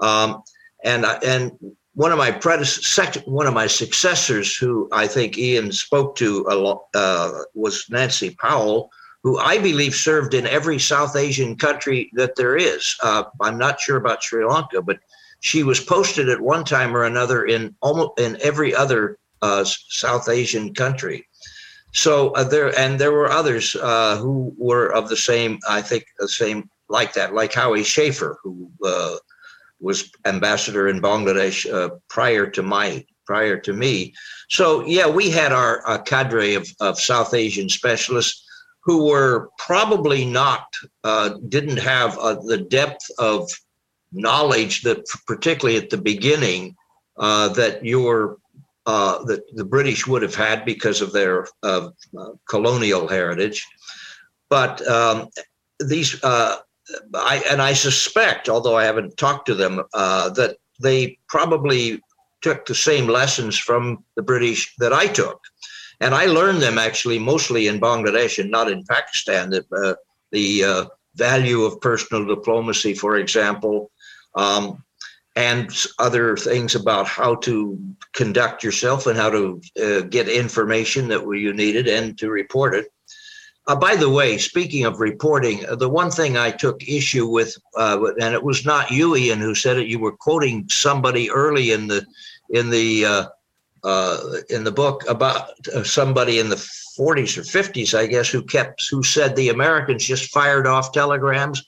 Um, 0.00 0.42
and 0.84 1.04
and 1.04 1.52
one 1.94 2.12
of 2.12 2.18
my 2.18 2.30
predecessors, 2.30 3.22
one 3.26 3.46
of 3.46 3.54
my 3.54 3.66
successors, 3.66 4.56
who 4.56 4.88
I 4.92 5.06
think 5.06 5.38
Ian 5.38 5.72
spoke 5.72 6.16
to 6.16 6.46
a 6.50 6.54
lot, 6.54 6.86
uh, 6.94 7.30
was 7.54 7.86
Nancy 7.90 8.30
Powell, 8.30 8.90
who 9.22 9.38
I 9.38 9.58
believe 9.58 9.94
served 9.94 10.34
in 10.34 10.46
every 10.46 10.78
South 10.78 11.16
Asian 11.16 11.56
country 11.56 12.10
that 12.14 12.36
there 12.36 12.56
is. 12.56 12.96
Uh, 13.02 13.24
I'm 13.40 13.58
not 13.58 13.80
sure 13.80 13.96
about 13.96 14.22
Sri 14.22 14.44
Lanka, 14.44 14.82
but 14.82 14.98
she 15.40 15.62
was 15.62 15.80
posted 15.80 16.28
at 16.28 16.40
one 16.40 16.64
time 16.64 16.96
or 16.96 17.04
another 17.04 17.44
in 17.44 17.74
almost 17.80 18.18
in 18.18 18.38
every 18.42 18.74
other 18.74 19.18
uh, 19.42 19.64
South 19.64 20.28
Asian 20.28 20.74
country. 20.74 21.26
So 21.92 22.30
uh, 22.30 22.44
there, 22.44 22.76
and 22.78 22.98
there 22.98 23.12
were 23.12 23.30
others 23.30 23.76
uh, 23.76 24.16
who 24.18 24.54
were 24.56 24.88
of 24.92 25.08
the 25.08 25.16
same, 25.16 25.58
I 25.68 25.82
think, 25.82 26.04
the 26.18 26.28
same 26.28 26.70
like 26.88 27.12
that, 27.14 27.34
like 27.34 27.52
Howie 27.52 27.84
Schaffer, 27.84 28.38
who 28.42 28.70
uh, 28.84 29.16
was 29.80 30.10
ambassador 30.24 30.88
in 30.88 31.00
Bangladesh 31.00 31.70
uh, 31.72 31.90
prior 32.08 32.46
to 32.50 32.62
my 32.62 33.04
prior 33.26 33.58
to 33.58 33.74
me. 33.74 34.14
So 34.48 34.84
yeah, 34.86 35.06
we 35.06 35.28
had 35.28 35.52
our 35.52 35.98
cadre 36.02 36.54
of, 36.54 36.66
of 36.80 36.98
South 36.98 37.34
Asian 37.34 37.68
specialists 37.68 38.47
who 38.88 39.04
were 39.04 39.50
probably 39.58 40.24
not 40.24 40.64
uh, 41.04 41.28
didn't 41.50 41.76
have 41.76 42.14
the 42.46 42.56
depth 42.70 43.04
of 43.18 43.50
knowledge 44.12 44.80
that, 44.80 45.04
particularly 45.26 45.76
at 45.76 45.90
the 45.90 45.98
beginning, 45.98 46.74
uh, 47.18 47.48
that 47.50 47.84
your 47.84 48.38
uh, 48.86 49.22
that 49.24 49.42
the 49.54 49.64
British 49.64 50.06
would 50.06 50.22
have 50.22 50.34
had 50.34 50.64
because 50.64 51.02
of 51.02 51.12
their 51.12 51.46
uh, 51.62 51.90
colonial 52.48 53.06
heritage, 53.06 53.66
but 54.48 54.74
um, 54.88 55.28
these 55.80 56.24
uh, 56.24 56.56
I 57.14 57.42
and 57.50 57.60
I 57.60 57.74
suspect, 57.74 58.48
although 58.48 58.78
I 58.78 58.84
haven't 58.84 59.18
talked 59.18 59.44
to 59.48 59.54
them, 59.54 59.84
uh, 59.92 60.30
that 60.30 60.56
they 60.80 61.18
probably 61.28 62.00
took 62.40 62.64
the 62.64 62.74
same 62.74 63.06
lessons 63.06 63.58
from 63.58 64.02
the 64.16 64.22
British 64.22 64.74
that 64.78 64.94
I 64.94 65.08
took, 65.08 65.42
and 66.00 66.14
I 66.14 66.26
learned 66.26 66.62
them 66.62 66.78
actually 66.78 67.18
mostly 67.18 67.66
in 67.66 67.80
Bangladesh 67.80 68.38
and 68.38 68.50
not 68.50 68.70
in 68.70 68.84
Pakistan. 68.84 69.50
That 69.50 69.66
uh, 69.72 69.94
the 70.32 70.88
value 71.14 71.62
of 71.62 71.80
personal 71.80 72.24
diplomacy, 72.24 72.94
for 72.94 73.16
example, 73.16 73.90
um, 74.34 74.82
and 75.36 75.70
other 75.98 76.36
things 76.36 76.74
about 76.74 77.06
how 77.06 77.34
to 77.36 77.78
conduct 78.12 78.64
yourself 78.64 79.06
and 79.06 79.16
how 79.16 79.30
to 79.30 79.60
uh, 79.80 80.00
get 80.00 80.28
information 80.28 81.08
that 81.08 81.22
you 81.28 81.52
needed 81.52 81.86
and 81.86 82.18
to 82.18 82.30
report 82.30 82.74
it. 82.74 82.86
Uh, 83.66 83.76
by 83.76 83.94
the 83.94 84.08
way, 84.08 84.38
speaking 84.38 84.86
of 84.86 84.98
reporting, 84.98 85.64
uh, 85.66 85.76
the 85.76 85.88
one 85.88 86.10
thing 86.10 86.36
I 86.36 86.50
took 86.50 86.82
issue 86.88 87.28
with, 87.28 87.54
uh, 87.76 88.00
and 88.20 88.34
it 88.34 88.42
was 88.42 88.64
not 88.64 88.90
you, 88.90 89.14
Ian, 89.14 89.40
who 89.40 89.54
said 89.54 89.76
it. 89.76 89.86
You 89.86 89.98
were 89.98 90.16
quoting 90.16 90.66
somebody 90.70 91.30
early 91.30 91.72
in 91.72 91.86
the 91.86 92.04
in 92.50 92.70
the 92.70 93.28
uh, 93.84 93.86
uh, 93.88 94.36
in 94.50 94.64
the 94.64 94.72
book 94.72 95.08
about 95.08 95.50
somebody 95.84 96.38
in 96.38 96.48
the 96.48 96.56
40s 96.56 97.38
or 97.38 97.42
50s, 97.42 97.96
I 97.96 98.06
guess, 98.06 98.28
who 98.28 98.42
kept 98.42 98.84
who 98.90 99.02
said 99.02 99.36
the 99.36 99.50
Americans 99.50 100.04
just 100.04 100.32
fired 100.32 100.66
off 100.66 100.92
telegrams. 100.92 101.64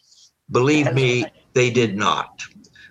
Believe 0.50 0.92
me, 0.92 1.24
they 1.54 1.70
did 1.70 1.96
not. 1.96 2.42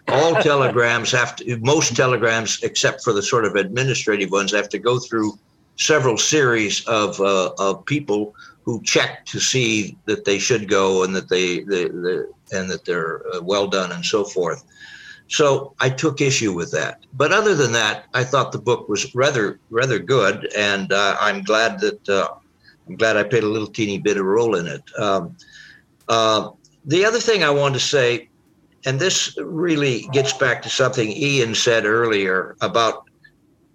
All 0.07 0.35
telegrams 0.41 1.11
have 1.11 1.35
to, 1.37 1.57
most 1.57 1.95
telegrams, 1.95 2.63
except 2.63 3.03
for 3.03 3.13
the 3.13 3.21
sort 3.21 3.45
of 3.45 3.55
administrative 3.55 4.31
ones, 4.31 4.51
have 4.53 4.69
to 4.69 4.79
go 4.79 4.99
through 4.99 5.37
several 5.75 6.17
series 6.17 6.85
of, 6.87 7.19
uh, 7.19 7.51
of 7.57 7.85
people 7.85 8.33
who 8.63 8.81
check 8.83 9.25
to 9.25 9.39
see 9.39 9.97
that 10.05 10.25
they 10.25 10.37
should 10.37 10.67
go 10.67 11.03
and 11.03 11.15
that 11.15 11.29
they, 11.29 11.61
they, 11.61 11.87
they 11.89 12.19
and 12.51 12.69
that 12.69 12.85
they're 12.85 13.21
uh, 13.33 13.41
well 13.41 13.67
done 13.67 13.91
and 13.91 14.05
so 14.05 14.23
forth. 14.23 14.63
So 15.29 15.73
I 15.79 15.89
took 15.89 16.21
issue 16.21 16.53
with 16.53 16.71
that. 16.71 17.05
But 17.13 17.31
other 17.31 17.55
than 17.55 17.71
that, 17.71 18.05
I 18.13 18.23
thought 18.23 18.51
the 18.51 18.59
book 18.59 18.89
was 18.89 19.13
rather 19.15 19.59
rather 19.69 19.99
good, 19.99 20.51
and 20.57 20.91
uh, 20.91 21.15
I'm 21.19 21.43
glad 21.43 21.79
that 21.79 22.09
uh, 22.09 22.27
I'm 22.87 22.95
glad 22.97 23.15
I 23.15 23.23
played 23.23 23.43
a 23.43 23.47
little 23.47 23.67
teeny 23.67 23.99
bit 23.99 24.17
of 24.17 24.25
role 24.25 24.55
in 24.55 24.67
it. 24.67 24.83
Um, 24.97 25.37
uh, 26.07 26.49
the 26.85 27.05
other 27.05 27.19
thing 27.19 27.43
I 27.43 27.51
wanted 27.51 27.75
to 27.75 27.85
say 27.85 28.29
and 28.85 28.99
this 28.99 29.37
really 29.37 30.07
gets 30.11 30.33
back 30.33 30.61
to 30.61 30.69
something 30.69 31.11
Ian 31.11 31.55
said 31.55 31.85
earlier 31.85 32.55
about 32.61 33.09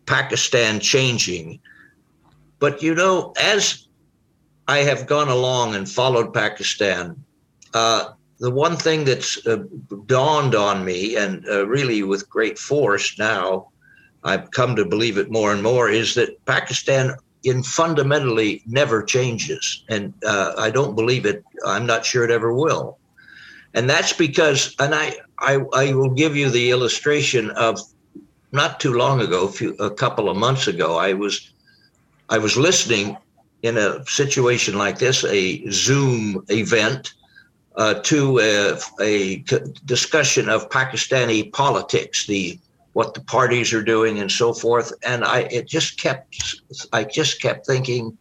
Pakistan 0.07 0.81
changing. 0.81 1.61
But 2.59 2.83
you 2.83 2.95
know, 2.95 3.33
as 3.41 3.87
I 4.67 4.79
have 4.79 5.07
gone 5.07 5.29
along 5.29 5.75
and 5.75 5.89
followed 5.89 6.33
Pakistan, 6.33 7.23
uh, 7.75 8.13
the 8.39 8.51
one 8.51 8.77
thing 8.77 9.05
that's 9.05 9.45
uh, 9.47 9.65
dawned 10.07 10.55
on 10.55 10.85
me, 10.85 11.17
and 11.17 11.47
uh, 11.49 11.67
really 11.67 12.03
with 12.03 12.29
great 12.29 12.59
force 12.59 13.19
now, 13.19 13.69
I've 14.25 14.51
come 14.51 14.75
to 14.77 14.85
believe 14.85 15.19
it 15.19 15.31
more 15.31 15.53
and 15.53 15.63
more, 15.63 15.89
is 15.89 16.15
that 16.15 16.45
Pakistan 16.47 17.15
in 17.45 17.63
fundamentally 17.63 18.63
never 18.67 19.03
changes. 19.03 19.85
And 19.89 20.15
uh, 20.27 20.55
I 20.57 20.71
don't 20.71 20.95
believe 20.95 21.27
it. 21.27 21.45
I'm 21.67 21.87
not 21.87 22.05
sure 22.07 22.25
it 22.25 22.31
ever 22.31 22.53
will 22.53 22.99
and 23.75 23.91
that's 23.91 24.13
because 24.13 24.75
and 24.79 24.95
I, 24.95 25.17
I 25.39 25.59
i 25.75 25.93
will 25.93 26.11
give 26.11 26.35
you 26.37 26.49
the 26.49 26.71
illustration 26.71 27.51
of 27.51 27.81
not 28.53 28.81
too 28.81 28.95
long 28.95 29.21
ago 29.21 29.45
a, 29.49 29.53
few, 29.53 29.75
a 29.75 29.91
couple 29.91 30.31
of 30.31 30.37
months 30.37 30.67
ago 30.69 30.97
i 30.97 31.13
was 31.13 31.51
i 32.31 32.39
was 32.39 32.57
listening 32.57 33.17
in 33.63 33.77
a 33.77 34.05
situation 34.07 34.79
like 34.79 34.99
this 34.99 35.25
a 35.25 35.69
zoom 35.71 36.45
event 36.49 37.15
uh, 37.77 37.95
to 38.03 38.39
a, 38.39 38.79
a 39.03 39.45
discussion 39.85 40.49
of 40.49 40.69
pakistani 40.71 41.53
politics 41.53 42.27
the 42.27 42.59
what 42.93 43.15
the 43.15 43.21
parties 43.21 43.73
are 43.73 43.83
doing 43.83 44.21
and 44.21 44.31
so 44.31 44.53
forth 44.53 44.93
and 45.05 45.25
i 45.25 45.41
it 45.51 45.67
just 45.67 46.01
kept 46.01 46.57
i 46.93 47.03
just 47.03 47.43
kept 47.43 47.67
thinking 47.67 48.17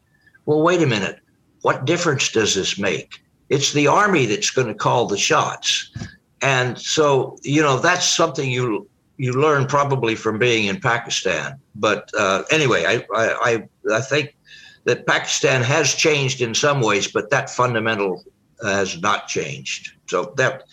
well 0.45 0.61
wait 0.61 0.81
a 0.81 0.87
minute 0.87 1.19
what 1.61 1.85
difference 1.85 2.29
does 2.31 2.55
this 2.55 2.77
make 2.77 3.23
it's 3.53 3.73
the 3.73 3.87
army 3.87 4.25
that's 4.25 4.49
going 4.49 4.67
to 4.67 4.73
call 4.73 5.05
the 5.05 5.17
shots. 5.17 5.91
And 6.41 6.77
so, 6.77 7.37
you 7.43 7.61
know, 7.61 7.77
that's 7.79 8.05
something 8.05 8.49
you 8.49 8.87
you 9.17 9.31
learn 9.33 9.67
probably 9.67 10.15
from 10.15 10.39
being 10.39 10.65
in 10.65 10.79
Pakistan. 10.79 11.59
But 11.75 12.09
uh, 12.17 12.43
anyway, 12.51 12.83
I, 12.85 13.05
I 13.15 13.63
I 13.91 14.01
think 14.01 14.35
that 14.85 15.05
Pakistan 15.05 15.61
has 15.61 15.93
changed 15.93 16.41
in 16.41 16.55
some 16.55 16.81
ways, 16.81 17.07
but 17.07 17.29
that 17.29 17.49
fundamental 17.49 18.23
has 18.63 19.01
not 19.01 19.27
changed. 19.27 19.93
So 20.07 20.33
that 20.37 20.63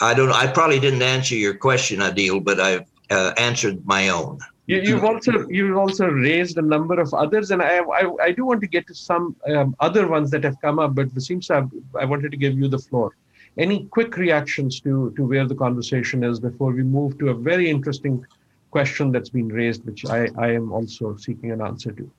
I 0.00 0.14
don't. 0.14 0.32
I 0.32 0.46
probably 0.46 0.80
didn't 0.80 1.02
answer 1.02 1.34
your 1.34 1.54
question, 1.54 2.00
Adil, 2.00 2.42
but 2.42 2.60
I've 2.60 2.86
uh, 3.10 3.32
answered 3.36 3.84
my 3.86 4.08
own. 4.08 4.38
You, 4.66 4.94
have 4.94 5.04
also 5.04 5.48
you've 5.48 5.76
also 5.76 6.06
raised 6.06 6.56
a 6.56 6.62
number 6.62 7.00
of 7.00 7.12
others, 7.12 7.50
and 7.50 7.60
I 7.60 7.78
I, 7.78 8.02
I 8.22 8.32
do 8.32 8.44
want 8.44 8.60
to 8.60 8.68
get 8.68 8.86
to 8.86 8.94
some 8.94 9.34
um, 9.48 9.74
other 9.80 10.06
ones 10.06 10.30
that 10.30 10.44
have 10.44 10.60
come 10.60 10.78
up, 10.78 10.94
but 10.94 11.08
it 11.14 11.20
seems 11.20 11.50
I, 11.50 11.64
I 11.98 12.04
wanted 12.04 12.30
to 12.30 12.36
give 12.36 12.56
you 12.56 12.68
the 12.68 12.78
floor. 12.78 13.16
Any 13.58 13.86
quick 13.86 14.16
reactions 14.16 14.80
to 14.82 15.12
to 15.16 15.26
where 15.26 15.46
the 15.46 15.56
conversation 15.56 16.22
is 16.22 16.38
before 16.38 16.70
we 16.72 16.84
move 16.84 17.18
to 17.18 17.30
a 17.30 17.34
very 17.34 17.68
interesting 17.68 18.24
question 18.70 19.10
that's 19.10 19.30
been 19.30 19.48
raised, 19.48 19.84
which 19.84 20.06
I, 20.06 20.28
I 20.38 20.52
am 20.52 20.72
also 20.72 21.16
seeking 21.16 21.50
an 21.50 21.60
answer 21.60 21.92
to. 21.92 22.10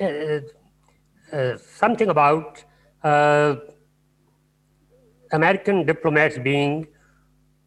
Uh, 0.00 1.36
uh, 1.36 1.58
something 1.58 2.08
about 2.08 2.64
uh, 3.02 3.56
American 5.32 5.84
diplomats 5.84 6.38
being 6.38 6.86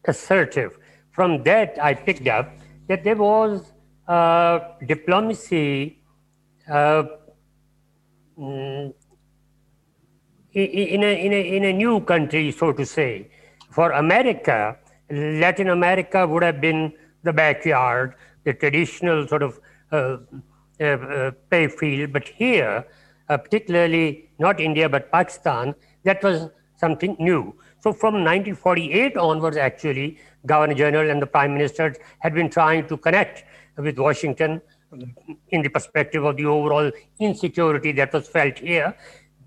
assertive. 0.06 0.78
From 1.12 1.42
that, 1.44 1.78
I 1.80 1.94
picked 1.94 2.26
up 2.28 2.52
that 2.88 3.04
there 3.04 3.16
was 3.16 3.72
uh, 4.08 4.58
diplomacy 4.86 5.98
uh, 6.70 7.04
mm, 8.38 8.92
in, 10.52 11.04
a, 11.04 11.24
in, 11.24 11.32
a, 11.32 11.56
in 11.56 11.64
a 11.64 11.72
new 11.72 12.00
country, 12.00 12.52
so 12.52 12.72
to 12.72 12.84
say. 12.84 13.28
For 13.70 13.92
America, 13.92 14.76
Latin 15.10 15.70
America 15.70 16.26
would 16.26 16.42
have 16.42 16.60
been 16.60 16.92
the 17.22 17.32
backyard, 17.32 18.14
the 18.44 18.54
traditional 18.54 19.26
sort 19.26 19.42
of 19.42 19.60
uh, 19.90 20.18
uh, 20.80 20.84
uh, 20.84 21.30
play 21.50 21.68
field. 21.68 22.12
But 22.12 22.28
here, 22.28 22.86
uh, 23.28 23.36
particularly 23.38 24.30
not 24.38 24.60
India 24.60 24.88
but 24.88 25.10
Pakistan, 25.10 25.74
that 26.04 26.22
was 26.22 26.50
something 26.76 27.16
new. 27.18 27.54
So 27.80 27.92
from 27.92 28.14
1948 28.14 29.16
onwards, 29.16 29.56
actually, 29.56 30.18
Governor 30.46 30.74
General 30.74 31.10
and 31.10 31.20
the 31.20 31.26
Prime 31.26 31.54
Minister 31.54 31.94
had 32.18 32.34
been 32.34 32.50
trying 32.50 32.86
to 32.88 32.96
connect 32.96 33.44
with 33.76 33.98
Washington 33.98 34.60
in 35.48 35.62
the 35.62 35.68
perspective 35.68 36.24
of 36.24 36.36
the 36.36 36.46
overall 36.46 36.90
insecurity 37.18 37.92
that 37.92 38.12
was 38.12 38.28
felt 38.28 38.58
here. 38.58 38.94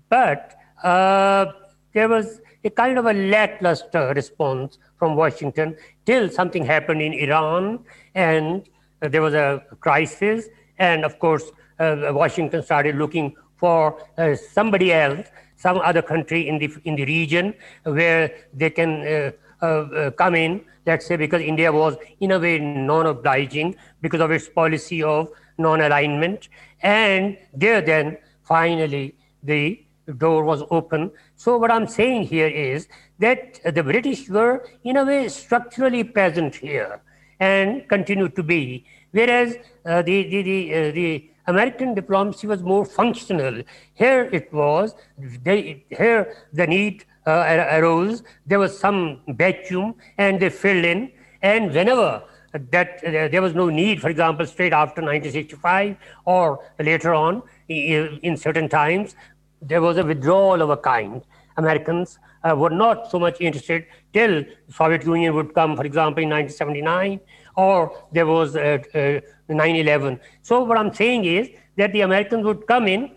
But 0.08 0.54
uh, 0.82 1.46
there 1.92 2.08
was 2.08 2.40
a 2.64 2.70
kind 2.70 2.98
of 2.98 3.06
a 3.06 3.12
lackluster 3.12 4.12
response 4.14 4.78
from 4.98 5.16
Washington 5.16 5.76
till 6.04 6.28
something 6.28 6.64
happened 6.64 7.02
in 7.02 7.12
Iran 7.12 7.80
and 8.14 8.68
there 9.00 9.22
was 9.22 9.34
a 9.34 9.62
crisis. 9.80 10.46
And 10.78 11.04
of 11.04 11.18
course, 11.18 11.50
uh, 11.78 12.10
Washington 12.10 12.62
started 12.62 12.96
looking 12.96 13.34
for 13.56 14.00
uh, 14.16 14.34
somebody 14.34 14.92
else, 14.92 15.26
some 15.58 15.78
other 15.78 16.00
country 16.00 16.48
in 16.48 16.58
the, 16.58 16.70
in 16.84 16.96
the 16.96 17.04
region 17.04 17.52
where 17.82 18.32
they 18.54 18.70
can 18.70 19.02
uh, 19.06 19.30
uh, 19.60 19.66
uh, 19.66 20.10
come 20.12 20.36
in, 20.36 20.64
let's 20.86 21.04
say, 21.06 21.16
because 21.16 21.42
India 21.42 21.70
was 21.70 21.96
in 22.20 22.30
a 22.30 22.38
way 22.38 22.58
non 22.58 23.06
obliging 23.06 23.74
because 24.00 24.20
of 24.20 24.30
its 24.30 24.48
policy 24.48 25.02
of 25.02 25.28
non 25.58 25.80
alignment. 25.80 26.48
And 26.80 27.36
there, 27.52 27.82
then, 27.82 28.18
finally, 28.44 29.16
the 29.42 29.84
door 30.16 30.44
was 30.44 30.62
open. 30.70 31.10
So, 31.34 31.58
what 31.58 31.72
I'm 31.72 31.88
saying 31.88 32.28
here 32.28 32.46
is 32.46 32.88
that 33.18 33.60
the 33.74 33.82
British 33.82 34.28
were, 34.28 34.64
in 34.84 34.96
a 34.96 35.04
way, 35.04 35.28
structurally 35.28 36.04
present 36.04 36.54
here 36.54 37.00
and 37.40 37.88
continue 37.88 38.28
to 38.28 38.42
be, 38.42 38.84
whereas 39.10 39.56
uh, 39.86 40.02
the, 40.02 40.22
the, 40.22 40.42
the, 40.42 40.74
uh, 40.74 40.92
the 40.92 41.27
American 41.48 41.94
diplomacy 41.94 42.46
was 42.46 42.62
more 42.62 42.84
functional. 42.84 43.62
Here 43.94 44.28
it 44.32 44.52
was, 44.52 44.94
they, 45.42 45.84
here 45.88 46.36
the 46.52 46.66
need 46.66 47.04
uh, 47.26 47.66
arose, 47.72 48.22
there 48.46 48.58
was 48.58 48.78
some 48.78 49.20
vacuum 49.28 49.94
and 50.18 50.38
they 50.38 50.50
filled 50.50 50.84
in. 50.84 51.10
And 51.42 51.72
whenever 51.72 52.22
that 52.52 53.02
uh, 53.04 53.28
there 53.28 53.42
was 53.42 53.54
no 53.54 53.70
need, 53.70 54.00
for 54.00 54.10
example, 54.10 54.46
straight 54.46 54.72
after 54.72 55.00
1965 55.00 55.96
or 56.26 56.60
later 56.78 57.14
on 57.14 57.42
in 57.68 58.36
certain 58.36 58.68
times, 58.68 59.16
there 59.62 59.80
was 59.80 59.96
a 59.96 60.04
withdrawal 60.04 60.60
of 60.62 60.70
a 60.70 60.76
kind. 60.76 61.22
Americans 61.56 62.18
uh, 62.44 62.54
were 62.54 62.70
not 62.70 63.10
so 63.10 63.18
much 63.18 63.40
interested 63.40 63.86
till 64.12 64.44
Soviet 64.68 65.04
Union 65.04 65.34
would 65.34 65.54
come, 65.54 65.76
for 65.76 65.84
example, 65.84 66.22
in 66.22 66.30
1979, 66.30 67.20
or 67.58 67.80
there 68.12 68.26
was 68.26 68.54
9/11. 68.54 70.14
Uh, 70.14 70.18
so 70.42 70.62
what 70.62 70.78
I'm 70.78 70.94
saying 70.94 71.24
is 71.24 71.50
that 71.76 71.92
the 71.92 72.02
Americans 72.02 72.44
would 72.44 72.66
come 72.66 72.86
in 72.86 73.10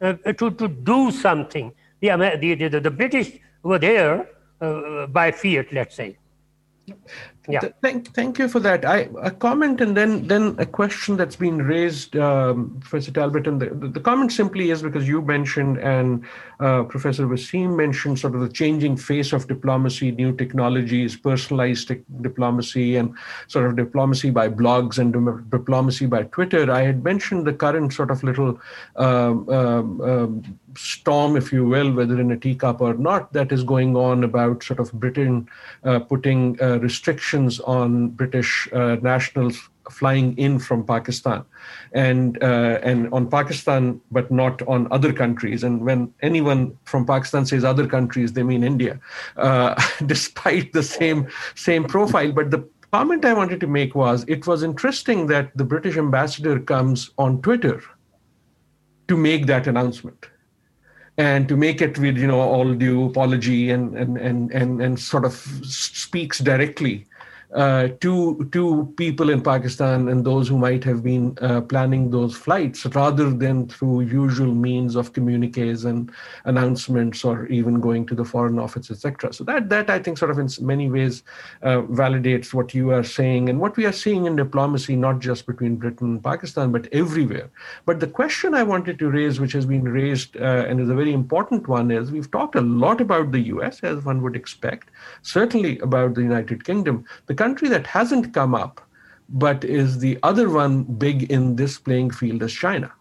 uh, 0.00 0.14
to 0.40 0.50
to 0.62 0.68
do 0.68 1.10
something 1.10 1.72
the, 2.00 2.38
the, 2.40 2.68
the, 2.68 2.80
the 2.80 2.90
British 2.90 3.32
were 3.62 3.78
there 3.78 4.28
uh, 4.60 5.06
by 5.06 5.30
fiat, 5.30 5.72
let's 5.72 5.94
say. 5.94 6.16
Yeah. 7.48 7.60
Thank, 7.80 8.14
thank 8.14 8.38
you 8.38 8.46
for 8.46 8.60
that. 8.60 8.84
I 8.84 9.08
a 9.22 9.30
comment 9.30 9.80
and 9.80 9.96
then 9.96 10.26
then 10.26 10.54
a 10.58 10.66
question 10.66 11.16
that's 11.16 11.36
been 11.36 11.62
raised, 11.62 12.14
um, 12.16 12.76
Professor 12.80 13.10
Talbot. 13.10 13.46
And 13.46 13.62
the, 13.62 13.70
the, 13.70 13.88
the, 13.88 14.00
comment 14.00 14.32
simply 14.32 14.70
is 14.70 14.82
because 14.82 15.08
you 15.08 15.22
mentioned 15.22 15.78
and 15.78 16.24
uh, 16.60 16.82
Professor 16.82 17.26
Waseem 17.26 17.74
mentioned 17.74 18.18
sort 18.18 18.34
of 18.34 18.42
the 18.42 18.50
changing 18.50 18.98
face 18.98 19.32
of 19.32 19.48
diplomacy, 19.48 20.10
new 20.10 20.36
technologies, 20.36 21.16
personalized 21.16 21.90
diplomacy, 22.20 22.96
and 22.96 23.14
sort 23.46 23.64
of 23.64 23.76
diplomacy 23.76 24.28
by 24.28 24.48
blogs 24.48 24.98
and 24.98 25.14
diplomacy 25.50 26.04
by 26.04 26.24
Twitter. 26.24 26.70
I 26.70 26.82
had 26.82 27.02
mentioned 27.02 27.46
the 27.46 27.54
current 27.54 27.94
sort 27.94 28.10
of 28.10 28.22
little 28.22 28.60
um, 28.96 29.48
um, 29.48 30.00
um, 30.02 30.58
storm, 30.76 31.36
if 31.36 31.52
you 31.52 31.66
will, 31.66 31.92
whether 31.92 32.20
in 32.20 32.30
a 32.30 32.36
teacup 32.36 32.80
or 32.80 32.94
not, 32.94 33.32
that 33.32 33.52
is 33.52 33.64
going 33.64 33.96
on 33.96 34.24
about 34.24 34.62
sort 34.62 34.80
of 34.80 34.92
Britain 34.92 35.48
uh, 35.84 35.98
putting 36.00 36.60
uh, 36.60 36.78
restrictions 36.80 37.37
on 37.60 38.08
British 38.20 38.68
uh, 38.72 38.96
nationals 39.02 39.68
flying 39.90 40.36
in 40.36 40.58
from 40.58 40.84
Pakistan, 40.84 41.44
and 41.92 42.42
uh, 42.42 42.78
and 42.82 43.12
on 43.12 43.28
Pakistan, 43.28 44.00
but 44.10 44.30
not 44.30 44.62
on 44.62 44.88
other 44.90 45.12
countries. 45.12 45.64
And 45.64 45.84
when 45.84 46.12
anyone 46.22 46.76
from 46.84 47.06
Pakistan 47.06 47.46
says 47.46 47.64
other 47.64 47.86
countries, 47.86 48.32
they 48.32 48.42
mean 48.42 48.64
India, 48.64 49.00
uh, 49.36 49.74
despite 50.06 50.72
the 50.72 50.82
same 50.82 51.28
same 51.54 51.84
profile. 51.84 52.32
But 52.32 52.50
the 52.50 52.62
comment 52.92 53.24
I 53.24 53.34
wanted 53.34 53.60
to 53.60 53.66
make 53.66 53.94
was 53.94 54.24
it 54.28 54.46
was 54.46 54.62
interesting 54.62 55.26
that 55.28 55.56
the 55.56 55.64
British 55.64 55.96
ambassador 55.96 56.58
comes 56.58 57.10
on 57.18 57.42
Twitter 57.42 57.80
to 59.08 59.16
make 59.16 59.46
that 59.46 59.66
announcement 59.66 60.26
and 61.18 61.48
to 61.48 61.56
make 61.56 61.82
it 61.82 61.98
with 61.98 62.16
you 62.16 62.26
know 62.26 62.40
all 62.40 62.72
due 62.74 63.06
apology 63.06 63.70
and 63.70 63.96
and 63.96 64.16
and 64.16 64.52
and, 64.52 64.80
and 64.80 65.00
sort 65.00 65.24
of 65.24 65.34
speaks 65.64 66.38
directly 66.38 67.06
uh, 67.54 67.88
to 68.00 68.48
to 68.52 68.92
people 68.96 69.30
in 69.30 69.40
Pakistan 69.40 70.08
and 70.08 70.24
those 70.24 70.48
who 70.48 70.58
might 70.58 70.84
have 70.84 71.02
been 71.02 71.36
uh, 71.40 71.62
planning 71.62 72.10
those 72.10 72.36
flights, 72.36 72.84
rather 72.86 73.30
than 73.30 73.66
through 73.68 74.02
usual 74.02 74.54
means 74.54 74.96
of 74.96 75.12
communiques 75.14 75.84
and 75.84 76.10
announcements, 76.44 77.24
or 77.24 77.46
even 77.46 77.80
going 77.80 78.04
to 78.04 78.14
the 78.14 78.24
foreign 78.24 78.58
office, 78.58 78.90
etc. 78.90 79.32
So 79.32 79.44
that 79.44 79.70
that 79.70 79.88
I 79.88 79.98
think 79.98 80.18
sort 80.18 80.30
of 80.30 80.38
in 80.38 80.48
many 80.60 80.90
ways 80.90 81.22
uh, 81.62 81.82
validates 81.82 82.52
what 82.52 82.74
you 82.74 82.90
are 82.90 83.04
saying 83.04 83.48
and 83.48 83.60
what 83.60 83.76
we 83.76 83.86
are 83.86 83.92
seeing 83.92 84.26
in 84.26 84.36
diplomacy, 84.36 84.94
not 84.96 85.20
just 85.20 85.46
between 85.46 85.76
Britain 85.76 86.08
and 86.08 86.22
Pakistan, 86.22 86.70
but 86.70 86.86
everywhere. 86.92 87.50
But 87.86 88.00
the 88.00 88.06
question 88.06 88.54
I 88.54 88.62
wanted 88.62 88.98
to 88.98 89.10
raise, 89.10 89.40
which 89.40 89.52
has 89.52 89.64
been 89.64 89.84
raised 89.84 90.36
uh, 90.36 90.66
and 90.68 90.80
is 90.80 90.90
a 90.90 90.94
very 90.94 91.14
important 91.14 91.66
one, 91.66 91.90
is 91.90 92.12
we've 92.12 92.30
talked 92.30 92.56
a 92.56 92.60
lot 92.60 93.00
about 93.00 93.32
the 93.32 93.40
U.S. 93.54 93.80
as 93.82 94.04
one 94.04 94.20
would 94.22 94.36
expect, 94.36 94.90
certainly 95.22 95.78
about 95.78 96.14
the 96.14 96.22
United 96.22 96.64
Kingdom. 96.64 97.06
The 97.26 97.37
country 97.38 97.68
that 97.68 97.86
hasn't 97.86 98.34
come 98.34 98.54
up, 98.54 98.80
but 99.28 99.64
is 99.64 99.98
the 99.98 100.18
other 100.22 100.48
one 100.50 100.82
big 100.84 101.30
in 101.30 101.56
this 101.56 101.78
playing 101.78 102.10
field 102.10 102.42
is 102.42 102.52
China. 102.52 102.92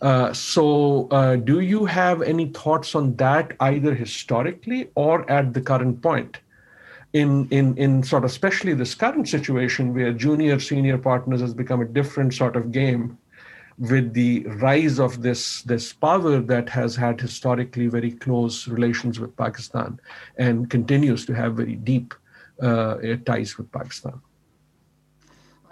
Uh, 0.00 0.32
so, 0.32 1.08
uh, 1.10 1.36
do 1.36 1.60
you 1.60 1.84
have 1.84 2.22
any 2.22 2.46
thoughts 2.48 2.94
on 2.94 3.14
that, 3.16 3.54
either 3.60 3.94
historically 3.94 4.90
or 4.94 5.30
at 5.30 5.52
the 5.52 5.60
current 5.60 6.00
point? 6.00 6.38
In, 7.12 7.48
in, 7.50 7.76
in 7.76 8.02
sort 8.04 8.24
of 8.24 8.30
especially 8.30 8.72
this 8.72 8.94
current 8.94 9.28
situation 9.28 9.92
where 9.92 10.12
junior 10.12 10.60
senior 10.60 10.96
partners 10.96 11.40
has 11.40 11.52
become 11.52 11.80
a 11.80 11.84
different 11.84 12.32
sort 12.34 12.54
of 12.54 12.70
game 12.70 13.18
with 13.80 14.12
the 14.12 14.46
rise 14.66 15.00
of 15.00 15.22
this 15.22 15.62
this 15.62 15.92
power 15.92 16.38
that 16.38 16.68
has 16.68 16.94
had 16.94 17.20
historically 17.20 17.86
very 17.88 18.12
close 18.12 18.68
relations 18.68 19.18
with 19.18 19.34
Pakistan 19.36 19.98
and 20.36 20.68
continues 20.68 21.24
to 21.26 21.32
have 21.32 21.56
very 21.56 21.76
deep 21.76 22.14
ties 22.60 23.56
with 23.58 23.70
Pakistan? 23.72 24.20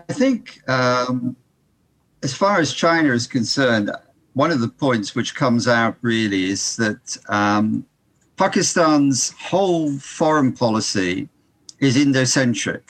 I 0.09 0.13
think, 0.13 0.61
um, 0.69 1.37
as 2.23 2.35
far 2.35 2.59
as 2.59 2.73
China 2.73 3.13
is 3.13 3.27
concerned, 3.27 3.91
one 4.33 4.51
of 4.51 4.61
the 4.61 4.69
points 4.69 5.15
which 5.15 5.35
comes 5.35 5.69
out 5.69 5.97
really 6.01 6.45
is 6.45 6.77
that 6.77 7.19
um, 7.29 7.85
Pakistan's 8.37 9.35
whole 9.39 9.99
foreign 9.99 10.53
policy 10.53 11.29
is 11.81 11.97
Indocentric. 11.97 12.83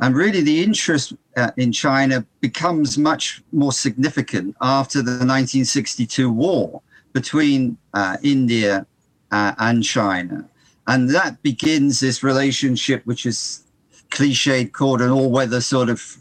And 0.00 0.14
really, 0.14 0.40
the 0.40 0.62
interest 0.62 1.14
uh, 1.36 1.50
in 1.56 1.72
China 1.72 2.24
becomes 2.40 2.96
much 2.96 3.42
more 3.52 3.72
significant 3.72 4.56
after 4.60 4.98
the 5.02 5.10
1962 5.10 6.30
war 6.30 6.80
between 7.12 7.76
uh, 7.94 8.16
India 8.22 8.86
uh, 9.32 9.52
and 9.58 9.82
China. 9.82 10.48
And 10.88 11.10
that 11.10 11.42
begins 11.42 12.00
this 12.00 12.22
relationship, 12.22 13.04
which 13.04 13.26
is 13.26 13.62
cliched 14.10 14.72
called 14.72 15.02
an 15.02 15.10
all 15.10 15.30
weather 15.30 15.60
sort 15.60 15.90
of 15.90 16.16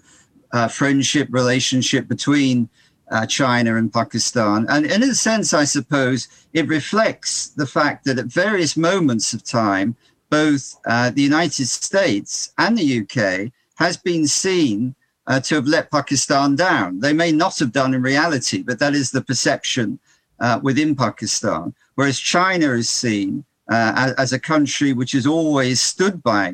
uh, 0.51 0.67
friendship 0.67 1.29
relationship 1.31 2.07
between 2.09 2.69
uh, 3.09 3.25
China 3.25 3.77
and 3.77 3.93
Pakistan. 3.93 4.65
And 4.67 4.85
in 4.85 5.03
a 5.03 5.15
sense, 5.15 5.53
I 5.53 5.63
suppose 5.63 6.27
it 6.51 6.67
reflects 6.67 7.47
the 7.47 7.65
fact 7.65 8.03
that 8.05 8.19
at 8.19 8.25
various 8.25 8.75
moments 8.75 9.33
of 9.33 9.41
time, 9.41 9.95
both 10.29 10.75
uh, 10.85 11.11
the 11.11 11.21
United 11.21 11.67
States 11.67 12.51
and 12.57 12.77
the 12.77 13.01
UK 13.01 13.53
has 13.75 13.95
been 13.95 14.27
seen 14.27 14.95
uh, 15.27 15.39
to 15.39 15.55
have 15.55 15.67
let 15.67 15.91
Pakistan 15.91 16.57
down. 16.57 16.99
They 16.99 17.13
may 17.13 17.31
not 17.31 17.57
have 17.59 17.71
done 17.71 17.93
in 17.93 18.01
reality, 18.01 18.63
but 18.63 18.79
that 18.79 18.93
is 18.93 19.11
the 19.11 19.21
perception 19.21 19.99
uh, 20.41 20.59
within 20.61 20.93
Pakistan. 20.93 21.73
Whereas 21.95 22.19
China 22.19 22.73
is 22.73 22.89
seen 22.89 23.45
uh, 23.69 24.13
as, 24.17 24.33
a 24.33 24.39
country 24.39 24.93
which 24.93 25.11
has 25.11 25.27
always 25.27 25.81
stood 25.81 26.23
by 26.23 26.53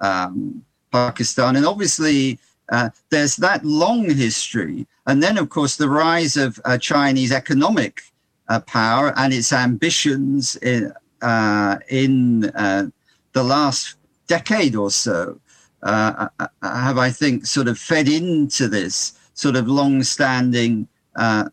um, 0.00 0.64
Pakistan. 0.90 1.56
And 1.56 1.66
obviously, 1.66 2.38
uh, 2.70 2.90
there's 3.10 3.36
that 3.36 3.64
long 3.64 4.08
history. 4.08 4.86
And 5.06 5.22
then, 5.22 5.38
of 5.38 5.50
course, 5.50 5.76
the 5.76 5.88
rise 5.88 6.36
of 6.36 6.60
uh, 6.64 6.78
Chinese 6.78 7.32
economic 7.32 8.02
uh, 8.48 8.60
power 8.60 9.12
and 9.16 9.32
its 9.32 9.52
ambitions 9.52 10.56
in, 10.56 10.92
uh, 11.22 11.78
in 11.88 12.46
uh, 12.50 12.86
the 13.32 13.44
last 13.44 13.96
decade 14.26 14.74
or 14.74 14.90
so 14.90 15.38
have, 15.82 16.98
I 16.98 17.10
think, 17.10 17.46
sort 17.46 17.68
of 17.68 17.78
fed 17.78 18.08
into 18.08 18.66
this 18.66 19.12
sort 19.34 19.56
of 19.56 19.68
long-standing 19.68 20.88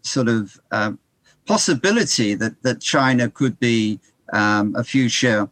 sort 0.02 0.28
of 0.30 0.60
possibility 1.46 2.34
that, 2.36 2.62
that 2.64 2.80
China 2.80 3.30
could 3.30 3.60
be 3.60 4.00
um, 4.32 4.76
a 4.76 4.84
future 4.84 5.50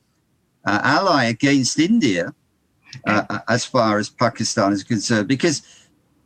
ally 0.65 1.25
against 1.25 1.79
India 1.79 2.33
uh, 3.05 3.39
as 3.47 3.65
far 3.65 3.97
as 3.97 4.09
Pakistan 4.09 4.73
is 4.73 4.83
concerned, 4.83 5.27
because 5.27 5.61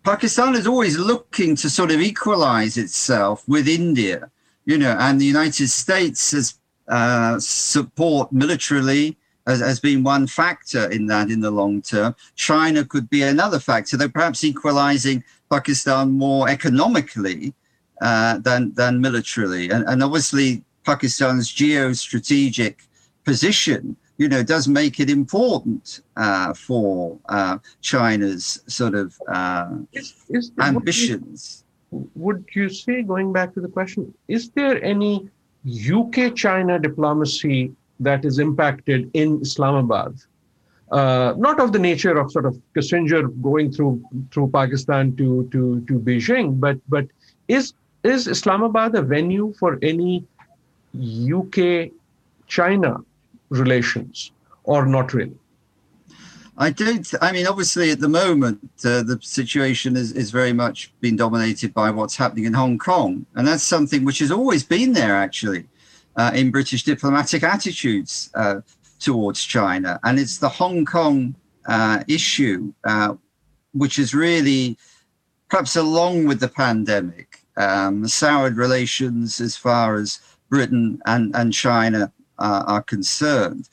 Pakistan 0.04 0.56
is 0.56 0.68
always 0.68 0.98
looking 0.98 1.56
to 1.56 1.70
sort 1.70 1.92
of 1.92 2.00
equalize 2.00 2.78
itself 2.78 3.44
with 3.48 3.68
India, 3.68 4.30
you 4.66 4.78
know, 4.78 4.96
and 5.00 5.20
the 5.20 5.26
United 5.26 5.70
States 5.70 6.32
has 6.32 6.56
uh, 6.88 7.40
support 7.40 8.32
militarily 8.32 9.18
has, 9.48 9.60
has 9.60 9.80
been 9.80 10.04
one 10.04 10.28
factor 10.28 10.90
in 10.92 11.08
that 11.08 11.30
in 11.30 11.40
the 11.40 11.52
long 11.52 11.82
term. 11.82 12.16
China 12.36 12.84
could 12.84 13.10
be 13.10 13.22
another 13.22 13.60
factor, 13.60 13.98
though 13.98 14.10
perhaps 14.10 14.44
equalizing 14.44 15.24
Pakistan 15.52 16.12
more 16.12 16.50
economically 16.50 17.54
uh, 18.02 18.38
than 18.40 18.74
than 18.74 19.02
militarily, 19.02 19.70
and, 19.70 19.86
and 19.88 20.04
obviously 20.04 20.64
Pakistan's 20.86 21.52
geostrategic 21.52 22.76
position 23.24 23.98
you 24.18 24.30
know, 24.30 24.44
does 24.44 24.68
make 24.68 25.00
it 25.00 25.10
important 25.10 26.02
uh, 26.16 26.54
for 26.54 27.20
uh, 27.28 27.58
China's 27.82 28.64
sort 28.68 28.96
of 28.96 29.20
uh, 29.28 29.70
is, 29.92 30.14
is, 30.30 30.52
ambitions. 30.60 31.66
Would 31.92 32.02
you, 32.02 32.12
would 32.16 32.46
you 32.54 32.70
say, 32.70 33.02
going 33.02 33.34
back 33.34 33.54
to 33.56 33.62
the 33.62 33.68
question, 33.68 34.14
is 34.28 34.50
there 34.52 34.82
any 34.84 35.30
UK 35.68 36.34
China 36.36 36.80
diplomacy 36.80 37.74
that 38.00 38.24
is 38.24 38.40
impacted 38.40 39.10
in 39.14 39.42
Islamabad? 39.42 40.16
Uh, 40.92 41.34
not 41.38 41.60
of 41.60 41.74
the 41.74 41.80
nature 41.80 42.18
of 42.18 42.32
sort 42.32 42.46
of 42.46 42.62
Kissinger 42.76 43.30
going 43.42 43.72
through 43.72 44.02
through 44.32 44.50
Pakistan 44.50 45.16
to 45.18 45.50
to 45.52 45.82
to 45.88 46.00
Beijing, 46.00 46.60
but 46.60 46.78
but 46.88 47.08
is 47.48 47.74
is 48.04 48.28
Islamabad 48.28 48.94
a 48.94 49.02
venue 49.02 49.52
for 49.60 49.80
any 49.82 50.24
UK 50.96 51.92
China 52.48 52.98
relations 53.50 54.32
or 54.64 54.86
not 54.86 55.14
really? 55.14 55.38
I 56.58 56.70
don't. 56.70 57.06
I 57.22 57.34
mean, 57.34 57.48
obviously, 57.48 57.92
at 57.92 58.00
the 58.00 58.08
moment, 58.08 58.60
uh, 58.86 59.04
the 59.04 59.20
situation 59.22 59.98
is, 59.98 60.14
is 60.14 60.32
very 60.32 60.54
much 60.54 60.94
being 61.02 61.18
dominated 61.18 61.74
by 61.74 61.92
what's 61.92 62.16
happening 62.16 62.46
in 62.46 62.54
Hong 62.54 62.78
Kong. 62.78 63.26
And 63.36 63.46
that's 63.46 63.64
something 63.64 64.06
which 64.06 64.20
has 64.20 64.32
always 64.32 64.64
been 64.64 64.94
there, 64.94 65.16
actually, 65.16 65.66
uh, 66.16 66.32
in 66.34 66.52
British 66.52 66.84
diplomatic 66.84 67.44
attitudes 67.44 68.30
uh, 68.36 68.62
towards 69.00 69.44
China. 69.44 70.00
And 70.04 70.18
it's 70.18 70.38
the 70.38 70.48
Hong 70.48 70.86
Kong 70.86 71.36
uh, 71.66 72.04
issue, 72.08 72.74
uh, 72.86 73.16
which 73.74 74.00
is 74.00 74.14
really, 74.14 74.78
perhaps 75.50 75.76
along 75.76 76.26
with 76.26 76.40
the 76.40 76.48
pandemic, 76.48 77.40
um, 77.58 78.08
soured 78.08 78.56
relations 78.56 79.42
as 79.42 79.58
far 79.58 79.96
as 79.96 80.22
Britain 80.50 81.02
and, 81.06 81.36
and 81.36 81.54
China 81.54 82.12
uh, 82.40 82.64
are 82.68 82.82
concerned. 82.82 83.70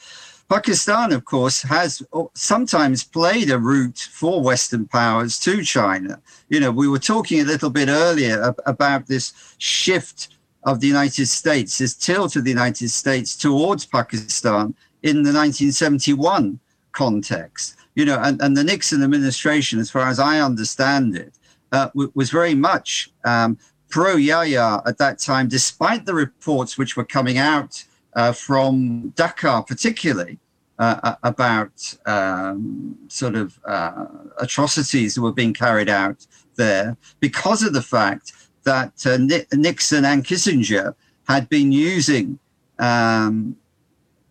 Pakistan, 0.48 1.12
of 1.12 1.24
course, 1.24 1.62
has 1.62 2.02
sometimes 2.34 3.04
played 3.04 3.50
a 3.50 3.58
route 3.58 4.06
for 4.12 4.42
Western 4.42 4.86
powers 4.86 5.38
to 5.38 5.62
China. 5.62 6.20
You 6.50 6.60
know, 6.60 6.70
we 6.70 6.88
were 6.88 6.98
talking 6.98 7.40
a 7.40 7.44
little 7.44 7.70
bit 7.70 7.88
earlier 7.88 8.54
about 8.66 9.06
this 9.06 9.32
shift 9.56 10.36
of 10.64 10.80
the 10.80 10.86
United 10.86 11.26
States, 11.26 11.78
this 11.78 11.94
tilt 11.94 12.36
of 12.36 12.44
the 12.44 12.50
United 12.50 12.90
States 12.90 13.34
towards 13.34 13.86
Pakistan 13.86 14.74
in 15.02 15.22
the 15.22 15.32
1971 15.32 16.60
context. 16.92 17.76
You 17.94 18.04
know, 18.04 18.20
and, 18.22 18.40
and 18.42 18.54
the 18.54 18.64
Nixon 18.64 19.02
administration, 19.02 19.78
as 19.78 19.90
far 19.90 20.06
as 20.08 20.18
I 20.18 20.40
understand 20.40 21.16
it, 21.16 21.34
uh, 21.72 21.88
was 22.14 22.30
very 22.30 22.54
much 22.54 23.10
um, 23.24 23.58
pro 23.92 24.16
Yahya 24.16 24.82
at 24.86 24.98
that 24.98 25.20
time, 25.20 25.46
despite 25.46 26.06
the 26.06 26.14
reports 26.14 26.76
which 26.76 26.96
were 26.96 27.04
coming 27.04 27.38
out 27.38 27.84
uh, 28.14 28.32
from 28.32 29.12
Dhaka, 29.14 29.64
particularly 29.66 30.38
uh, 30.78 31.14
about 31.22 31.94
um, 32.06 32.96
sort 33.08 33.36
of 33.36 33.60
uh, 33.66 34.06
atrocities 34.38 35.14
that 35.14 35.22
were 35.22 35.32
being 35.32 35.54
carried 35.54 35.88
out 35.88 36.26
there 36.56 36.96
because 37.20 37.62
of 37.62 37.72
the 37.72 37.82
fact 37.82 38.32
that 38.64 39.06
uh, 39.06 39.18
Nixon 39.54 40.04
and 40.04 40.24
Kissinger 40.24 40.94
had 41.28 41.48
been 41.48 41.70
using 41.70 42.38
um, 42.78 43.56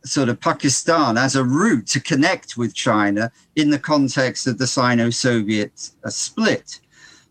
sort 0.04 0.30
of 0.30 0.42
Pakistan 0.42 1.18
as 1.18 1.36
a 1.36 1.44
route 1.44 1.88
to 1.88 2.00
connect 2.00 2.58
with 2.58 2.74
China 2.74 3.32
in 3.56 3.70
the 3.70 3.80
context 3.80 4.48
of 4.48 4.58
the 4.58 4.68
Sino-Soviet 4.68 5.92
uh, 6.04 6.10
split. 6.10 6.81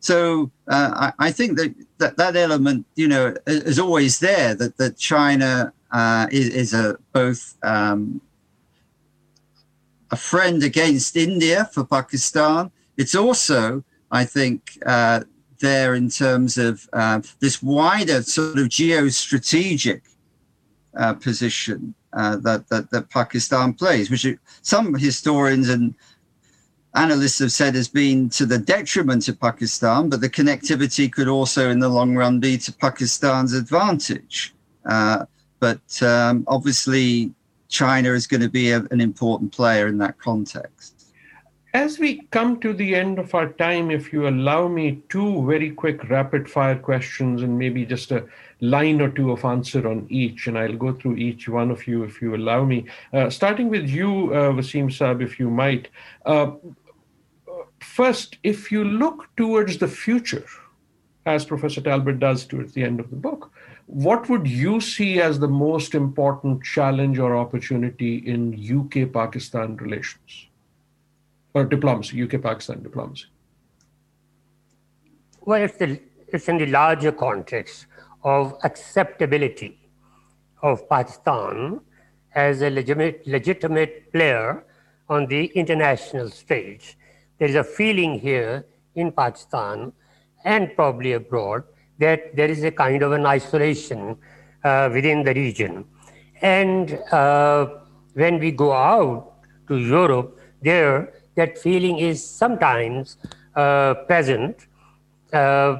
So 0.00 0.50
uh, 0.66 1.12
I, 1.18 1.26
I, 1.26 1.30
think 1.30 1.58
that, 1.58 1.74
that 1.98 2.16
that 2.16 2.34
element, 2.34 2.86
you 2.96 3.06
know, 3.06 3.34
is 3.46 3.78
always 3.78 4.18
there. 4.18 4.54
That 4.54 4.78
that 4.78 4.96
China 4.96 5.72
uh, 5.92 6.26
is, 6.30 6.48
is, 6.48 6.74
a 6.74 6.96
both 7.12 7.56
um, 7.62 8.20
a 10.10 10.16
friend 10.16 10.62
against 10.62 11.16
India 11.16 11.68
for 11.72 11.84
Pakistan. 11.84 12.70
It's 12.96 13.14
also, 13.14 13.84
I 14.10 14.24
think, 14.24 14.78
uh, 14.86 15.20
there 15.60 15.94
in 15.94 16.08
terms 16.08 16.56
of 16.56 16.88
uh, 16.92 17.20
this 17.38 17.62
wider 17.62 18.22
sort 18.22 18.58
of 18.58 18.68
geostrategic 18.68 20.00
uh, 20.96 21.14
position 21.14 21.94
uh, 22.12 22.36
that, 22.38 22.68
that, 22.68 22.90
that 22.90 23.10
Pakistan 23.10 23.72
plays, 23.74 24.10
which 24.10 24.26
some 24.62 24.94
historians 24.94 25.68
and 25.68 25.94
analysts 26.94 27.38
have 27.38 27.52
said 27.52 27.74
has 27.74 27.88
been 27.88 28.28
to 28.30 28.46
the 28.46 28.58
detriment 28.58 29.28
of 29.28 29.40
Pakistan, 29.40 30.08
but 30.08 30.20
the 30.20 30.28
connectivity 30.28 31.10
could 31.10 31.28
also, 31.28 31.70
in 31.70 31.78
the 31.78 31.88
long 31.88 32.16
run, 32.16 32.40
be 32.40 32.58
to 32.58 32.72
Pakistan's 32.72 33.52
advantage. 33.52 34.54
Uh, 34.84 35.24
but 35.60 36.02
um, 36.02 36.44
obviously, 36.48 37.32
China 37.68 38.12
is 38.12 38.26
going 38.26 38.40
to 38.40 38.48
be 38.48 38.72
a, 38.72 38.80
an 38.90 39.00
important 39.00 39.52
player 39.52 39.86
in 39.86 39.98
that 39.98 40.18
context. 40.18 40.96
As 41.72 42.00
we 42.00 42.22
come 42.32 42.58
to 42.60 42.72
the 42.72 42.96
end 42.96 43.20
of 43.20 43.32
our 43.32 43.50
time, 43.50 43.92
if 43.92 44.12
you 44.12 44.26
allow 44.26 44.66
me 44.66 45.00
two 45.08 45.46
very 45.46 45.70
quick 45.70 46.10
rapid 46.10 46.50
fire 46.50 46.76
questions 46.76 47.42
and 47.42 47.56
maybe 47.56 47.86
just 47.86 48.10
a 48.10 48.26
line 48.60 49.00
or 49.00 49.08
two 49.08 49.30
of 49.30 49.44
answer 49.44 49.86
on 49.86 50.04
each, 50.10 50.48
and 50.48 50.58
I'll 50.58 50.76
go 50.76 50.92
through 50.92 51.16
each 51.16 51.48
one 51.48 51.70
of 51.70 51.86
you 51.86 52.02
if 52.02 52.20
you 52.20 52.34
allow 52.34 52.64
me. 52.64 52.86
Uh, 53.12 53.30
starting 53.30 53.68
with 53.68 53.88
you, 53.88 54.34
uh, 54.34 54.50
Waseem 54.50 54.88
Saab, 54.88 55.22
if 55.22 55.38
you 55.38 55.48
might. 55.48 55.86
Uh, 56.26 56.52
first, 57.82 58.38
if 58.42 58.70
you 58.70 58.84
look 58.84 59.28
towards 59.36 59.78
the 59.78 59.88
future, 59.88 60.44
as 61.26 61.44
Professor 61.44 61.80
Talbot 61.80 62.18
does 62.18 62.46
towards 62.46 62.72
the 62.72 62.82
end 62.82 63.00
of 63.00 63.10
the 63.10 63.16
book, 63.16 63.52
what 63.86 64.28
would 64.28 64.46
you 64.46 64.80
see 64.80 65.20
as 65.20 65.38
the 65.38 65.48
most 65.48 65.94
important 65.94 66.62
challenge 66.62 67.18
or 67.18 67.36
opportunity 67.36 68.18
in 68.18 68.54
UK 68.54 69.12
Pakistan 69.12 69.76
relations 69.76 70.46
or 71.54 71.64
diplomacy, 71.64 72.22
UK 72.22 72.40
Pakistan 72.42 72.82
diplomacy? 72.82 73.26
Well, 75.40 75.62
it's, 75.62 75.76
the, 75.76 76.00
it's 76.28 76.48
in 76.48 76.58
the 76.58 76.66
larger 76.66 77.12
context 77.12 77.86
of 78.22 78.56
acceptability 78.62 79.78
of 80.62 80.88
Pakistan 80.88 81.80
as 82.34 82.62
a 82.62 82.70
legitimate, 82.70 83.26
legitimate 83.26 84.12
player 84.12 84.64
on 85.08 85.26
the 85.26 85.46
international 85.46 86.30
stage. 86.30 86.96
There 87.40 87.48
is 87.48 87.54
a 87.54 87.64
feeling 87.64 88.18
here 88.20 88.66
in 88.94 89.12
Pakistan 89.12 89.92
and 90.44 90.76
probably 90.76 91.14
abroad 91.14 91.64
that 91.98 92.36
there 92.36 92.50
is 92.50 92.62
a 92.64 92.70
kind 92.70 93.02
of 93.02 93.12
an 93.12 93.24
isolation 93.24 94.18
uh, 94.62 94.90
within 94.92 95.24
the 95.24 95.32
region. 95.32 95.86
And 96.42 96.98
uh, 97.10 97.66
when 98.12 98.38
we 98.38 98.50
go 98.50 98.72
out 98.72 99.32
to 99.68 99.78
Europe, 99.78 100.38
there 100.60 101.14
that 101.36 101.56
feeling 101.56 101.98
is 101.98 102.22
sometimes 102.22 103.16
uh, 103.56 103.94
present. 104.06 104.66
Uh, 105.32 105.78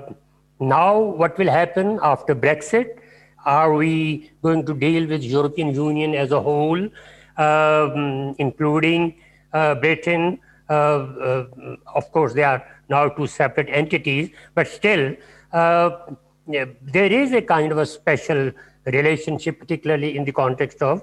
now, 0.60 0.98
what 0.98 1.36
will 1.36 1.50
happen 1.50 1.98
after 2.02 2.34
Brexit? 2.34 3.00
Are 3.44 3.74
we 3.74 4.30
going 4.42 4.64
to 4.64 4.74
deal 4.74 5.06
with 5.06 5.22
European 5.22 5.74
Union 5.74 6.14
as 6.14 6.32
a 6.32 6.40
whole, 6.40 6.88
um, 7.36 8.34
including 8.38 9.16
uh, 9.52 9.74
Britain? 9.74 10.40
Uh, 10.70 10.72
uh, 10.72 11.76
of 11.96 12.10
course, 12.12 12.32
they 12.32 12.44
are 12.44 12.64
now 12.88 13.08
two 13.08 13.26
separate 13.26 13.68
entities, 13.70 14.30
but 14.54 14.68
still, 14.68 15.16
uh, 15.52 15.90
there 16.46 17.12
is 17.12 17.32
a 17.32 17.42
kind 17.42 17.72
of 17.72 17.78
a 17.78 17.86
special 17.86 18.52
relationship, 18.86 19.58
particularly 19.58 20.16
in 20.16 20.24
the 20.24 20.30
context 20.30 20.80
of 20.80 21.02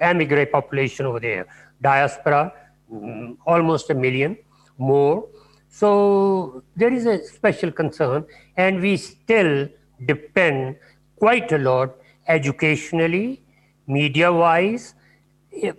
emigre 0.00 0.46
population 0.46 1.06
over 1.06 1.18
there, 1.18 1.46
diaspora, 1.80 2.52
mm, 2.92 3.36
almost 3.46 3.88
a 3.88 3.94
million 3.94 4.36
more. 4.76 5.26
So 5.70 6.62
there 6.76 6.92
is 6.92 7.06
a 7.06 7.24
special 7.24 7.72
concern, 7.72 8.26
and 8.58 8.82
we 8.82 8.98
still 8.98 9.68
depend 10.04 10.76
quite 11.18 11.52
a 11.52 11.58
lot 11.58 11.96
educationally, 12.28 13.42
media 13.86 14.30
wise, 14.30 14.94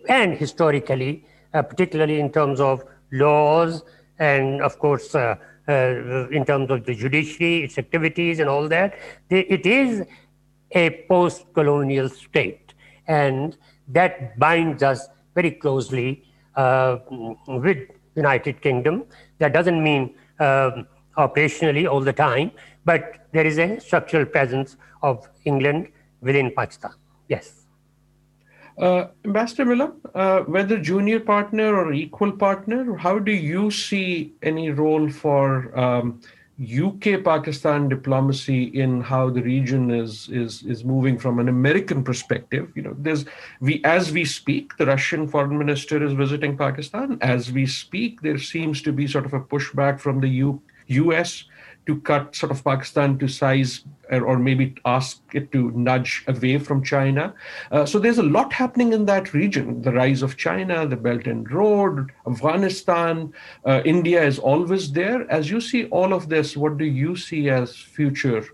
and 0.10 0.34
historically, 0.34 1.24
particularly 1.52 2.20
in 2.20 2.32
terms 2.32 2.60
of 2.60 2.84
laws 3.12 3.84
and, 4.20 4.62
of 4.62 4.80
course, 4.80 5.16
uh, 5.16 5.36
uh, 5.68 6.30
in 6.30 6.46
terms 6.46 6.72
of 6.72 6.86
the 6.86 6.96
judiciary, 6.96 7.64
its 7.64 7.78
activities, 7.78 8.40
and 8.40 8.50
all 8.50 8.68
that. 8.70 8.98
It 9.30 9.66
is 9.66 10.06
a 10.72 10.90
post 11.10 11.46
colonial 11.54 12.10
state, 12.10 12.74
and 13.08 13.58
that 13.90 14.38
binds 14.40 14.84
us 14.84 15.08
very 15.36 15.52
closely 15.52 16.24
uh, 16.56 16.98
with 17.48 17.80
United 18.16 18.62
Kingdom. 18.62 19.04
That 19.40 19.54
doesn't 19.54 19.82
mean 19.84 20.16
um, 20.40 20.88
operationally 21.18 21.90
all 21.90 22.02
the 22.02 22.14
time, 22.14 22.52
but 22.86 23.28
there 23.32 23.46
is 23.46 23.58
a 23.60 23.80
structural 23.80 24.26
presence 24.26 24.78
of 25.04 25.28
England 25.46 25.90
within 26.22 26.52
Pakistan. 26.56 26.92
Yes. 27.28 27.57
Uh, 28.78 29.08
Ambassador 29.26 29.66
Milam, 29.66 29.94
uh, 30.14 30.42
whether 30.42 30.78
junior 30.78 31.20
partner 31.20 31.76
or 31.76 31.94
equal 31.94 32.32
partner, 32.32 32.96
how 32.96 33.18
do 33.18 33.32
you 33.32 33.72
see 33.72 34.34
any 34.44 34.70
role 34.70 35.10
for 35.10 35.78
um, 35.78 36.22
UK 36.60 37.24
Pakistan 37.24 37.88
diplomacy 37.88 38.64
in 38.64 39.02
how 39.02 39.30
the 39.30 39.42
region 39.44 39.92
is 39.92 40.28
is 40.30 40.64
is 40.64 40.84
moving 40.84 41.18
from 41.18 41.38
an 41.38 41.50
American 41.50 42.04
perspective. 42.04 42.72
You 42.76 42.82
know, 42.82 42.96
there's 42.98 43.26
we 43.62 43.84
as 43.84 44.12
we 44.12 44.26
speak, 44.26 44.76
the 44.78 44.88
Russian 44.88 45.28
foreign 45.28 45.58
minister 45.58 46.04
is 46.04 46.14
visiting 46.14 46.58
Pakistan. 46.58 47.20
As 47.22 47.52
we 47.52 47.68
speak, 47.68 48.22
there 48.22 48.40
seems 48.40 48.82
to 48.84 48.92
be 48.92 49.06
sort 49.06 49.26
of 49.26 49.34
a 49.34 49.40
pushback 49.40 50.00
from 50.00 50.20
the 50.20 50.30
U, 50.30 50.62
US 50.88 51.44
to 51.88 52.00
cut 52.02 52.36
sort 52.36 52.52
of 52.52 52.64
Pakistan 52.64 53.18
to 53.18 53.28
size 53.28 53.86
or 54.12 54.38
maybe 54.38 54.76
ask 54.86 55.22
it 55.34 55.52
to 55.52 55.72
nudge 55.72 56.24
away 56.28 56.58
from 56.58 56.84
China. 56.84 57.34
Uh, 57.72 57.86
so 57.86 58.00
there's 58.00 58.18
a 58.18 58.24
lot 58.24 58.54
happening 58.54 58.94
in 58.94 59.06
that 59.06 59.34
region. 59.34 59.82
The 59.82 59.92
rise 59.92 60.22
of 60.22 60.38
China, 60.38 60.88
the 60.88 60.96
Belt 60.96 61.28
and 61.28 61.50
Road, 61.52 62.12
Afghanistan, 62.26 63.34
uh, 63.66 63.82
India 63.86 64.24
is 64.24 64.40
always 64.40 64.92
there. 64.92 65.30
As 65.32 65.50
you 65.50 65.60
see 65.60 65.86
all 65.86 66.14
of 66.14 66.30
this, 66.30 66.56
what 66.56 66.78
do 66.78 66.86
you 66.86 67.16
see 67.16 67.50
as 67.50 67.76
future 67.76 68.46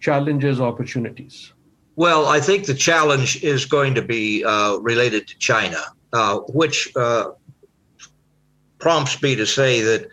challenges, 0.00 0.60
opportunities? 0.60 1.52
Well, 1.96 2.26
I 2.26 2.40
think 2.40 2.66
the 2.66 2.74
challenge 2.74 3.42
is 3.44 3.64
going 3.64 3.94
to 3.94 4.02
be 4.02 4.44
uh, 4.44 4.76
related 4.78 5.28
to 5.28 5.38
China, 5.38 5.82
uh, 6.12 6.38
which 6.48 6.94
uh, 6.96 7.30
prompts 8.78 9.22
me 9.22 9.36
to 9.36 9.46
say 9.46 9.80
that 9.82 10.08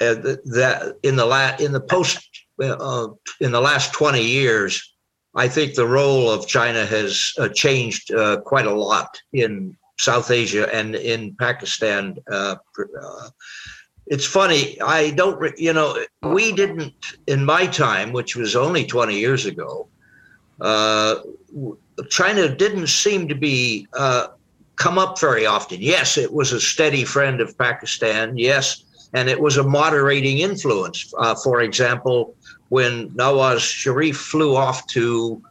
uh, 0.00 0.14
that 0.14 0.96
in 1.02 1.16
the 1.16 1.26
la- 1.26 1.56
in 1.58 1.72
the 1.72 1.80
post 1.80 2.26
uh, 2.62 3.08
in 3.40 3.52
the 3.52 3.60
last 3.60 3.92
20 3.92 4.22
years, 4.22 4.94
I 5.34 5.48
think 5.48 5.74
the 5.74 5.86
role 5.86 6.30
of 6.30 6.46
China 6.46 6.84
has 6.86 7.32
uh, 7.38 7.48
changed 7.48 8.12
uh, 8.12 8.40
quite 8.40 8.66
a 8.66 8.74
lot 8.74 9.20
in 9.32 9.76
South 9.98 10.30
Asia 10.30 10.74
and 10.74 10.94
in 10.94 11.34
Pakistan. 11.38 12.16
Uh, 12.30 12.56
it's 14.06 14.26
funny, 14.26 14.80
I 14.80 15.10
don't, 15.10 15.38
re- 15.38 15.54
you 15.56 15.72
know, 15.72 15.96
we 16.22 16.52
didn't, 16.52 16.94
in 17.28 17.44
my 17.44 17.66
time, 17.66 18.12
which 18.12 18.34
was 18.34 18.56
only 18.56 18.84
20 18.84 19.16
years 19.16 19.46
ago, 19.46 19.88
China 22.08 22.48
didn't 22.48 22.88
seem 22.88 23.28
to 23.28 23.34
be 23.34 23.86
come 24.76 24.98
up 24.98 25.20
very 25.20 25.46
often. 25.46 25.78
Yes, 25.80 26.16
it 26.16 26.32
was 26.32 26.52
a 26.52 26.60
steady 26.60 27.04
friend 27.04 27.40
of 27.40 27.56
Pakistan. 27.56 28.36
Yes, 28.36 28.84
and 29.12 29.28
it 29.28 29.40
was 29.40 29.56
a 29.56 29.62
moderating 29.62 30.38
influence. 30.38 31.12
Uh, 31.18 31.34
for 31.34 31.62
example, 31.62 32.34
when 32.68 33.10
Nawaz 33.10 33.60
Sharif 33.60 34.16
flew 34.16 34.56
off 34.56 34.86
to 34.88 35.42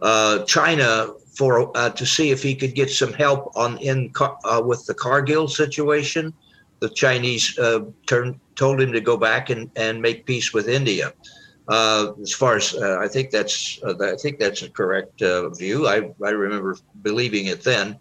uh, 0.00 0.44
China 0.44 1.08
for 1.36 1.76
uh, 1.76 1.90
to 1.90 2.06
see 2.06 2.30
if 2.30 2.42
he 2.42 2.54
could 2.54 2.74
get 2.74 2.90
some 2.90 3.12
help 3.12 3.52
on 3.56 3.78
in 3.78 4.12
uh, 4.20 4.62
with 4.64 4.84
the 4.86 4.94
Kargil 4.94 5.48
situation, 5.48 6.32
the 6.80 6.88
Chinese 6.88 7.58
uh, 7.58 7.80
turned 8.06 8.38
told 8.54 8.80
him 8.80 8.92
to 8.92 9.00
go 9.00 9.16
back 9.16 9.50
and, 9.50 9.70
and 9.76 10.02
make 10.02 10.26
peace 10.26 10.52
with 10.52 10.68
India. 10.68 11.12
Uh, 11.68 12.12
as 12.22 12.32
far 12.32 12.56
as 12.56 12.74
I 12.76 13.08
think 13.08 13.30
that's 13.30 13.78
I 13.84 14.16
think 14.16 14.38
that's 14.38 14.62
a 14.62 14.70
correct 14.70 15.20
view. 15.58 15.86
I, 15.86 16.10
I 16.24 16.30
remember 16.30 16.76
believing 17.02 17.46
it 17.46 17.62
then. 17.62 17.98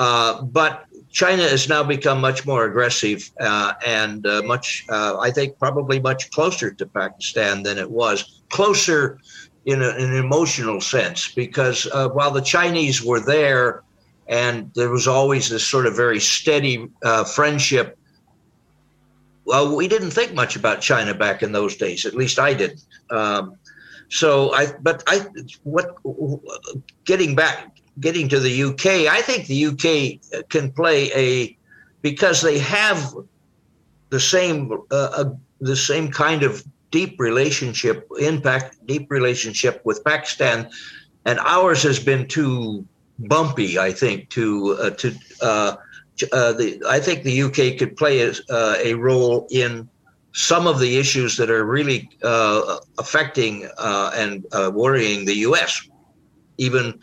But 0.00 0.86
China 1.10 1.42
has 1.42 1.68
now 1.68 1.82
become 1.82 2.20
much 2.20 2.46
more 2.46 2.64
aggressive 2.64 3.30
uh, 3.40 3.74
and 3.84 4.26
uh, 4.26 4.42
much, 4.42 4.86
uh, 4.88 5.18
I 5.18 5.30
think, 5.30 5.58
probably 5.58 5.98
much 5.98 6.30
closer 6.30 6.70
to 6.70 6.86
Pakistan 6.86 7.62
than 7.64 7.78
it 7.78 7.90
was. 7.90 8.42
Closer 8.48 9.18
in, 9.66 9.82
a, 9.82 9.88
in 9.96 10.12
an 10.12 10.16
emotional 10.16 10.80
sense, 10.80 11.32
because 11.34 11.88
uh, 11.92 12.08
while 12.10 12.30
the 12.30 12.40
Chinese 12.40 13.02
were 13.02 13.20
there 13.20 13.82
and 14.28 14.70
there 14.74 14.90
was 14.90 15.08
always 15.08 15.48
this 15.48 15.66
sort 15.66 15.86
of 15.86 15.96
very 15.96 16.20
steady 16.20 16.88
uh, 17.02 17.24
friendship, 17.24 17.98
well, 19.44 19.74
we 19.74 19.88
didn't 19.88 20.12
think 20.12 20.32
much 20.32 20.54
about 20.54 20.80
China 20.80 21.12
back 21.12 21.42
in 21.42 21.50
those 21.50 21.76
days. 21.76 22.06
At 22.06 22.14
least 22.14 22.38
I 22.38 22.54
didn't. 22.54 22.84
Um, 23.10 23.56
so 24.08 24.52
I, 24.54 24.72
but 24.80 25.02
I, 25.08 25.26
what, 25.64 25.96
getting 27.04 27.34
back 27.34 27.79
getting 28.00 28.28
to 28.28 28.40
the 28.40 28.62
UK, 28.64 29.12
I 29.12 29.22
think 29.22 29.46
the 29.46 29.66
UK 29.66 30.48
can 30.48 30.72
play 30.72 31.10
a 31.14 31.56
because 32.02 32.40
they 32.42 32.58
have 32.58 33.14
the 34.10 34.20
same 34.20 34.72
uh, 34.90 35.24
the 35.60 35.76
same 35.76 36.10
kind 36.10 36.42
of 36.42 36.64
deep 36.90 37.20
relationship 37.20 38.08
impact 38.18 38.84
deep 38.86 39.10
relationship 39.10 39.80
with 39.84 40.02
Pakistan, 40.04 40.68
and 41.24 41.38
ours 41.40 41.82
has 41.82 41.98
been 41.98 42.26
too 42.26 42.84
bumpy. 43.18 43.78
I 43.78 43.92
think 43.92 44.28
to 44.30 44.76
uh, 44.80 44.90
to 44.90 45.14
uh, 45.42 45.76
uh 46.32 46.52
the 46.52 46.82
I 46.88 47.00
think 47.00 47.22
the 47.22 47.42
UK 47.42 47.78
could 47.78 47.96
play 47.96 48.20
a, 48.20 48.32
uh, 48.50 48.76
a 48.82 48.94
role 48.94 49.46
in 49.50 49.88
some 50.32 50.66
of 50.66 50.78
the 50.78 50.96
issues 50.96 51.36
that 51.36 51.50
are 51.50 51.64
really 51.64 52.08
uh, 52.22 52.78
affecting 52.98 53.68
and 53.78 54.44
worrying 54.72 55.24
the 55.24 55.34
US, 55.48 55.88
even 56.56 57.00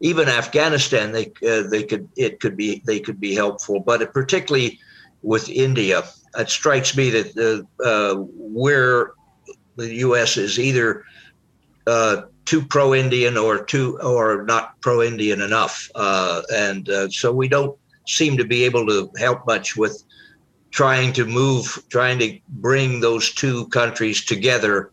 even 0.00 0.28
Afghanistan, 0.28 1.12
they 1.12 1.32
uh, 1.46 1.62
they 1.68 1.82
could 1.82 2.08
it 2.16 2.40
could 2.40 2.56
be 2.56 2.82
they 2.86 3.00
could 3.00 3.18
be 3.18 3.34
helpful, 3.34 3.80
but 3.80 4.12
particularly 4.12 4.78
with 5.22 5.48
India, 5.48 6.04
it 6.36 6.48
strikes 6.48 6.96
me 6.96 7.10
that 7.10 7.66
uh, 7.80 7.84
uh, 7.84 8.14
where 8.14 9.12
the 9.76 9.94
U.S. 9.96 10.36
is 10.36 10.58
either 10.58 11.04
uh, 11.86 12.22
too 12.44 12.62
pro-Indian 12.62 13.36
or 13.36 13.64
too 13.64 13.98
or 14.00 14.44
not 14.44 14.80
pro-Indian 14.80 15.40
enough, 15.40 15.90
uh, 15.94 16.42
and 16.52 16.88
uh, 16.88 17.08
so 17.08 17.32
we 17.32 17.48
don't 17.48 17.76
seem 18.06 18.36
to 18.36 18.44
be 18.44 18.64
able 18.64 18.86
to 18.86 19.10
help 19.18 19.46
much 19.46 19.76
with 19.76 20.02
trying 20.70 21.12
to 21.14 21.24
move, 21.24 21.82
trying 21.88 22.18
to 22.20 22.38
bring 22.48 23.00
those 23.00 23.32
two 23.32 23.66
countries 23.68 24.24
together 24.24 24.90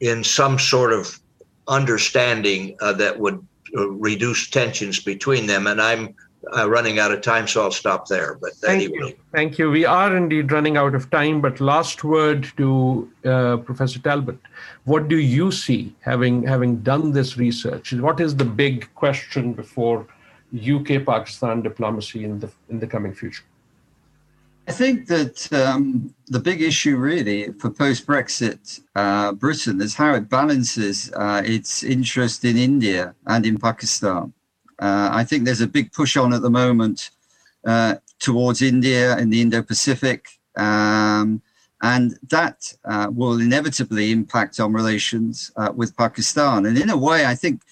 in 0.00 0.24
some 0.24 0.58
sort 0.58 0.92
of 0.92 1.20
understanding 1.68 2.76
that 2.80 3.18
would 3.18 3.36
uh, 3.36 3.46
reduce 3.74 4.48
tensions 4.48 5.00
between 5.00 5.46
them. 5.46 5.66
And 5.66 5.80
I'm 5.80 6.14
uh, 6.56 6.68
running 6.68 6.98
out 6.98 7.12
of 7.12 7.20
time, 7.20 7.46
so 7.46 7.62
I'll 7.62 7.70
stop 7.70 8.08
there. 8.08 8.38
But 8.40 8.52
Thank 8.54 8.82
anyway. 8.82 9.10
You. 9.10 9.16
Thank 9.32 9.58
you. 9.58 9.70
We 9.70 9.84
are 9.84 10.16
indeed 10.16 10.50
running 10.52 10.76
out 10.76 10.94
of 10.94 11.10
time. 11.10 11.40
But 11.40 11.60
last 11.60 12.02
word 12.02 12.50
to 12.56 13.10
uh, 13.24 13.56
Professor 13.58 13.98
Talbot. 13.98 14.38
What 14.84 15.08
do 15.08 15.18
you 15.18 15.52
see, 15.52 15.94
having 16.00 16.42
having 16.42 16.78
done 16.82 17.12
this 17.12 17.36
research? 17.36 17.92
What 17.92 18.20
is 18.20 18.36
the 18.36 18.44
big 18.44 18.92
question 18.94 19.52
before 19.52 20.06
UK 20.54 21.04
Pakistan 21.04 21.62
diplomacy 21.62 22.24
in 22.24 22.40
the 22.40 22.50
in 22.68 22.80
the 22.80 22.86
coming 22.86 23.14
future? 23.14 23.44
I 24.70 24.72
think 24.72 25.08
that 25.08 25.52
um, 25.52 26.14
the 26.28 26.38
big 26.38 26.62
issue 26.62 26.96
really 26.96 27.50
for 27.58 27.70
post 27.70 28.06
Brexit 28.06 28.80
uh, 28.94 29.32
Britain 29.32 29.82
is 29.82 29.96
how 29.96 30.14
it 30.14 30.28
balances 30.28 31.10
uh, 31.16 31.42
its 31.44 31.82
interest 31.82 32.44
in 32.44 32.56
India 32.56 33.16
and 33.26 33.44
in 33.44 33.58
Pakistan. 33.58 34.32
Uh, 34.78 35.08
I 35.10 35.24
think 35.24 35.44
there's 35.44 35.60
a 35.60 35.66
big 35.66 35.90
push 35.90 36.16
on 36.16 36.32
at 36.32 36.42
the 36.42 36.50
moment 36.50 37.10
uh, 37.66 37.96
towards 38.20 38.62
India 38.62 39.16
and 39.16 39.32
the 39.32 39.40
Indo 39.40 39.60
Pacific. 39.60 40.38
Um, 40.56 41.42
and 41.82 42.16
that 42.28 42.72
uh, 42.84 43.08
will 43.10 43.40
inevitably 43.40 44.12
impact 44.12 44.60
on 44.60 44.72
relations 44.72 45.50
uh, 45.56 45.72
with 45.74 45.96
Pakistan. 45.96 46.64
And 46.64 46.78
in 46.78 46.90
a 46.90 46.96
way, 46.96 47.26
I 47.26 47.34
think 47.34 47.62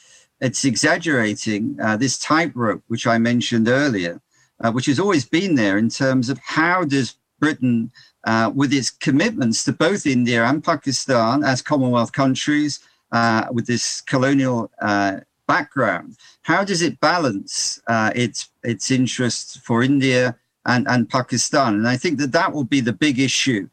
it's 0.41 0.65
exaggerating 0.65 1.77
this 1.99 2.19
tightrope, 2.19 2.83
which 2.89 3.07
I 3.07 3.19
mentioned 3.19 3.69
earlier, 3.69 4.21
uh, 4.63 4.73
which 4.73 4.87
has 4.87 4.99
always 4.99 5.25
been 5.25 5.55
there 5.55 5.79
in 5.79 5.89
terms 5.89 6.29
of 6.29 6.39
how 6.39 6.85
does 6.85 7.17
Britain, 7.39 7.91
uh, 8.27 8.51
with 8.55 8.73
its 8.73 8.91
commitments 8.91 9.65
to 9.65 9.73
both 9.73 10.07
India 10.07 10.45
and 10.45 10.65
Pakistan 10.65 11.45
as 11.45 11.63
Commonwealth 11.63 12.13
countries, 12.13 12.81
uh, 13.13 13.47
with 13.51 13.67
this 13.67 14.03
colonial 14.03 14.71
uh, 14.83 15.19
background, 15.47 16.17
how 16.43 16.63
does 16.63 16.83
it 16.83 17.01
balance 17.01 17.81
uh, 17.87 18.13
its 18.15 18.51
its 18.65 18.91
interests 18.91 19.57
for 19.57 19.83
India 19.83 20.37
and, 20.67 20.87
and 20.89 21.09
Pakistan? 21.09 21.75
And 21.75 21.89
I 21.89 21.97
think 21.97 22.19
that 22.19 22.33
that 22.33 22.53
will 22.53 22.65
be 22.65 22.81
the 22.81 22.93
big 22.93 23.19
issue. 23.19 23.69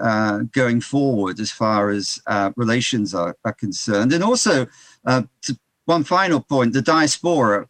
Uh, 0.00 0.44
going 0.52 0.80
forward, 0.80 1.38
as 1.38 1.50
far 1.50 1.90
as 1.90 2.22
relations 2.56 3.14
are, 3.14 3.36
are, 3.44 3.52
concerned, 3.52 4.14
and 4.14 4.24
also 4.24 4.66
one 5.84 6.04
final 6.04 6.40
point: 6.40 6.72
the 6.72 6.80
diaspora 6.80 7.68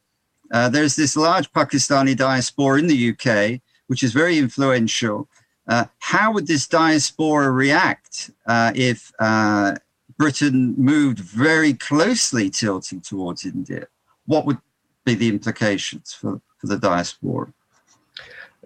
uh, 0.51 0.69
there's 0.69 0.97
this 0.97 1.17
large 1.17 1.51
Pakistani 1.53 2.17
diaspora 2.17 2.79
in 2.79 2.87
the 2.87 3.11
UK, 3.11 3.61
which 3.87 4.03
is 4.03 4.13
very 4.13 4.39
influential. 4.39 5.29
Uh, 5.69 5.85
how 5.99 6.33
would 6.33 6.47
this 6.47 6.67
diaspora 6.67 7.51
react 7.51 8.31
uh, 8.47 8.73
if 8.75 9.13
uh, 9.21 9.75
Britain 10.19 10.75
moved 10.77 11.21
very 11.21 11.75
closely 11.75 12.51
tilting 12.51 13.01
towards 13.01 13.45
India? 13.45 13.87
What 14.27 14.47
would 14.47 14.59
be 15.05 15.15
the 15.15 15.29
implications 15.29 16.13
for, 16.13 16.41
for 16.59 16.67
the 16.67 16.79
diaspora? 16.79 17.53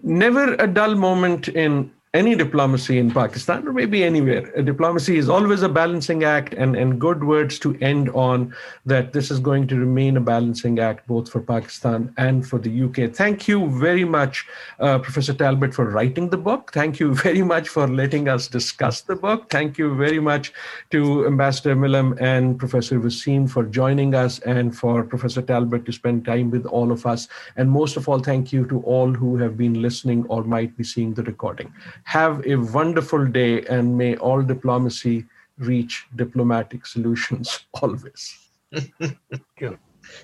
Never 0.03 0.55
a 0.55 0.67
dull 0.67 0.95
moment 0.95 1.49
in 1.49 1.93
any 2.15 2.37
diplomacy 2.37 2.99
in 2.99 3.11
Pakistan 3.11 3.67
or 3.67 3.73
maybe 3.73 4.05
anywhere. 4.05 4.53
A 4.55 4.63
diplomacy 4.63 5.19
is 5.19 5.29
always 5.29 5.63
a 5.63 5.69
balancing 5.69 6.23
act, 6.23 6.55
and, 6.55 6.77
and 6.77 7.01
good 7.01 7.25
words 7.25 7.59
to 7.59 7.77
end 7.81 8.09
on 8.11 8.55
that 8.87 9.13
this 9.13 9.33
is 9.33 9.41
going 9.41 9.67
to 9.67 9.77
remain 9.77 10.17
a 10.17 10.21
balancing 10.21 10.79
act 10.79 11.07
both 11.09 11.29
for 11.29 11.41
Pakistan 11.41 12.15
and 12.17 12.47
for 12.47 12.61
the 12.61 12.83
UK. 12.85 13.13
Thank 13.13 13.49
you 13.49 13.69
very 13.81 14.05
much, 14.05 14.47
uh, 14.79 15.01
Professor 15.01 15.35
Talbot, 15.35 15.75
for 15.75 15.91
writing 15.91 16.31
the 16.31 16.37
book. 16.37 16.71
Thank 16.73 17.01
you 17.01 17.15
very 17.27 17.43
much 17.43 17.69
for 17.69 17.89
letting 17.89 18.29
us 18.29 18.47
discuss 18.47 19.01
the 19.01 19.17
book. 19.17 19.51
Thank 19.51 19.77
you 19.77 19.97
very 19.97 20.21
much 20.21 20.53
to 20.93 21.27
Ambassador 21.27 21.75
Milam 21.75 22.17
and 22.21 22.59
Professor 22.59 23.01
Waseem 23.01 23.51
for 23.51 23.65
joining 23.65 24.15
us 24.15 24.39
and 24.41 24.77
for 24.77 25.03
Professor 25.03 25.43
Talbot 25.43 25.85
to 25.87 25.93
spend 25.93 26.25
time 26.25 26.53
with 26.53 26.65
all 26.65 26.93
of 26.93 27.07
us. 27.07 27.27
And 27.57 27.69
most 27.69 27.97
of 27.97 28.09
all, 28.09 28.21
thank 28.21 28.53
you 28.53 28.67
to 28.67 28.81
all 28.83 29.13
who 29.13 29.37
have 29.39 29.57
been 29.57 29.83
listening 29.83 30.25
or 30.29 30.45
might 30.45 30.77
be 30.77 30.85
seeing 30.85 31.15
the 31.15 31.25
recording. 31.25 31.73
Have 32.05 32.47
a 32.47 32.57
wonderful 32.57 33.27
day 33.27 33.65
and 33.67 33.97
may 33.97 34.17
all 34.17 34.43
diplomacy 34.43 35.27
reach 35.59 36.07
diplomatic 36.17 36.87
solutions 36.87 37.67
always. 37.83 38.39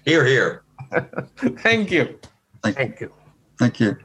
Here, 0.05 0.25
here. 0.25 0.63
Thank 1.37 1.91
you. 1.91 2.19
Thank 2.63 3.01
you. 3.01 3.13
Thank 3.59 3.81
you. 3.81 3.99